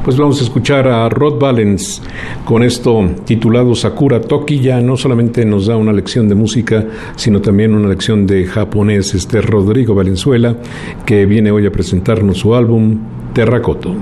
Pues 0.05 0.19
vamos 0.19 0.39
a 0.43 0.45
escuchar 0.45 0.87
a 0.87 1.09
Rod 1.09 1.39
Valens 1.41 2.03
con 2.45 2.63
esto 2.63 3.09
titulado 3.25 3.75
Sakura 3.75 4.21
Toki. 4.21 4.61
Ya 4.61 4.79
no 4.83 4.99
solamente 4.99 5.47
nos 5.47 5.65
da 5.65 5.79
una 5.79 5.95
lección 5.95 6.29
de 6.29 6.35
música, 6.35 6.85
sino 7.17 7.41
también 7.41 7.75
una 7.75 7.89
lección 7.89 8.27
de 8.27 8.45
japonés. 8.45 9.15
Este 9.15 9.41
Rodrigo 9.41 9.95
Valenzuela, 9.95 10.57
que 11.07 11.25
viene 11.25 11.51
hoy 11.53 11.65
a 11.65 11.73
presentarnos 11.73 12.37
su 12.37 12.55
álbum 12.55 12.99
Terracoto. 13.33 13.95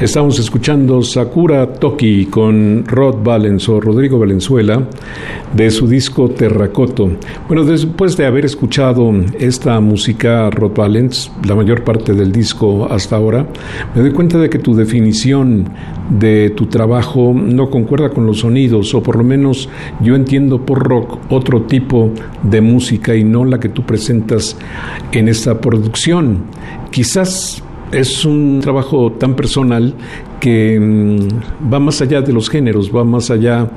Estamos 0.00 0.38
escuchando 0.38 1.02
Sakura 1.02 1.74
Toki 1.74 2.24
con 2.24 2.86
Rod 2.86 3.16
Valens 3.22 3.68
o 3.68 3.82
Rodrigo 3.82 4.18
Valenzuela 4.18 4.88
de 5.54 5.70
su 5.70 5.86
disco 5.86 6.30
Terracoto. 6.30 7.10
Bueno, 7.46 7.64
después 7.64 8.16
de 8.16 8.24
haber 8.24 8.46
escuchado 8.46 9.12
esta 9.38 9.78
música, 9.80 10.48
Rod 10.48 10.72
Valens, 10.74 11.30
la 11.46 11.54
mayor 11.54 11.84
parte 11.84 12.14
del 12.14 12.32
disco 12.32 12.88
hasta 12.90 13.16
ahora, 13.16 13.46
me 13.94 14.00
doy 14.00 14.12
cuenta 14.12 14.38
de 14.38 14.48
que 14.48 14.58
tu 14.58 14.74
definición 14.74 15.68
de 16.08 16.48
tu 16.48 16.64
trabajo 16.64 17.34
no 17.34 17.68
concuerda 17.68 18.08
con 18.08 18.24
los 18.24 18.38
sonidos, 18.38 18.94
o 18.94 19.02
por 19.02 19.16
lo 19.16 19.22
menos 19.22 19.68
yo 20.00 20.16
entiendo 20.16 20.64
por 20.64 20.78
rock 20.78 21.18
otro 21.28 21.64
tipo 21.64 22.10
de 22.42 22.62
música 22.62 23.14
y 23.14 23.22
no 23.22 23.44
la 23.44 23.60
que 23.60 23.68
tú 23.68 23.82
presentas 23.82 24.56
en 25.12 25.28
esta 25.28 25.60
producción. 25.60 26.44
Quizás 26.90 27.62
es 27.92 28.24
un 28.24 28.60
trabajo 28.60 29.12
tan 29.12 29.34
personal 29.34 29.94
que 30.38 30.78
mm, 30.80 31.72
va 31.72 31.78
más 31.78 32.00
allá 32.00 32.22
de 32.22 32.32
los 32.32 32.48
géneros, 32.48 32.94
va 32.94 33.04
más 33.04 33.30
allá 33.30 33.70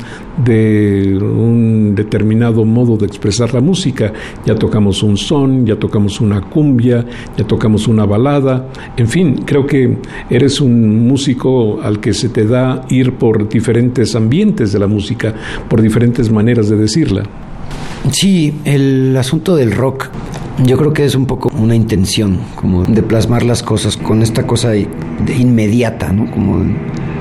de 0.43 1.17
un 1.19 1.93
determinado 1.95 2.63
modo 2.63 2.95
de 2.97 3.05
expresar 3.05 3.53
la 3.53 3.61
música. 3.61 4.13
Ya 4.45 4.55
tocamos 4.55 5.03
un 5.03 5.17
son, 5.17 5.65
ya 5.65 5.75
tocamos 5.75 6.21
una 6.21 6.41
cumbia, 6.41 7.05
ya 7.37 7.45
tocamos 7.45 7.87
una 7.87 8.05
balada, 8.05 8.69
en 8.97 9.07
fin, 9.07 9.43
creo 9.45 9.65
que 9.65 9.97
eres 10.29 10.61
un 10.61 11.07
músico 11.07 11.81
al 11.81 11.99
que 11.99 12.13
se 12.13 12.29
te 12.29 12.45
da 12.45 12.85
ir 12.89 13.13
por 13.13 13.49
diferentes 13.49 14.15
ambientes 14.15 14.71
de 14.71 14.79
la 14.79 14.87
música, 14.87 15.33
por 15.67 15.81
diferentes 15.81 16.31
maneras 16.31 16.69
de 16.69 16.77
decirla. 16.77 17.23
Sí, 18.11 18.53
el 18.65 19.15
asunto 19.17 19.55
del 19.55 19.71
rock 19.71 20.09
yo 20.65 20.77
creo 20.77 20.93
que 20.93 21.03
es 21.03 21.15
un 21.15 21.25
poco 21.25 21.51
una 21.57 21.75
intención, 21.75 22.39
como 22.55 22.83
de 22.83 23.03
plasmar 23.03 23.43
las 23.43 23.63
cosas 23.63 23.97
con 23.97 24.21
esta 24.21 24.47
cosa 24.47 24.69
de 24.69 24.87
inmediata, 25.37 26.11
¿no? 26.11 26.29
Como 26.31 26.63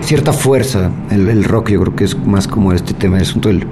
cierta 0.00 0.32
fuerza. 0.32 0.90
El, 1.10 1.44
rock 1.44 1.70
yo 1.70 1.80
creo 1.80 1.96
que 1.96 2.04
es 2.04 2.16
más 2.26 2.46
como 2.46 2.72
este 2.72 2.94
tema, 2.94 3.16
el 3.16 3.22
asunto 3.22 3.48
del, 3.48 3.66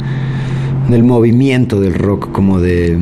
del 0.88 1.04
movimiento 1.04 1.80
del 1.80 1.94
rock, 1.94 2.32
como 2.32 2.60
de 2.60 2.98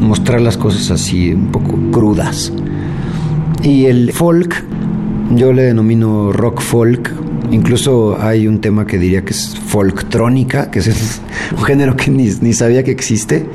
mostrar 0.00 0.40
las 0.40 0.56
cosas 0.56 0.90
así 0.90 1.32
un 1.32 1.48
poco 1.48 1.78
crudas. 1.90 2.52
Y 3.62 3.86
el 3.86 4.12
folk, 4.12 4.64
yo 5.34 5.52
le 5.52 5.62
denomino 5.62 6.32
rock 6.32 6.60
folk. 6.60 7.12
Incluso 7.50 8.20
hay 8.20 8.48
un 8.48 8.60
tema 8.60 8.86
que 8.86 8.98
diría 8.98 9.24
que 9.24 9.32
es 9.32 9.56
folktrónica, 9.66 10.70
que 10.70 10.80
es 10.80 11.20
un 11.56 11.64
género 11.64 11.96
que 11.96 12.10
ni, 12.10 12.28
ni 12.40 12.52
sabía 12.52 12.84
que 12.84 12.90
existe 12.92 13.46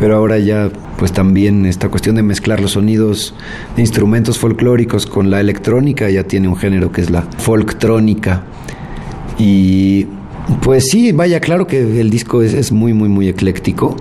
pero 0.00 0.16
ahora 0.16 0.38
ya 0.38 0.70
pues 0.98 1.12
también 1.12 1.66
esta 1.66 1.90
cuestión 1.90 2.16
de 2.16 2.22
mezclar 2.22 2.60
los 2.60 2.72
sonidos 2.72 3.34
de 3.76 3.82
instrumentos 3.82 4.38
folclóricos 4.38 5.06
con 5.06 5.30
la 5.30 5.40
electrónica 5.40 6.08
ya 6.08 6.24
tiene 6.24 6.48
un 6.48 6.56
género 6.56 6.90
que 6.90 7.02
es 7.02 7.10
la 7.10 7.20
folktrónica. 7.20 8.42
Y 9.38 10.06
pues 10.62 10.84
sí, 10.90 11.12
vaya, 11.12 11.38
claro 11.40 11.66
que 11.66 12.00
el 12.00 12.08
disco 12.08 12.40
es, 12.40 12.54
es 12.54 12.72
muy, 12.72 12.94
muy, 12.94 13.10
muy 13.10 13.28
ecléctico. 13.28 13.94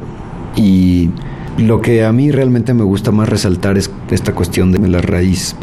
Y 0.56 1.10
lo 1.58 1.82
que 1.82 2.06
a 2.06 2.14
mí 2.14 2.32
realmente 2.32 2.74
me 2.74 2.84
gusta 2.84 3.12
más 3.12 3.28
resaltar 3.28 3.78
es 3.78 3.92
esta 4.10 4.34
cuestión 4.34 4.72
de 4.72 4.88
la 4.88 5.02
raíz 5.02 5.56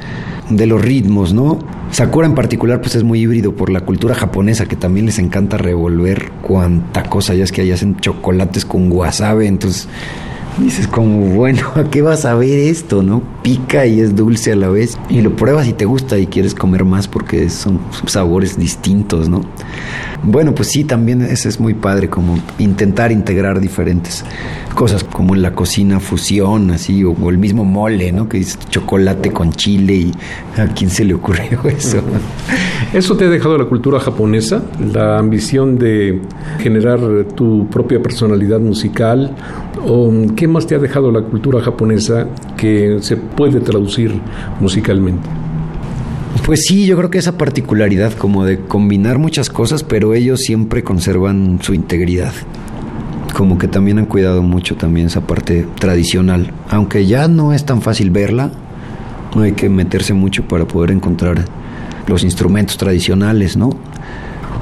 de 0.50 0.66
los 0.66 0.80
ritmos, 0.80 1.32
¿no? 1.32 1.58
Sakura 1.90 2.26
en 2.26 2.34
particular 2.34 2.80
pues 2.80 2.94
es 2.94 3.02
muy 3.02 3.20
híbrido 3.20 3.54
por 3.54 3.70
la 3.70 3.80
cultura 3.80 4.14
japonesa 4.14 4.66
que 4.66 4.76
también 4.76 5.06
les 5.06 5.18
encanta 5.18 5.56
revolver 5.56 6.30
cuanta 6.42 7.04
cosa, 7.04 7.34
ya 7.34 7.44
es 7.44 7.52
que 7.52 7.62
ahí 7.62 7.72
hacen 7.72 7.96
chocolates 7.96 8.64
con 8.64 8.90
wasabi, 8.90 9.46
entonces 9.46 9.88
dices 10.58 10.88
como, 10.88 11.34
bueno, 11.34 11.62
¿a 11.74 11.84
qué 11.84 12.02
vas 12.02 12.24
a 12.24 12.34
ver 12.34 12.58
esto, 12.58 13.02
no? 13.02 13.22
Pica 13.42 13.86
y 13.86 14.00
es 14.00 14.16
dulce 14.16 14.52
a 14.52 14.56
la 14.56 14.68
vez. 14.68 14.98
Y 15.08 15.20
lo 15.20 15.34
pruebas 15.36 15.68
y 15.68 15.72
te 15.72 15.84
gusta 15.84 16.18
y 16.18 16.26
quieres 16.26 16.54
comer 16.54 16.84
más 16.84 17.08
porque 17.08 17.50
son 17.50 17.80
sabores 18.06 18.58
distintos, 18.58 19.28
¿no? 19.28 19.42
Bueno, 20.22 20.54
pues 20.54 20.68
sí, 20.68 20.84
también 20.84 21.22
ese 21.22 21.48
es 21.48 21.60
muy 21.60 21.74
padre, 21.74 22.08
como 22.08 22.38
intentar 22.58 23.12
integrar 23.12 23.60
diferentes 23.60 24.24
cosas, 24.74 25.04
como 25.04 25.34
en 25.34 25.42
la 25.42 25.54
cocina 25.54 26.00
fusión, 26.00 26.70
así, 26.70 27.04
o, 27.04 27.14
el 27.30 27.38
mismo 27.38 27.64
mole, 27.64 28.12
¿no? 28.12 28.28
Que 28.28 28.38
es 28.38 28.58
chocolate 28.70 29.30
con 29.32 29.52
chile 29.52 29.94
y 29.94 30.12
a 30.58 30.66
quién 30.68 30.90
se 30.90 31.04
le 31.04 31.14
ocurrió 31.14 31.60
eso. 31.64 31.98
¿Eso 32.92 33.16
te 33.16 33.26
ha 33.26 33.28
dejado 33.28 33.58
la 33.58 33.66
cultura 33.66 34.00
japonesa? 34.00 34.62
¿La 34.92 35.18
ambición 35.18 35.78
de 35.78 36.20
generar 36.58 37.00
tu 37.34 37.68
propia 37.68 38.02
personalidad 38.02 38.60
musical? 38.60 39.34
¿O 39.88 40.12
qué 40.34 40.48
más 40.48 40.66
te 40.66 40.74
ha 40.74 40.78
dejado 40.78 41.12
la 41.12 41.22
cultura 41.22 41.60
japonesa 41.60 42.26
que 42.56 42.98
se 43.02 43.16
puede 43.16 43.60
traducir 43.60 44.20
musicalmente? 44.58 45.28
Pues 46.44 46.62
sí, 46.66 46.86
yo 46.86 46.96
creo 46.96 47.08
que 47.08 47.18
esa 47.18 47.38
particularidad 47.38 48.12
como 48.14 48.44
de 48.44 48.58
combinar 48.58 49.18
muchas 49.18 49.48
cosas, 49.48 49.84
pero 49.84 50.12
ellos 50.12 50.40
siempre 50.40 50.82
conservan 50.82 51.60
su 51.62 51.72
integridad. 51.72 52.32
Como 53.36 53.58
que 53.58 53.68
también 53.68 53.98
han 53.98 54.06
cuidado 54.06 54.42
mucho 54.42 54.74
también 54.74 55.06
esa 55.06 55.20
parte 55.20 55.66
tradicional, 55.78 56.50
aunque 56.68 57.06
ya 57.06 57.28
no 57.28 57.52
es 57.52 57.64
tan 57.64 57.80
fácil 57.80 58.10
verla, 58.10 58.50
no 59.36 59.42
hay 59.42 59.52
que 59.52 59.68
meterse 59.68 60.14
mucho 60.14 60.48
para 60.48 60.66
poder 60.66 60.90
encontrar 60.90 61.44
los 62.08 62.24
instrumentos 62.24 62.76
tradicionales, 62.76 63.56
¿no? 63.56 63.70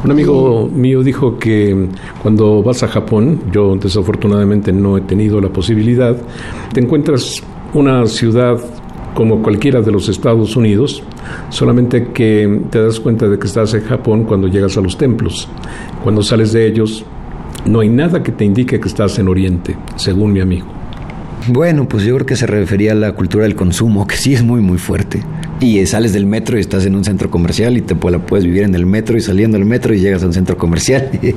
Un 0.04 0.10
amigo 0.10 0.68
mío 0.70 1.02
dijo 1.02 1.38
que 1.38 1.88
cuando 2.22 2.62
vas 2.62 2.82
a 2.82 2.88
Japón, 2.88 3.40
yo 3.50 3.74
desafortunadamente 3.76 4.70
no 4.70 4.98
he 4.98 5.00
tenido 5.00 5.40
la 5.40 5.48
posibilidad, 5.48 6.14
te 6.74 6.80
encuentras 6.80 7.42
una 7.72 8.06
ciudad 8.06 8.60
como 9.14 9.42
cualquiera 9.42 9.80
de 9.80 9.90
los 9.90 10.10
Estados 10.10 10.56
Unidos, 10.56 11.02
solamente 11.48 12.08
que 12.08 12.60
te 12.68 12.82
das 12.82 13.00
cuenta 13.00 13.28
de 13.28 13.38
que 13.38 13.46
estás 13.46 13.72
en 13.72 13.84
Japón 13.84 14.24
cuando 14.24 14.46
llegas 14.46 14.76
a 14.76 14.82
los 14.82 14.98
templos. 14.98 15.48
Cuando 16.02 16.22
sales 16.22 16.52
de 16.52 16.66
ellos, 16.66 17.02
no 17.64 17.80
hay 17.80 17.88
nada 17.88 18.22
que 18.22 18.32
te 18.32 18.44
indique 18.44 18.78
que 18.78 18.88
estás 18.88 19.18
en 19.18 19.28
Oriente, 19.28 19.74
según 19.96 20.34
mi 20.34 20.40
amigo. 20.40 20.66
Bueno, 21.48 21.88
pues 21.88 22.04
yo 22.04 22.14
creo 22.16 22.26
que 22.26 22.36
se 22.36 22.46
refería 22.46 22.92
a 22.92 22.96
la 22.96 23.12
cultura 23.12 23.44
del 23.44 23.54
consumo, 23.54 24.06
que 24.06 24.16
sí 24.16 24.34
es 24.34 24.42
muy, 24.42 24.60
muy 24.60 24.76
fuerte. 24.76 25.22
Y 25.64 25.86
sales 25.86 26.12
del 26.12 26.26
metro 26.26 26.58
y 26.58 26.60
estás 26.60 26.84
en 26.84 26.94
un 26.94 27.04
centro 27.04 27.30
comercial 27.30 27.78
y 27.78 27.80
te 27.80 27.96
la 28.10 28.18
puedes 28.18 28.44
vivir 28.44 28.64
en 28.64 28.74
el 28.74 28.84
metro 28.84 29.16
y 29.16 29.22
saliendo 29.22 29.56
del 29.56 29.66
metro 29.66 29.94
y 29.94 29.98
llegas 29.98 30.22
a 30.22 30.26
un 30.26 30.34
centro 30.34 30.58
comercial. 30.58 31.10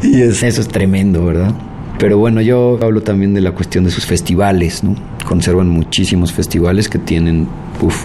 Y, 0.00 0.22
eso 0.22 0.46
es 0.46 0.68
tremendo, 0.68 1.24
¿verdad? 1.24 1.52
Pero 1.98 2.18
bueno, 2.18 2.40
yo 2.40 2.78
hablo 2.80 3.02
también 3.02 3.34
de 3.34 3.40
la 3.40 3.50
cuestión 3.50 3.82
de 3.82 3.90
sus 3.90 4.06
festivales, 4.06 4.84
¿no? 4.84 4.94
Conservan 5.26 5.68
muchísimos 5.68 6.32
festivales 6.32 6.88
que 6.88 7.00
tienen, 7.00 7.48
uff, 7.80 8.04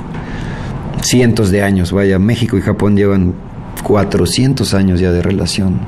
cientos 1.04 1.52
de 1.52 1.62
años. 1.62 1.92
Vaya, 1.92 2.18
México 2.18 2.58
y 2.58 2.62
Japón 2.62 2.98
llevan 2.98 3.36
400 3.84 4.74
años 4.74 5.02
ya 5.02 5.12
de 5.12 5.22
relación 5.22 5.82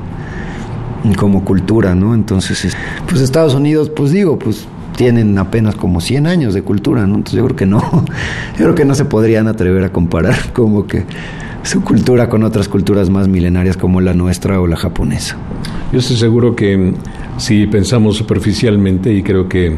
como 1.17 1.43
cultura, 1.43 1.95
¿no? 1.95 2.13
Entonces, 2.13 2.75
pues 3.07 3.21
Estados 3.21 3.55
Unidos, 3.55 3.89
pues 3.89 4.11
digo, 4.11 4.37
pues 4.37 4.67
tienen 4.95 5.37
apenas 5.37 5.75
como 5.75 6.01
100 6.01 6.27
años 6.27 6.53
de 6.53 6.61
cultura, 6.61 7.05
¿no? 7.05 7.15
Entonces 7.15 7.37
yo 7.37 7.45
creo 7.45 7.55
que 7.55 7.65
no, 7.65 8.05
creo 8.57 8.75
que 8.75 8.85
no 8.85 8.95
se 8.95 9.05
podrían 9.05 9.47
atrever 9.47 9.83
a 9.83 9.91
comparar 9.91 10.35
como 10.53 10.87
que 10.87 11.05
su 11.63 11.81
cultura 11.81 12.29
con 12.29 12.43
otras 12.43 12.69
culturas 12.69 13.09
más 13.09 13.27
milenarias 13.27 13.75
como 13.75 13.99
la 13.99 14.13
nuestra 14.13 14.61
o 14.61 14.67
la 14.67 14.75
japonesa. 14.75 15.35
Yo 15.91 15.99
estoy 15.99 16.17
seguro 16.17 16.55
que 16.55 16.93
si 17.37 17.65
pensamos 17.67 18.17
superficialmente, 18.17 19.11
y 19.13 19.23
creo 19.23 19.49
que 19.49 19.77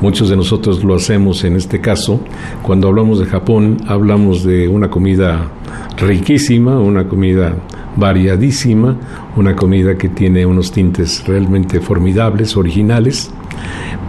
muchos 0.00 0.28
de 0.30 0.36
nosotros 0.36 0.82
lo 0.82 0.94
hacemos 0.94 1.44
en 1.44 1.56
este 1.56 1.80
caso, 1.80 2.20
cuando 2.62 2.88
hablamos 2.88 3.20
de 3.20 3.26
Japón, 3.26 3.78
hablamos 3.86 4.44
de 4.44 4.66
una 4.66 4.88
comida 4.88 5.50
riquísima, 5.98 6.80
una 6.80 7.06
comida 7.06 7.54
variadísima, 7.96 8.96
una 9.36 9.54
comida 9.54 9.96
que 9.96 10.08
tiene 10.08 10.46
unos 10.46 10.72
tintes 10.72 11.24
realmente 11.26 11.80
formidables, 11.80 12.56
originales, 12.56 13.30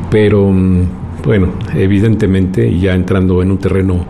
pero 0.09 0.51
mm, 0.51 0.87
bueno, 1.23 1.53
evidentemente, 1.75 2.77
ya 2.79 2.93
entrando 2.93 3.41
en 3.41 3.51
un 3.51 3.57
terreno 3.57 4.05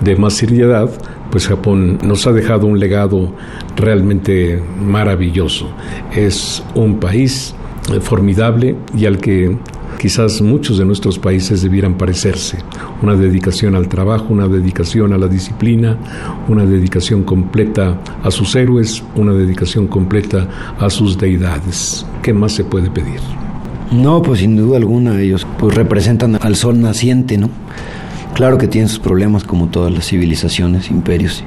de 0.00 0.16
más 0.16 0.34
seriedad, 0.34 0.90
pues 1.30 1.46
Japón 1.46 1.98
nos 2.04 2.26
ha 2.26 2.32
dejado 2.32 2.66
un 2.66 2.78
legado 2.78 3.32
realmente 3.76 4.62
maravilloso. 4.84 5.68
Es 6.14 6.62
un 6.74 6.98
país 6.98 7.54
formidable 8.00 8.76
y 8.96 9.06
al 9.06 9.18
que 9.18 9.56
quizás 9.98 10.40
muchos 10.40 10.78
de 10.78 10.84
nuestros 10.84 11.18
países 11.18 11.62
debieran 11.62 11.96
parecerse. 11.96 12.58
Una 13.02 13.16
dedicación 13.16 13.74
al 13.74 13.88
trabajo, 13.88 14.26
una 14.30 14.48
dedicación 14.48 15.12
a 15.12 15.18
la 15.18 15.28
disciplina, 15.28 15.96
una 16.48 16.64
dedicación 16.66 17.22
completa 17.22 18.00
a 18.22 18.30
sus 18.30 18.54
héroes, 18.54 19.02
una 19.14 19.32
dedicación 19.32 19.86
completa 19.86 20.48
a 20.78 20.90
sus 20.90 21.18
deidades. 21.18 22.06
¿Qué 22.22 22.32
más 22.32 22.52
se 22.52 22.64
puede 22.64 22.90
pedir? 22.90 23.20
No, 23.92 24.22
pues 24.22 24.40
sin 24.40 24.56
duda 24.56 24.78
alguna 24.78 25.20
ellos 25.20 25.46
pues 25.58 25.74
representan 25.74 26.38
al 26.40 26.56
sol 26.56 26.80
naciente, 26.80 27.36
¿no? 27.36 27.50
Claro 28.34 28.56
que 28.56 28.66
tienen 28.66 28.88
sus 28.88 28.98
problemas 28.98 29.44
como 29.44 29.68
todas 29.68 29.92
las 29.92 30.06
civilizaciones, 30.06 30.90
imperios, 30.90 31.44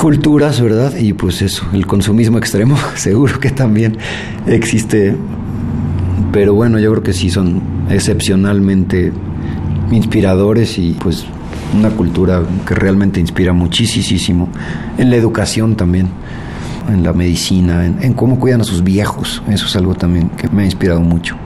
culturas, 0.00 0.60
¿verdad? 0.60 0.96
Y 0.96 1.12
pues 1.12 1.42
eso, 1.42 1.64
el 1.72 1.86
consumismo 1.86 2.38
extremo 2.40 2.76
seguro 2.96 3.38
que 3.38 3.50
también 3.50 3.96
existe, 4.48 5.14
pero 6.32 6.54
bueno, 6.54 6.80
yo 6.80 6.90
creo 6.90 7.04
que 7.04 7.12
sí 7.12 7.30
son 7.30 7.62
excepcionalmente 7.88 9.12
inspiradores 9.92 10.76
y 10.78 10.96
pues 11.00 11.24
una 11.72 11.90
cultura 11.90 12.42
que 12.66 12.74
realmente 12.74 13.20
inspira 13.20 13.52
muchísimo 13.52 14.48
en 14.98 15.08
la 15.08 15.16
educación 15.16 15.76
también 15.76 16.08
en 16.88 17.02
la 17.02 17.12
medicina, 17.12 17.86
en, 17.86 18.12
cómo 18.14 18.38
cuidan 18.38 18.60
a 18.60 18.64
sus 18.64 18.82
viejos. 18.82 19.42
Eso 19.48 19.66
es 19.66 19.76
algo 19.76 19.94
también 19.94 20.30
que 20.30 20.48
me 20.48 20.62
ha 20.62 20.64
inspirado 20.64 21.00
mucho. 21.00 21.36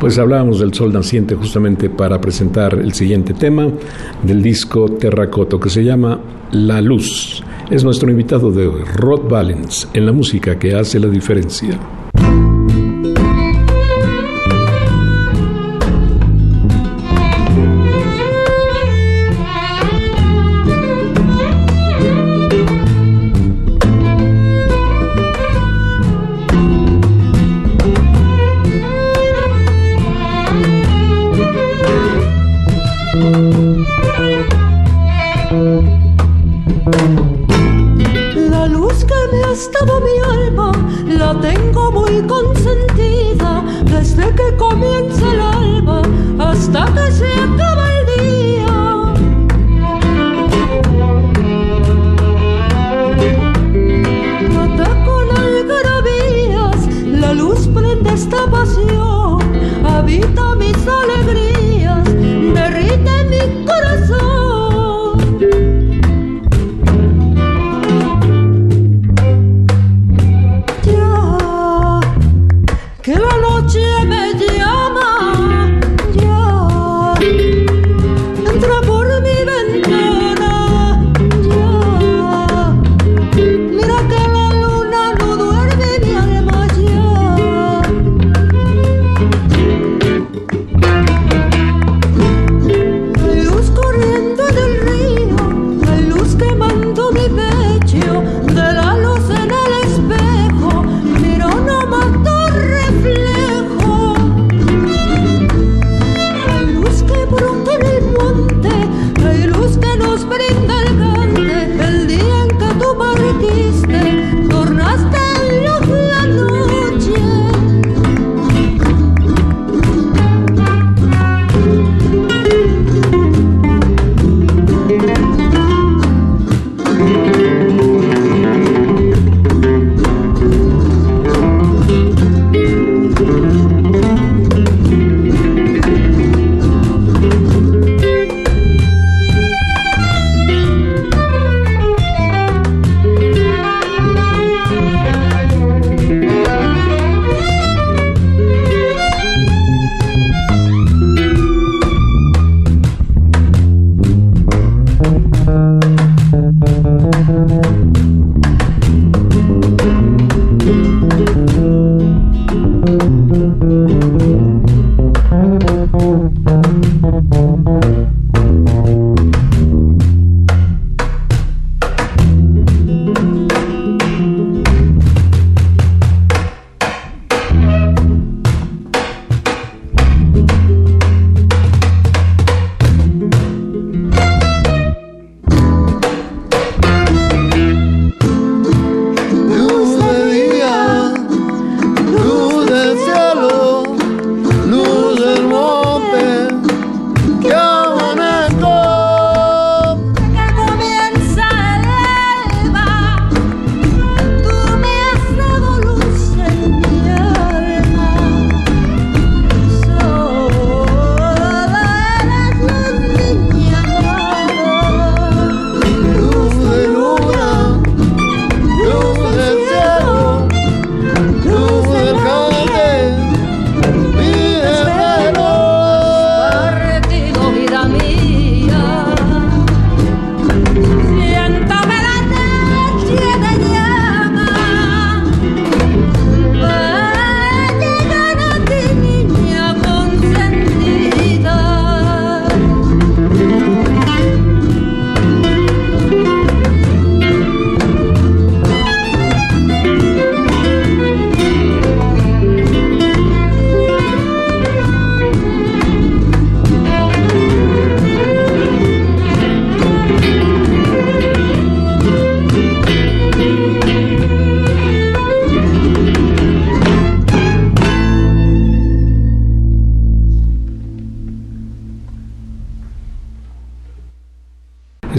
Pues 0.00 0.18
hablábamos 0.18 0.60
del 0.60 0.72
sol 0.72 0.94
naciente 0.94 1.34
justamente 1.34 1.90
para 1.90 2.18
presentar 2.22 2.72
el 2.72 2.94
siguiente 2.94 3.34
tema 3.34 3.68
del 4.22 4.42
disco 4.42 4.88
Terracoto 4.88 5.60
que 5.60 5.68
se 5.68 5.84
llama 5.84 6.18
La 6.52 6.80
Luz. 6.80 7.44
Es 7.70 7.84
nuestro 7.84 8.10
invitado 8.10 8.50
de 8.50 8.66
hoy, 8.66 8.80
Rod 8.94 9.28
Valens, 9.28 9.86
en 9.92 10.06
la 10.06 10.12
música 10.12 10.58
que 10.58 10.74
hace 10.74 10.98
la 10.98 11.08
diferencia. 11.08 11.78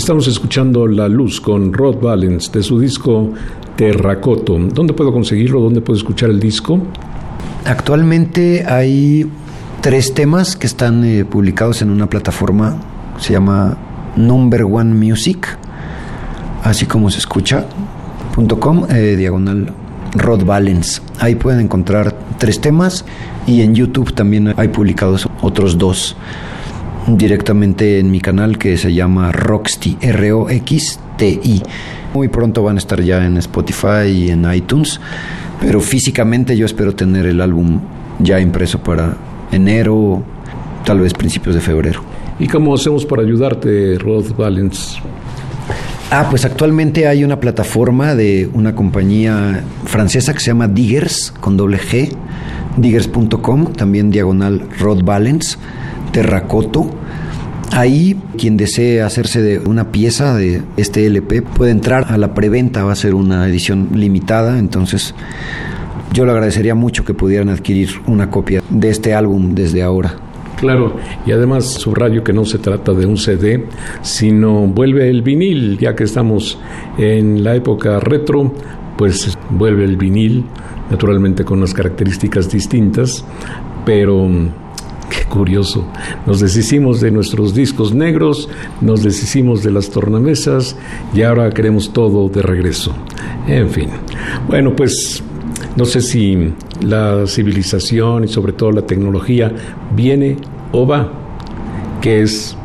Estamos 0.01 0.27
escuchando 0.27 0.87
La 0.87 1.07
Luz 1.07 1.39
con 1.39 1.71
Rod 1.71 1.97
Valens 2.01 2.51
de 2.51 2.63
su 2.63 2.79
disco 2.79 3.29
Terracoto. 3.75 4.57
¿Dónde 4.57 4.93
puedo 4.93 5.13
conseguirlo? 5.13 5.61
¿Dónde 5.61 5.79
puedo 5.81 5.95
escuchar 5.95 6.31
el 6.31 6.39
disco? 6.39 6.81
Actualmente 7.65 8.65
hay 8.67 9.29
tres 9.81 10.15
temas 10.15 10.55
que 10.55 10.65
están 10.65 11.05
eh, 11.05 11.23
publicados 11.23 11.83
en 11.83 11.91
una 11.91 12.09
plataforma, 12.09 12.77
se 13.19 13.33
llama 13.33 13.77
Number 14.15 14.63
One 14.63 14.95
Music, 14.95 15.47
así 16.63 16.87
como 16.87 17.11
se 17.11 17.19
escucha, 17.19 17.67
.com, 18.59 18.87
eh, 18.89 19.15
diagonal 19.15 19.71
Rod 20.15 20.45
Valens. 20.45 21.03
Ahí 21.19 21.35
pueden 21.35 21.59
encontrar 21.59 22.17
tres 22.39 22.59
temas 22.59 23.05
y 23.45 23.61
en 23.61 23.75
YouTube 23.75 24.15
también 24.15 24.51
hay 24.57 24.69
publicados 24.69 25.29
otros 25.43 25.77
dos 25.77 26.15
directamente 27.07 27.99
en 27.99 28.11
mi 28.11 28.21
canal 28.21 28.57
que 28.57 28.77
se 28.77 28.93
llama 28.93 29.31
Roxty, 29.31 29.97
R-O-X-T-I. 30.01 31.63
Muy 32.13 32.27
pronto 32.27 32.63
van 32.63 32.75
a 32.75 32.79
estar 32.79 33.01
ya 33.01 33.25
en 33.25 33.37
Spotify 33.37 34.07
y 34.07 34.29
en 34.29 34.51
iTunes, 34.53 34.99
pero 35.59 35.81
físicamente 35.81 36.55
yo 36.57 36.65
espero 36.65 36.93
tener 36.93 37.25
el 37.25 37.41
álbum 37.41 37.79
ya 38.19 38.39
impreso 38.39 38.79
para 38.79 39.17
enero, 39.51 40.23
tal 40.85 40.99
vez 40.99 41.13
principios 41.13 41.55
de 41.55 41.61
febrero. 41.61 42.01
¿Y 42.39 42.47
cómo 42.47 42.73
hacemos 42.73 43.05
para 43.05 43.21
ayudarte, 43.21 43.97
Rod 43.99 44.35
Valens? 44.35 44.97
Ah, 46.09 46.27
pues 46.29 46.43
actualmente 46.43 47.07
hay 47.07 47.23
una 47.23 47.39
plataforma 47.39 48.15
de 48.15 48.49
una 48.53 48.75
compañía 48.75 49.63
francesa 49.85 50.33
que 50.33 50.39
se 50.39 50.47
llama 50.47 50.67
Diggers, 50.67 51.31
con 51.39 51.55
doble 51.55 51.79
G, 51.79 52.11
diggers.com, 52.77 53.73
también 53.73 54.11
diagonal 54.11 54.67
Rod 54.79 55.03
Valens 55.03 55.57
terracoto. 56.11 56.89
Ahí 57.71 58.19
quien 58.37 58.57
desee 58.57 59.01
hacerse 59.01 59.41
de 59.41 59.59
una 59.59 59.91
pieza 59.91 60.35
de 60.35 60.61
este 60.75 61.05
LP 61.05 61.41
puede 61.41 61.71
entrar 61.71 62.05
a 62.09 62.17
la 62.17 62.33
preventa, 62.33 62.83
va 62.83 62.91
a 62.91 62.95
ser 62.95 63.15
una 63.15 63.47
edición 63.47 63.89
limitada, 63.93 64.59
entonces 64.59 65.15
yo 66.11 66.25
le 66.25 66.31
agradecería 66.31 66.75
mucho 66.75 67.05
que 67.05 67.13
pudieran 67.13 67.47
adquirir 67.47 67.89
una 68.07 68.29
copia 68.29 68.61
de 68.69 68.89
este 68.89 69.13
álbum 69.13 69.55
desde 69.55 69.81
ahora. 69.83 70.15
Claro, 70.61 70.97
y 71.25 71.31
además 71.31 71.65
subrayo 71.65 72.23
que 72.23 72.33
no 72.33 72.45
se 72.45 72.59
trata 72.59 72.93
de 72.93 73.05
un 73.05 73.17
CD, 73.17 73.65
sino 74.01 74.67
vuelve 74.67 75.09
el 75.09 75.21
vinil, 75.23 75.77
ya 75.79 75.95
que 75.95 76.03
estamos 76.03 76.59
en 76.97 77.43
la 77.43 77.55
época 77.55 77.99
retro, 77.99 78.53
pues 78.95 79.35
vuelve 79.49 79.85
el 79.85 79.97
vinil, 79.97 80.45
naturalmente 80.91 81.43
con 81.43 81.59
unas 81.59 81.73
características 81.73 82.51
distintas, 82.51 83.25
pero 83.85 84.29
Qué 85.11 85.25
curioso. 85.25 85.85
Nos 86.25 86.39
deshicimos 86.39 87.01
de 87.01 87.11
nuestros 87.11 87.53
discos 87.53 87.93
negros, 87.93 88.47
nos 88.79 89.03
deshicimos 89.03 89.61
de 89.61 89.71
las 89.71 89.89
tornamesas 89.89 90.77
y 91.13 91.23
ahora 91.23 91.49
queremos 91.49 91.91
todo 91.91 92.29
de 92.29 92.41
regreso. 92.41 92.95
En 93.45 93.69
fin. 93.69 93.89
Bueno, 94.47 94.73
pues 94.73 95.21
no 95.75 95.83
sé 95.83 95.99
si 95.99 96.53
la 96.81 97.27
civilización 97.27 98.23
y 98.23 98.29
sobre 98.29 98.53
todo 98.53 98.71
la 98.71 98.83
tecnología 98.83 99.51
viene 99.93 100.37
o 100.71 100.87
va, 100.87 101.11
que 101.99 102.21
es 102.21 102.55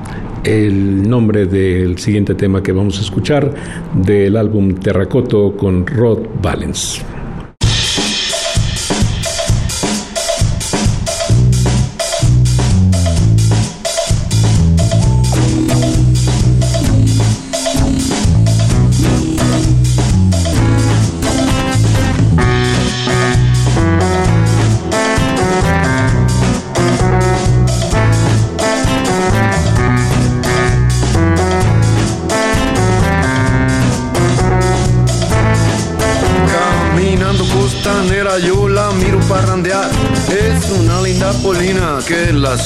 el 0.44 1.09
nombre 1.09 1.47
del 1.47 1.98
siguiente 1.98 2.36
tema 2.36 2.62
que 2.62 2.70
vamos 2.70 2.98
a 2.98 3.01
escuchar 3.01 3.52
del 3.93 4.36
álbum 4.36 4.74
Terracoto 4.74 5.56
con 5.56 5.85
Rod 5.85 6.20
Valens. 6.40 7.05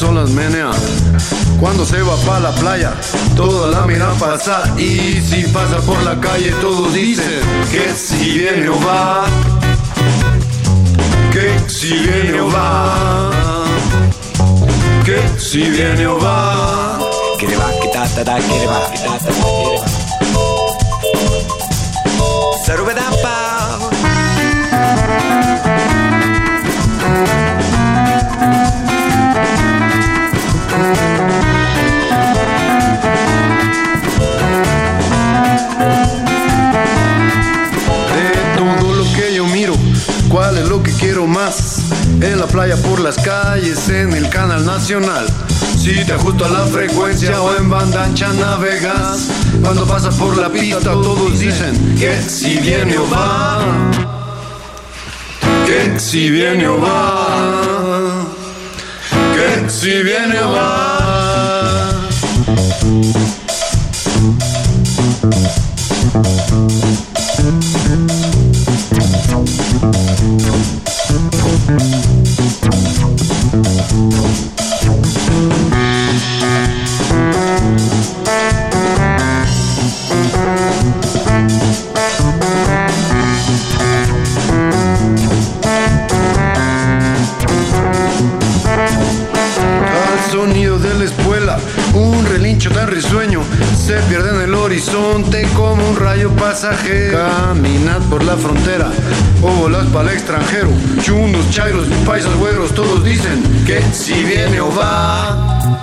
Que 0.00 0.12
las 0.12 0.30
menea. 0.30 0.70
Cuando 1.60 1.84
se 1.84 2.00
va 2.02 2.16
para 2.26 2.40
la 2.40 2.52
playa, 2.52 2.94
toda 3.36 3.68
la 3.68 3.86
miran 3.86 4.16
pasar. 4.18 4.62
Y 4.80 5.20
si 5.20 5.42
pasa 5.52 5.76
por 5.78 6.02
la 6.02 6.18
calle, 6.18 6.52
todos 6.60 6.94
dicen 6.94 7.40
que 7.70 7.92
si 7.94 8.38
viene 8.38 8.68
o 8.70 8.80
va. 8.80 9.26
Que 11.32 11.58
si 11.68 11.92
viene 11.92 12.40
o 12.40 12.50
va. 12.50 13.30
Que 15.04 15.20
si 15.38 15.62
viene 15.62 16.06
o 16.06 16.18
va. 16.18 16.98
Que 17.38 17.46
le 17.46 17.56
va, 17.56 17.70
que 17.82 17.88
ta 17.88 18.06
ta 18.06 18.24
ta, 18.24 18.38
que 18.38 18.58
le 18.58 18.66
va, 18.66 18.90
que 18.90 18.98
ta 18.98 19.18
ta, 19.18 19.30
que 19.30 19.32
le 19.32 19.78
va. 23.22 23.59
En 42.20 42.38
la 42.38 42.46
playa, 42.46 42.76
por 42.76 43.00
las 43.00 43.16
calles, 43.16 43.88
en 43.88 44.12
el 44.12 44.28
canal 44.28 44.64
nacional. 44.64 45.26
Si 45.78 46.04
te 46.04 46.12
ajusto 46.12 46.44
a 46.44 46.48
la 46.48 46.66
frecuencia 46.66 47.40
o 47.40 47.56
en 47.56 47.70
banda 47.70 48.04
ancha 48.04 48.32
navegas, 48.32 49.28
cuando 49.62 49.86
pasas 49.86 50.14
por 50.14 50.36
la 50.36 50.50
pista 50.50 50.80
todos 50.80 51.38
dicen 51.38 51.96
que 51.98 52.20
si 52.20 52.58
viene 52.58 52.98
o 52.98 53.08
va, 53.08 53.60
que 55.66 55.98
si 55.98 56.30
viene 56.30 56.68
o 56.68 56.80
va, 56.80 58.26
que 59.34 59.70
si 59.70 60.02
viene 60.02 60.40
o 60.40 60.52
va. 60.52 61.10
Caminad 97.10 98.00
por 98.08 98.22
la 98.22 98.36
frontera 98.36 98.88
o 99.42 99.48
volad 99.48 99.84
para 99.88 100.12
el 100.12 100.16
extranjero. 100.16 100.68
Chundos, 101.02 101.50
chairos, 101.50 101.88
paisas, 102.06 102.32
güeros, 102.36 102.72
todos 102.72 103.02
dicen 103.04 103.42
que 103.66 103.82
si 103.92 104.22
viene 104.22 104.60
o 104.60 104.72
va. 104.72 105.82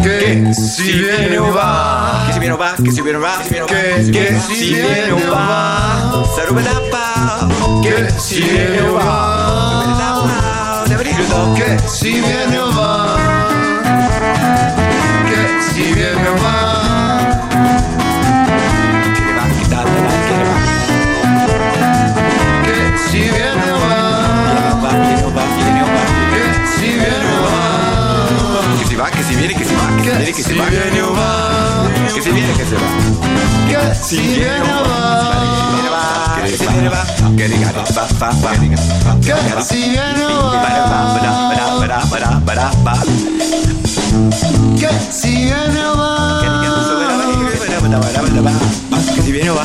Que 0.00 0.54
si 0.54 0.92
viene 0.92 1.38
o 1.40 1.52
va. 1.52 2.24
Que 2.28 2.32
si 2.32 2.40
viene 2.40 2.50
o 2.52 2.58
va. 2.58 2.76
Que 2.76 2.92
si 2.92 3.02
viene 3.02 3.18
o 3.18 3.20
va. 3.20 3.38
Que 4.12 4.38
si 4.40 4.74
viene 4.74 5.12
o 5.12 5.30
va. 5.32 6.22
Que 7.82 8.10
si 8.20 8.42
viene 8.42 8.80
o 8.82 8.94
va. 8.94 10.84
Que 11.56 11.78
si 11.88 12.12
viene 12.12 12.58
o 12.60 12.72
va. 12.72 13.16
Que 15.28 15.72
si 15.72 15.82
viene 15.94 16.28
o 16.28 16.42
va. 16.42 16.71
Viene, 29.36 29.54
que 29.54 29.64
se 29.64 29.74
va. 29.74 29.82
Que 29.98 30.42
se 30.42 30.52
viene, 30.54 32.52
que 32.52 32.64
se 32.64 32.76
va. 32.76 32.88
Que 33.68 33.94
si 33.94 34.18
viene 34.18 34.60
va. 34.60 36.36
Que 36.40 36.56
si 36.56 36.66
viene 36.66 36.88
va. 36.88 37.04
Que 37.36 37.48
diga 37.48 37.72
va, 37.72 37.82
va, 37.82 38.12
va, 38.20 38.30
va. 38.42 38.52
Que 38.52 39.58
si 39.66 39.90
viene 39.90 40.24
va. 40.36 40.52
Que 46.42 46.48
si 46.50 48.12
viene 48.22 48.40
va. 48.40 48.52
Que 49.14 49.22
si 49.22 49.32
viene 49.32 49.50
o 49.50 49.54
va, 49.54 49.64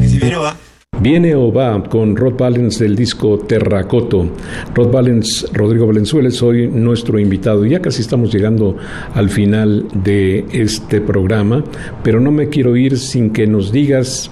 que 0.00 0.08
si 0.08 0.18
viene 0.18 0.36
o 0.36 0.42
va. 0.42 0.57
Viene 1.00 1.36
o 1.36 1.52
va 1.52 1.80
con 1.84 2.16
Rod 2.16 2.34
Valens 2.36 2.80
del 2.80 2.96
disco 2.96 3.38
Terracoto. 3.38 4.28
Rod 4.74 4.90
Valens, 4.90 5.46
Rodrigo 5.52 5.86
Valenzuela 5.86 6.28
es 6.28 6.42
hoy 6.42 6.66
nuestro 6.66 7.20
invitado. 7.20 7.64
Ya 7.64 7.80
casi 7.80 8.02
estamos 8.02 8.32
llegando 8.32 8.76
al 9.14 9.30
final 9.30 9.86
de 9.94 10.44
este 10.50 11.00
programa, 11.00 11.62
pero 12.02 12.18
no 12.18 12.32
me 12.32 12.48
quiero 12.48 12.76
ir 12.76 12.98
sin 12.98 13.30
que 13.30 13.46
nos 13.46 13.70
digas 13.70 14.28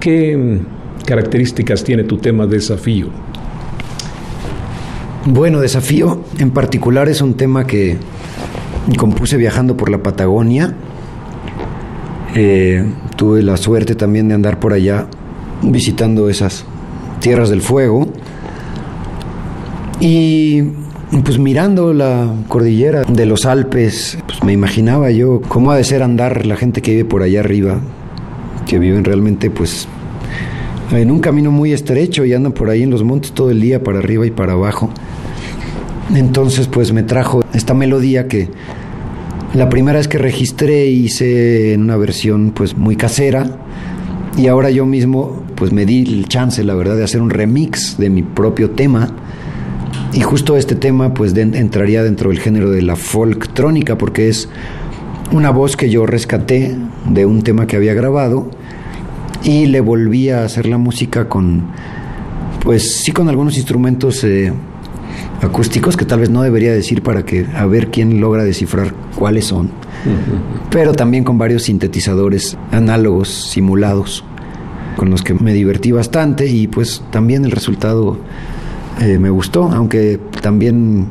qué 0.00 0.58
características 1.06 1.84
tiene 1.84 2.02
tu 2.02 2.18
tema 2.18 2.48
desafío. 2.48 3.06
Bueno, 5.24 5.60
desafío 5.60 6.24
en 6.38 6.50
particular 6.50 7.08
es 7.08 7.20
un 7.20 7.34
tema 7.34 7.64
que 7.64 7.96
compuse 8.96 9.36
viajando 9.36 9.76
por 9.76 9.88
la 9.88 10.02
Patagonia. 10.02 10.74
Eh, 12.34 12.84
tuve 13.14 13.42
la 13.42 13.56
suerte 13.56 13.94
también 13.94 14.26
de 14.26 14.34
andar 14.34 14.58
por 14.58 14.72
allá 14.72 15.06
visitando 15.62 16.28
esas 16.28 16.64
tierras 17.20 17.50
del 17.50 17.62
fuego 17.62 18.08
y 20.00 20.62
pues 21.24 21.38
mirando 21.38 21.92
la 21.92 22.32
cordillera 22.48 23.02
de 23.02 23.26
los 23.26 23.46
Alpes, 23.46 24.18
pues 24.26 24.44
me 24.44 24.52
imaginaba 24.52 25.10
yo 25.10 25.40
cómo 25.48 25.72
ha 25.72 25.76
de 25.76 25.84
ser 25.84 26.02
andar 26.02 26.46
la 26.46 26.56
gente 26.56 26.82
que 26.82 26.92
vive 26.92 27.04
por 27.04 27.22
allá 27.22 27.40
arriba, 27.40 27.80
que 28.66 28.78
viven 28.78 29.04
realmente 29.04 29.50
pues 29.50 29.88
en 30.92 31.10
un 31.10 31.20
camino 31.20 31.50
muy 31.50 31.72
estrecho 31.72 32.24
y 32.24 32.32
andan 32.32 32.52
por 32.52 32.70
ahí 32.70 32.82
en 32.82 32.90
los 32.90 33.02
montes 33.02 33.32
todo 33.32 33.50
el 33.50 33.60
día 33.60 33.82
para 33.82 33.98
arriba 33.98 34.26
y 34.26 34.30
para 34.30 34.52
abajo. 34.52 34.90
Entonces 36.14 36.68
pues 36.68 36.92
me 36.92 37.02
trajo 37.02 37.42
esta 37.52 37.74
melodía 37.74 38.28
que 38.28 38.48
la 39.54 39.68
primera 39.68 39.98
vez 39.98 40.08
que 40.08 40.18
registré 40.18 40.86
hice 40.86 41.72
en 41.72 41.82
una 41.82 41.96
versión 41.96 42.52
pues 42.54 42.76
muy 42.76 42.96
casera 42.96 43.58
y 44.36 44.46
ahora 44.46 44.70
yo 44.70 44.86
mismo 44.86 45.42
pues 45.54 45.72
me 45.72 45.86
di 45.86 46.02
el 46.02 46.28
chance, 46.28 46.62
la 46.62 46.74
verdad, 46.74 46.96
de 46.96 47.04
hacer 47.04 47.20
un 47.20 47.30
remix 47.30 47.96
de 47.98 48.10
mi 48.10 48.22
propio 48.22 48.70
tema. 48.70 49.10
Y 50.12 50.20
justo 50.20 50.56
este 50.56 50.74
tema 50.74 51.14
pues 51.14 51.36
entraría 51.36 52.02
dentro 52.02 52.30
del 52.30 52.38
género 52.38 52.70
de 52.70 52.82
la 52.82 52.96
folktrónica 52.96 53.98
porque 53.98 54.28
es 54.28 54.48
una 55.32 55.50
voz 55.50 55.76
que 55.76 55.90
yo 55.90 56.06
rescaté 56.06 56.76
de 57.06 57.26
un 57.26 57.42
tema 57.42 57.66
que 57.66 57.76
había 57.76 57.94
grabado 57.94 58.50
y 59.44 59.66
le 59.66 59.80
volví 59.80 60.30
a 60.30 60.44
hacer 60.44 60.66
la 60.66 60.78
música 60.78 61.28
con 61.28 61.66
pues 62.60 63.02
sí 63.02 63.12
con 63.12 63.28
algunos 63.28 63.56
instrumentos 63.56 64.24
eh, 64.24 64.52
acústicos 65.42 65.96
que 65.96 66.04
tal 66.04 66.20
vez 66.20 66.30
no 66.30 66.42
debería 66.42 66.72
decir 66.72 67.02
para 67.02 67.24
que 67.24 67.46
a 67.54 67.66
ver 67.66 67.90
quién 67.90 68.20
logra 68.20 68.44
descifrar 68.44 68.92
cuáles 69.14 69.46
son, 69.46 69.70
pero 70.70 70.92
también 70.92 71.24
con 71.24 71.38
varios 71.38 71.64
sintetizadores 71.64 72.56
análogos 72.72 73.28
simulados 73.28 74.24
con 74.96 75.10
los 75.10 75.22
que 75.22 75.34
me 75.34 75.52
divertí 75.52 75.92
bastante 75.92 76.46
y 76.46 76.66
pues 76.66 77.02
también 77.10 77.44
el 77.44 77.52
resultado 77.52 78.18
eh, 79.00 79.18
me 79.18 79.30
gustó, 79.30 79.70
aunque 79.70 80.18
también 80.42 81.06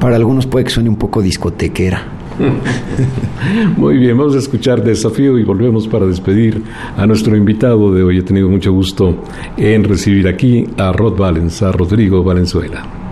para 0.00 0.16
algunos 0.16 0.46
puede 0.46 0.64
que 0.64 0.70
suene 0.70 0.88
un 0.88 0.96
poco 0.96 1.20
discotequera. 1.20 2.02
Muy 3.76 3.98
bien, 3.98 4.16
vamos 4.18 4.34
a 4.34 4.38
escuchar 4.38 4.82
Desafío 4.82 5.38
y 5.38 5.44
volvemos 5.44 5.86
para 5.86 6.06
despedir 6.06 6.62
a 6.96 7.06
nuestro 7.06 7.36
invitado 7.36 7.92
de 7.92 8.02
hoy. 8.02 8.18
He 8.18 8.22
tenido 8.22 8.48
mucho 8.48 8.72
gusto 8.72 9.22
en 9.56 9.84
recibir 9.84 10.26
aquí 10.26 10.66
a 10.78 10.92
Rod 10.92 11.16
Valens, 11.16 11.62
a 11.62 11.72
Rodrigo 11.72 12.24
Valenzuela. 12.24 13.03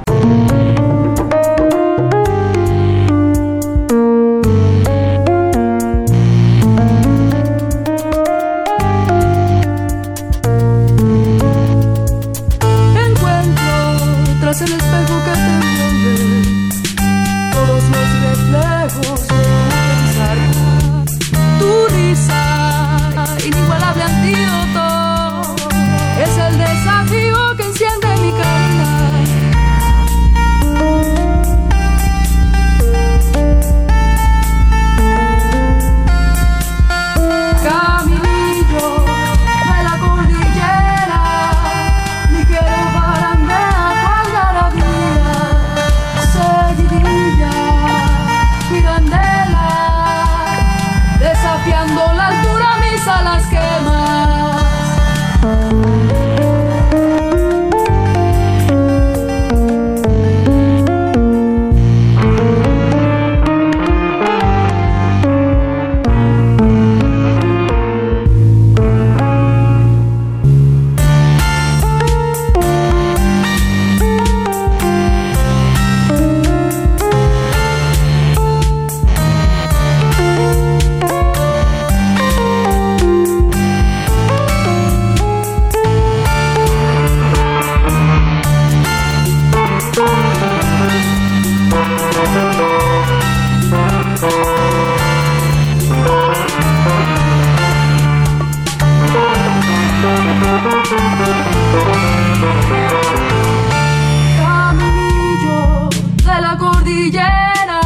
cordillera, 106.82 107.80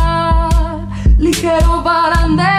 ligero 1.18 1.82
barandero. 1.82 2.55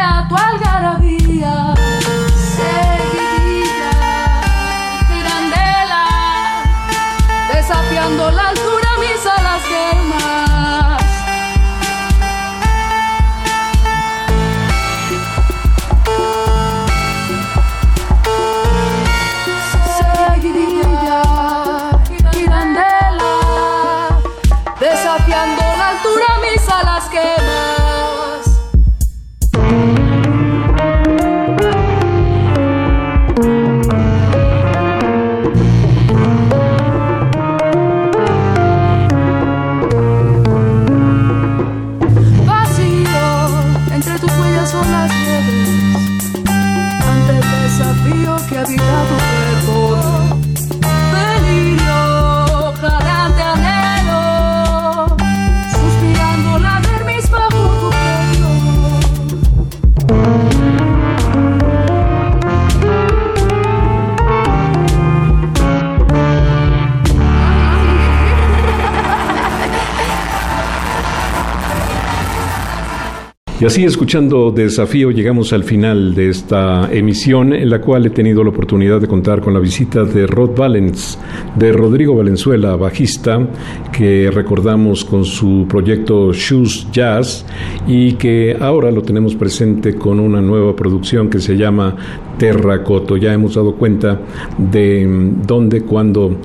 Así, 73.68 73.84
escuchando 73.84 74.49
Desafío, 74.52 75.11
llegamos 75.11 75.52
al 75.52 75.65
final 75.65 76.15
de 76.15 76.30
esta 76.30 76.89
emisión 76.89 77.52
en 77.52 77.69
la 77.69 77.81
cual 77.81 78.06
he 78.06 78.10
tenido 78.11 78.41
la 78.41 78.52
oportunidad 78.52 79.02
de 79.02 79.10
contar 79.10 79.41
con 79.41 79.53
la 79.53 79.60
visita 79.60 80.06
de 80.06 80.26
Rod 80.26 80.56
Valens, 80.56 81.19
de 81.53 81.73
Rodrigo 81.73 82.15
Valenzuela, 82.15 82.77
bajista, 82.77 83.45
que 83.91 84.31
recordamos 84.31 85.03
con 85.03 85.26
su 85.26 85.65
proyecto 85.68 86.31
Shoes 86.31 86.88
Jazz 86.94 87.45
y 87.85 88.14
que 88.14 88.56
ahora 88.57 88.89
lo 88.89 89.02
tenemos 89.02 89.35
presente 89.35 89.95
con 89.95 90.22
una 90.22 90.39
nueva 90.39 90.73
producción 90.73 91.30
que 91.30 91.41
se 91.41 91.57
llama 91.57 91.94
Terracoto. 92.38 93.18
Ya 93.18 93.34
hemos 93.34 93.56
dado 93.56 93.76
cuenta 93.76 94.22
de 94.57 95.34
dónde, 95.45 95.81
cuándo 95.81 96.38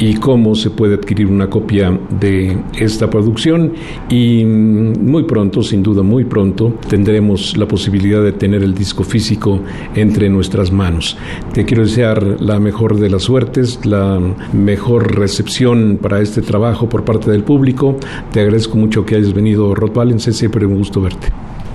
y 0.00 0.14
cómo 0.14 0.54
se 0.54 0.70
puede 0.70 0.94
adquirir 0.94 1.26
una 1.26 1.48
copia 1.48 1.96
de 2.18 2.58
esta 2.78 3.08
producción 3.08 3.74
y 4.08 4.44
muy 4.44 5.24
pronto, 5.24 5.62
sin 5.62 5.82
duda 5.82 6.02
muy 6.02 6.24
pronto, 6.24 6.74
tendremos 6.88 7.56
la 7.56 7.68
posibilidad 7.68 8.22
de 8.22 8.32
tener 8.32 8.62
el 8.62 8.74
disco 8.74 9.04
físico 9.04 9.60
entre 9.94 10.30
nuestras 10.30 10.72
manos. 10.72 11.18
Te 11.52 11.66
quiero 11.66 11.84
desear 11.84 12.40
la 12.40 12.58
mejor 12.58 12.98
de 12.98 13.10
las 13.10 13.24
suertes, 13.24 13.84
la 13.84 14.18
mejor 14.54 15.14
recepción 15.16 15.98
para 16.00 16.20
este 16.20 16.40
trabajo 16.40 16.88
por 16.88 17.04
parte 17.04 17.30
del 17.30 17.44
público. 17.44 17.96
Te 18.32 18.40
agradezco 18.40 18.78
mucho 18.78 19.04
que 19.04 19.16
hayas 19.16 19.34
venido, 19.34 19.74
Rod 19.74 19.92
Valens, 19.92 20.26
es 20.28 20.36
siempre 20.38 20.64
un 20.64 20.78
gusto 20.78 21.02
verte. 21.02 21.28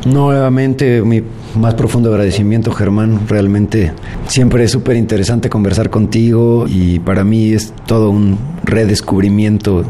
Nuevamente, 0.05 1.01
mi 1.01 1.23
más 1.59 1.73
profundo 1.73 2.09
agradecimiento, 2.09 2.71
Germán. 2.71 3.27
Realmente 3.27 3.91
siempre 4.27 4.63
es 4.63 4.71
súper 4.71 4.97
interesante 4.97 5.49
conversar 5.49 5.89
contigo 5.89 6.65
y 6.67 6.99
para 6.99 7.23
mí 7.23 7.53
es 7.53 7.73
todo 7.87 8.11
un 8.11 8.37
redescubrimiento 8.63 9.83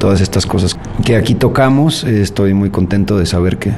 todas 0.00 0.20
estas 0.22 0.46
cosas 0.46 0.76
que 1.04 1.14
aquí 1.14 1.34
tocamos. 1.34 2.02
Estoy 2.02 2.52
muy 2.52 2.70
contento 2.70 3.16
de 3.16 3.26
saber 3.26 3.58
que 3.58 3.72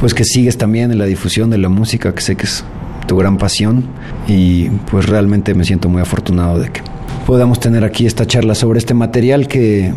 pues 0.00 0.14
que 0.14 0.24
sigues 0.24 0.58
también 0.58 0.90
en 0.90 0.98
la 0.98 1.04
difusión 1.04 1.50
de 1.50 1.58
la 1.58 1.68
música, 1.68 2.12
que 2.12 2.22
sé 2.22 2.34
que 2.34 2.44
es 2.44 2.64
tu 3.06 3.16
gran 3.16 3.38
pasión 3.38 3.84
y 4.26 4.68
pues 4.90 5.06
realmente 5.06 5.54
me 5.54 5.64
siento 5.64 5.88
muy 5.88 6.02
afortunado 6.02 6.58
de 6.58 6.70
que 6.70 6.80
podamos 7.24 7.60
tener 7.60 7.84
aquí 7.84 8.06
esta 8.06 8.26
charla 8.26 8.56
sobre 8.56 8.78
este 8.78 8.94
material 8.94 9.46
que 9.46 9.92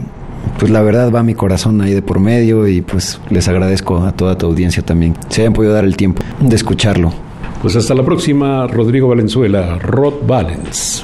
pues 0.58 0.72
la 0.72 0.82
verdad 0.82 1.12
va 1.12 1.24
mi 1.24 1.36
corazón 1.36 1.82
ahí 1.82 1.94
de 1.94 2.02
por 2.02 2.20
medio 2.20 2.68
y 2.68 2.82
pues 2.82 3.20
les 3.30 3.48
agradezco 3.48 4.04
a 4.04 4.12
toda 4.12 4.38
tu 4.38 4.46
audiencia 4.46 4.84
también. 4.84 5.16
Se 5.30 5.42
hayan 5.42 5.54
podido 5.54 5.74
dar 5.74 5.86
el 5.86 5.98
tiempo 5.98 6.22
de 6.40 6.56
escucharlo. 6.56 7.14
Pues 7.62 7.76
hasta 7.76 7.94
la 7.94 8.04
próxima, 8.04 8.68
Rodrigo 8.68 9.10
Valenzuela, 9.10 9.78
Rod 9.80 10.26
Valens. 10.26 11.04